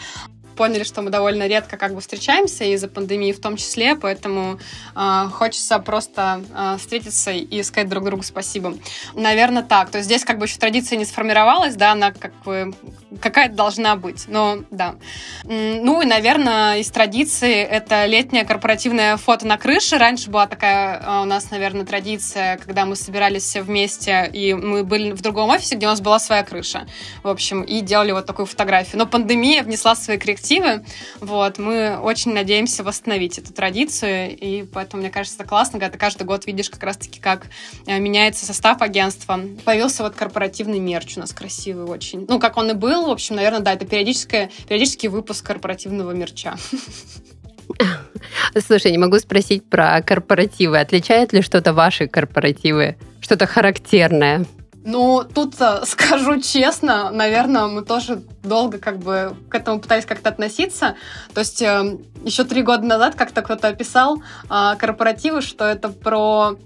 поняли, 0.54 0.84
что 0.84 1.02
мы 1.02 1.10
довольно 1.10 1.46
редко 1.46 1.76
как 1.76 1.94
бы 1.94 2.00
встречаемся 2.00 2.64
из-за 2.64 2.88
пандемии 2.88 3.32
в 3.32 3.40
том 3.40 3.56
числе, 3.56 3.96
поэтому 3.96 4.58
э, 4.94 5.28
хочется 5.32 5.78
просто 5.78 6.42
э, 6.54 6.76
встретиться 6.78 7.32
и 7.32 7.62
сказать 7.62 7.88
друг 7.88 8.04
другу 8.04 8.22
спасибо. 8.22 8.74
Наверное, 9.14 9.62
так. 9.62 9.90
То 9.90 9.98
есть 9.98 10.06
здесь 10.06 10.24
как 10.24 10.38
бы 10.38 10.46
еще 10.46 10.58
традиция 10.58 10.96
не 10.96 11.04
сформировалась, 11.04 11.74
да, 11.74 11.92
она 11.92 12.12
как 12.12 12.32
бы 12.44 12.74
какая-то 13.20 13.54
должна 13.54 13.96
быть, 13.96 14.24
но 14.28 14.58
да. 14.70 14.96
Ну 15.44 16.02
и, 16.02 16.06
наверное, 16.06 16.78
из 16.78 16.90
традиции 16.90 17.62
это 17.62 18.06
летнее 18.06 18.44
корпоративное 18.44 19.16
фото 19.16 19.46
на 19.46 19.58
крыше. 19.58 19.98
Раньше 19.98 20.30
была 20.30 20.46
такая 20.46 21.00
э, 21.00 21.22
у 21.22 21.24
нас, 21.24 21.50
наверное, 21.50 21.84
традиция, 21.84 22.58
когда 22.58 22.86
мы 22.86 22.96
собирались 22.96 23.42
все 23.42 23.62
вместе, 23.62 24.30
и 24.32 24.54
мы 24.54 24.84
были 24.84 25.12
в 25.12 25.20
другом 25.20 25.50
офисе, 25.50 25.76
где 25.76 25.86
у 25.86 25.90
нас 25.90 26.00
была 26.00 26.18
своя 26.18 26.42
крыша, 26.44 26.86
в 27.22 27.28
общем, 27.28 27.62
и 27.62 27.80
делали 27.80 28.12
вот 28.12 28.26
такую 28.26 28.46
фотографию. 28.46 28.98
Но 28.98 29.06
пандемия 29.06 29.62
внесла 29.62 29.96
свои 29.96 30.16
коррективы 30.16 30.43
коллективы. 30.44 30.84
Вот, 31.20 31.58
мы 31.58 31.98
очень 31.98 32.34
надеемся 32.34 32.84
восстановить 32.84 33.38
эту 33.38 33.52
традицию, 33.52 34.36
и 34.36 34.64
поэтому, 34.64 35.02
мне 35.02 35.10
кажется, 35.10 35.38
это 35.38 35.48
классно, 35.48 35.78
когда 35.78 35.92
ты 35.92 35.98
каждый 35.98 36.24
год 36.24 36.46
видишь 36.46 36.70
как 36.70 36.82
раз-таки, 36.82 37.20
как 37.20 37.46
э, 37.86 37.98
меняется 37.98 38.46
состав 38.46 38.82
агентства. 38.82 39.40
Появился 39.64 40.02
вот 40.02 40.14
корпоративный 40.14 40.78
мерч 40.78 41.16
у 41.16 41.20
нас 41.20 41.32
красивый 41.32 41.86
очень. 41.86 42.26
Ну, 42.28 42.38
как 42.38 42.56
он 42.56 42.70
и 42.70 42.74
был, 42.74 43.06
в 43.06 43.10
общем, 43.10 43.36
наверное, 43.36 43.60
да, 43.60 43.72
это 43.72 43.86
периодическое, 43.86 44.50
периодический 44.68 45.08
выпуск 45.08 45.46
корпоративного 45.46 46.12
мерча. 46.12 46.56
Слушай, 48.66 48.92
не 48.92 48.98
могу 48.98 49.18
спросить 49.18 49.64
про 49.64 50.00
корпоративы. 50.02 50.78
Отличают 50.78 51.32
ли 51.32 51.42
что-то 51.42 51.72
ваши 51.72 52.06
корпоративы? 52.06 52.96
Что-то 53.20 53.46
характерное? 53.46 54.44
Ну, 54.84 55.24
тут 55.24 55.54
скажу 55.84 56.40
честно, 56.40 57.10
наверное, 57.10 57.66
мы 57.66 57.82
тоже 57.82 58.22
долго 58.42 58.78
как 58.78 58.98
бы 58.98 59.34
к 59.48 59.54
этому 59.54 59.80
пытались 59.80 60.04
как-то 60.04 60.28
относиться. 60.28 60.96
То 61.32 61.40
есть 61.40 61.62
э, 61.62 61.98
еще 62.22 62.44
три 62.44 62.62
года 62.62 62.84
назад 62.84 63.14
как-то 63.14 63.42
кто-то 63.42 63.68
описал 63.68 64.22
э, 64.50 64.76
корпоративы, 64.78 65.40
что 65.40 65.64
это 65.64 65.88
про 65.88 66.56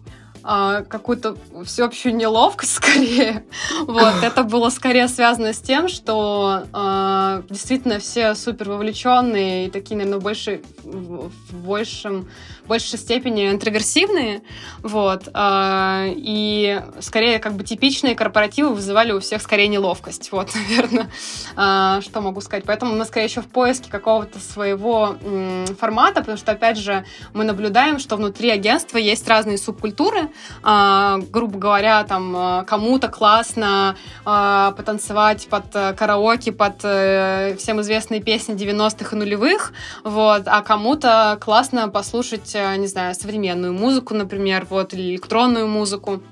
а, 0.50 0.82
какую-то 0.82 1.36
всеобщую 1.66 2.16
неловкость 2.16 2.72
скорее. 2.76 3.44
Вот, 3.82 4.14
это 4.22 4.44
было 4.44 4.70
скорее 4.70 5.06
связано 5.08 5.52
с 5.52 5.58
тем, 5.58 5.88
что 5.88 6.62
а, 6.72 7.42
действительно 7.50 7.98
все 7.98 8.34
супер 8.34 8.70
вовлеченные 8.70 9.66
и 9.66 9.70
такие, 9.70 9.96
наверное, 9.98 10.20
больше, 10.20 10.62
в, 10.84 11.28
в 11.28 11.54
большем, 11.66 12.30
большей 12.66 12.98
степени 12.98 13.50
интроверсивные. 13.50 14.40
Вот, 14.82 15.28
а, 15.34 16.06
и 16.08 16.80
скорее 17.00 17.40
как 17.40 17.52
бы 17.52 17.62
типичные 17.62 18.14
корпоративы 18.14 18.70
вызывали 18.70 19.12
у 19.12 19.20
всех 19.20 19.42
скорее 19.42 19.68
неловкость. 19.68 20.30
Вот, 20.38 20.54
наверное, 20.54 21.10
а, 21.56 22.00
что 22.00 22.20
могу 22.20 22.40
сказать. 22.40 22.64
Поэтому 22.64 22.94
мы 22.94 23.04
скорее 23.04 23.26
еще 23.26 23.40
в 23.40 23.48
поиске 23.48 23.90
какого-то 23.90 24.38
своего 24.38 25.16
м, 25.20 25.66
формата, 25.78 26.20
потому 26.20 26.38
что, 26.38 26.52
опять 26.52 26.78
же, 26.78 27.04
мы 27.34 27.42
наблюдаем, 27.42 27.98
что 27.98 28.14
внутри 28.16 28.50
агентства 28.50 28.98
есть 28.98 29.26
разные 29.26 29.58
субкультуры, 29.58 30.30
а, 30.62 31.18
грубо 31.30 31.58
говоря, 31.58 32.04
там 32.04 32.34
а, 32.36 32.64
кому-то 32.64 33.08
классно 33.08 33.96
а, 34.24 34.72
потанцевать 34.72 35.48
под 35.48 35.64
э, 35.74 35.92
караоке, 35.94 36.52
под 36.52 36.80
а, 36.84 37.54
всем 37.56 37.80
известные 37.80 38.20
песни 38.20 38.54
90-х 38.54 39.16
и 39.16 39.18
нулевых, 39.18 39.72
вот, 40.04 40.42
а 40.46 40.62
кому-то 40.62 41.38
классно 41.40 41.88
послушать, 41.88 42.54
э, 42.54 42.76
не 42.76 42.86
знаю, 42.86 43.14
современную 43.14 43.72
музыку, 43.72 44.14
например, 44.14 44.66
вот, 44.68 44.94
или 44.94 45.10
электронную 45.10 45.66
музыку. 45.66 46.22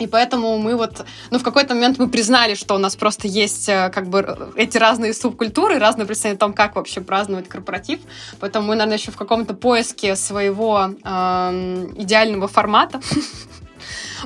И 0.00 0.06
поэтому 0.06 0.58
мы 0.58 0.76
вот, 0.76 1.04
ну, 1.30 1.38
в 1.38 1.42
какой-то 1.42 1.74
момент 1.74 1.98
мы 1.98 2.08
признали, 2.08 2.54
что 2.54 2.74
у 2.74 2.78
нас 2.78 2.96
просто 2.96 3.28
есть 3.28 3.66
как 3.66 4.08
бы 4.08 4.52
эти 4.56 4.78
разные 4.78 5.12
субкультуры, 5.14 5.78
разные 5.78 6.06
представления 6.06 6.36
о 6.36 6.40
том, 6.40 6.52
как 6.52 6.74
вообще 6.74 7.00
праздновать 7.00 7.48
корпоратив. 7.48 8.00
Поэтому 8.40 8.68
мы, 8.68 8.76
наверное, 8.76 8.96
еще 8.96 9.10
в 9.10 9.16
каком-то 9.16 9.54
поиске 9.54 10.16
своего 10.16 10.90
э, 11.04 11.92
идеального 11.96 12.48
формата. 12.48 13.00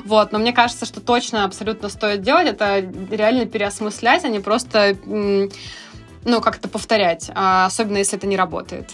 Вот, 0.03 0.33
но 0.33 0.39
мне 0.39 0.51
кажется, 0.51 0.85
что 0.85 0.99
точно 0.99 1.45
абсолютно 1.45 1.87
стоит 1.87 2.21
делать, 2.21 2.47
это 2.47 2.79
реально 3.09 3.45
переосмыслять, 3.45 4.25
а 4.25 4.27
не 4.27 4.39
просто, 4.39 4.97
ну, 5.05 6.41
как-то 6.41 6.67
повторять, 6.67 7.31
а 7.33 7.65
особенно 7.65 7.97
если 7.97 8.17
это 8.17 8.27
не 8.27 8.35
работает. 8.35 8.91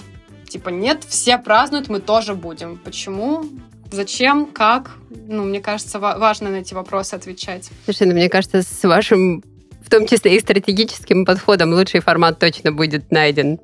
Типа, 0.47 0.69
нет, 0.69 1.03
все 1.03 1.38
празднуют, 1.38 1.89
мы 1.89 1.99
тоже 1.99 2.36
будем. 2.36 2.77
Почему? 2.77 3.45
Зачем? 3.91 4.45
Как? 4.45 4.91
Ну, 5.27 5.43
мне 5.43 5.59
кажется, 5.59 5.99
важно 5.99 6.49
на 6.49 6.57
эти 6.57 6.73
вопросы 6.73 7.13
отвечать. 7.15 7.69
Слушай, 7.85 8.07
ну, 8.07 8.13
мне 8.13 8.29
кажется, 8.29 8.61
с 8.61 8.83
вашим, 8.83 9.43
в 9.81 9.89
том 9.89 10.07
числе 10.07 10.35
и 10.35 10.39
стратегическим 10.39 11.25
подходом, 11.25 11.73
лучший 11.73 11.99
формат 11.99 12.39
точно 12.39 12.71
будет 12.71 13.11
найден. 13.11 13.59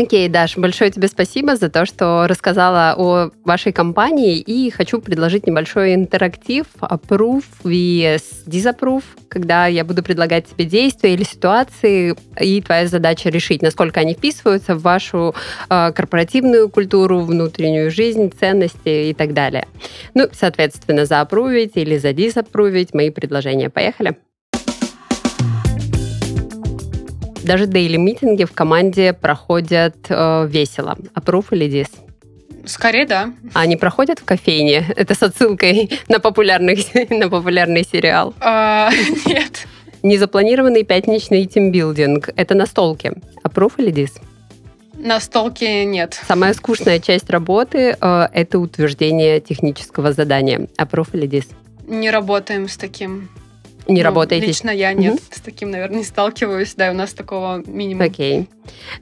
Окей, 0.00 0.28
Даш, 0.28 0.56
большое 0.56 0.90
тебе 0.90 1.08
спасибо 1.08 1.56
за 1.56 1.68
то, 1.68 1.84
что 1.84 2.26
рассказала 2.26 2.94
о 2.96 3.30
вашей 3.44 3.70
компании 3.70 4.38
и 4.38 4.70
хочу 4.70 4.98
предложить 4.98 5.46
небольшой 5.46 5.94
интерактив 5.94 6.64
approve 6.80 7.44
vs 7.62 8.22
disapprove, 8.46 9.04
когда 9.28 9.66
я 9.66 9.84
буду 9.84 10.02
предлагать 10.02 10.46
тебе 10.46 10.64
действия 10.64 11.12
или 11.12 11.22
ситуации, 11.22 12.16
и 12.40 12.62
твоя 12.62 12.86
задача 12.86 13.28
решить, 13.28 13.60
насколько 13.60 14.00
они 14.00 14.14
вписываются 14.14 14.74
в 14.74 14.80
вашу 14.80 15.34
э, 15.68 15.92
корпоративную 15.92 16.70
культуру, 16.70 17.20
внутреннюю 17.20 17.90
жизнь, 17.90 18.32
ценности 18.32 19.10
и 19.10 19.12
так 19.12 19.34
далее. 19.34 19.66
Ну, 20.14 20.28
соответственно, 20.32 21.04
заапрувить 21.04 21.72
или 21.74 21.98
задисапрувить 21.98 22.94
мои 22.94 23.10
предложения. 23.10 23.68
Поехали. 23.68 24.16
Даже 27.44 27.66
дейли 27.66 27.96
митинги 27.96 28.44
в 28.44 28.52
команде 28.52 29.12
проходят 29.12 29.96
э, 30.08 30.46
весело. 30.48 30.96
Approve 31.14 31.46
или 31.52 31.68
дис? 31.68 31.88
Скорее, 32.66 33.06
да. 33.06 33.32
А 33.54 33.60
они 33.60 33.76
проходят 33.76 34.18
в 34.18 34.24
кофейне? 34.24 34.84
Это 34.96 35.14
с 35.14 35.22
отсылкой 35.22 35.90
на, 36.08 36.20
популярный 36.20 36.86
на 37.10 37.28
популярный 37.28 37.84
сериал. 37.84 38.34
А, 38.40 38.90
нет. 39.26 39.66
Незапланированный 40.02 40.84
пятничный 40.84 41.46
тимбилдинг. 41.46 42.30
Это 42.36 42.54
на 42.54 42.66
столке. 42.66 43.14
Approve 43.42 43.72
или 43.78 43.90
дис? 43.90 44.14
На 44.94 45.18
столке 45.18 45.84
нет. 45.86 46.20
Самая 46.28 46.52
скучная 46.52 47.00
часть 47.00 47.30
работы 47.30 47.96
э,– 47.98 48.28
это 48.34 48.58
утверждение 48.58 49.40
технического 49.40 50.12
задания. 50.12 50.68
Approve 50.78 51.08
или 51.14 51.26
дис? 51.26 51.44
Не 51.86 52.10
работаем 52.10 52.68
с 52.68 52.76
таким. 52.76 53.28
Не 53.88 54.00
Ну, 54.00 54.04
работаете? 54.04 54.46
Лично 54.46 54.70
я 54.70 54.92
нет, 54.92 55.20
с 55.30 55.40
таким, 55.40 55.70
наверное, 55.70 55.98
не 55.98 56.04
сталкиваюсь. 56.04 56.74
Да, 56.74 56.90
у 56.90 56.94
нас 56.94 57.12
такого 57.12 57.62
минимум. 57.66 58.02
Окей. 58.06 58.48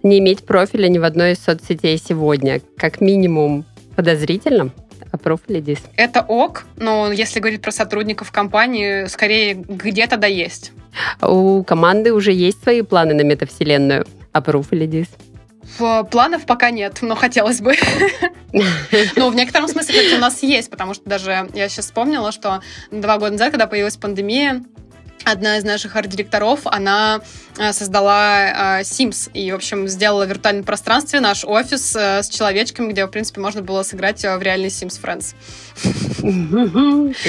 Не 0.03 0.19
иметь 0.19 0.45
профиля 0.45 0.89
ни 0.89 0.99
в 0.99 1.05
одной 1.05 1.33
из 1.33 1.39
соцсетей 1.39 1.99
сегодня. 1.99 2.61
Как 2.77 3.01
минимум 3.01 3.65
подозрительно. 3.97 4.71
Approve 5.13 5.41
или 5.49 5.61
дис? 5.61 5.79
Это 5.97 6.21
ок, 6.23 6.67
но 6.77 7.11
если 7.11 7.41
говорить 7.41 7.63
про 7.63 7.71
сотрудников 7.71 8.31
компании, 8.31 9.07
скорее 9.07 9.55
где-то 9.55 10.17
да 10.19 10.27
есть. 10.27 10.73
У 11.23 11.63
команды 11.65 12.13
уже 12.13 12.33
есть 12.33 12.63
свои 12.63 12.83
планы 12.83 13.15
на 13.15 13.23
метавселенную. 13.23 14.07
Approve 14.35 14.67
или 14.73 14.87
дис? 14.87 15.07
В- 15.79 16.05
Планов 16.05 16.47
пока 16.47 16.71
нет, 16.71 16.99
но 17.03 17.15
хотелось 17.15 17.61
бы. 17.61 17.75
Ну, 19.17 19.29
в 19.29 19.35
некотором 19.35 19.69
смысле, 19.69 19.95
кстати, 19.95 20.15
у 20.15 20.21
нас 20.21 20.43
есть, 20.43 20.71
потому 20.71 20.95
что 20.95 21.05
даже 21.07 21.49
я 21.53 21.69
сейчас 21.69 21.85
вспомнила, 21.85 22.33
что 22.33 22.63
два 22.91 23.19
года 23.19 23.33
назад, 23.33 23.51
когда 23.51 23.67
появилась 23.67 23.99
пандемия, 23.99 24.65
одна 25.25 25.59
из 25.59 25.65
наших 25.65 25.97
арт-директоров, 25.97 26.61
она 26.65 27.21
э, 27.59 27.73
создала 27.75 28.79
э, 28.79 28.83
Sims 28.83 29.31
и, 29.35 29.53
в 29.53 29.57
общем, 29.57 29.87
сделала 29.89 30.25
в 30.25 30.29
виртуальном 30.29 30.65
пространстве 30.65 31.21
наш 31.21 31.45
офис 31.45 31.95
э, 31.95 32.23
с 32.23 32.29
человечками, 32.31 32.91
где, 32.93 33.05
в 33.05 33.11
принципе, 33.11 33.41
можно 33.41 33.61
было 33.61 33.83
сыграть 33.83 34.25
э, 34.25 34.35
в 34.37 34.43
реальный 34.43 34.69
Sims 34.69 34.99
Friends. 35.01 35.35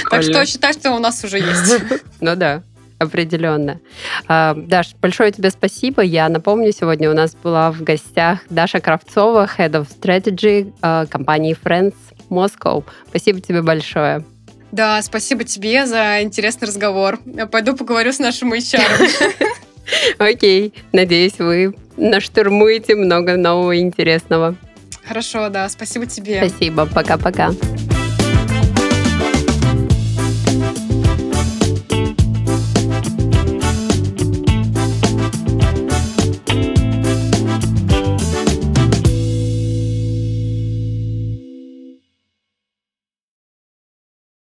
Так 0.10 0.24
что 0.24 0.46
считай, 0.46 0.74
что 0.74 0.92
у 0.92 1.00
нас 1.00 1.24
уже 1.24 1.40
есть. 1.40 1.82
Ну 2.22 2.36
да, 2.36 2.64
определенно. 3.00 3.80
А, 4.28 4.54
Даш, 4.56 4.94
большое 5.02 5.32
тебе 5.32 5.50
спасибо. 5.50 6.02
Я 6.02 6.30
напомню, 6.30 6.72
сегодня 6.72 7.10
у 7.10 7.14
нас 7.14 7.36
была 7.36 7.72
в 7.72 7.82
гостях 7.82 8.40
Даша 8.50 8.80
Кравцова, 8.80 9.50
Head 9.58 9.72
of 9.72 9.88
Strategy 9.88 10.72
э, 10.82 11.06
компании 11.10 11.58
Friends 11.62 11.96
Moscow. 12.30 12.84
Спасибо 13.10 13.42
тебе 13.42 13.62
большое. 13.62 14.24
Да, 14.72 15.02
спасибо 15.02 15.44
тебе 15.44 15.88
за 15.88 16.22
интересный 16.22 16.68
разговор. 16.68 17.20
Я 17.26 17.48
пойду 17.48 17.76
поговорю 17.76 18.12
с 18.12 18.20
нашим 18.20 18.54
HR. 18.54 18.84
Окей, 20.20 20.74
надеюсь, 20.92 21.40
вы 21.40 21.74
наштурмуете 21.98 22.96
много 22.96 23.36
нового 23.36 23.80
интересного. 23.80 24.56
Хорошо, 25.04 25.50
да, 25.50 25.68
спасибо 25.70 26.06
тебе. 26.06 26.38
Спасибо, 26.38 26.86
пока-пока. 26.86 27.52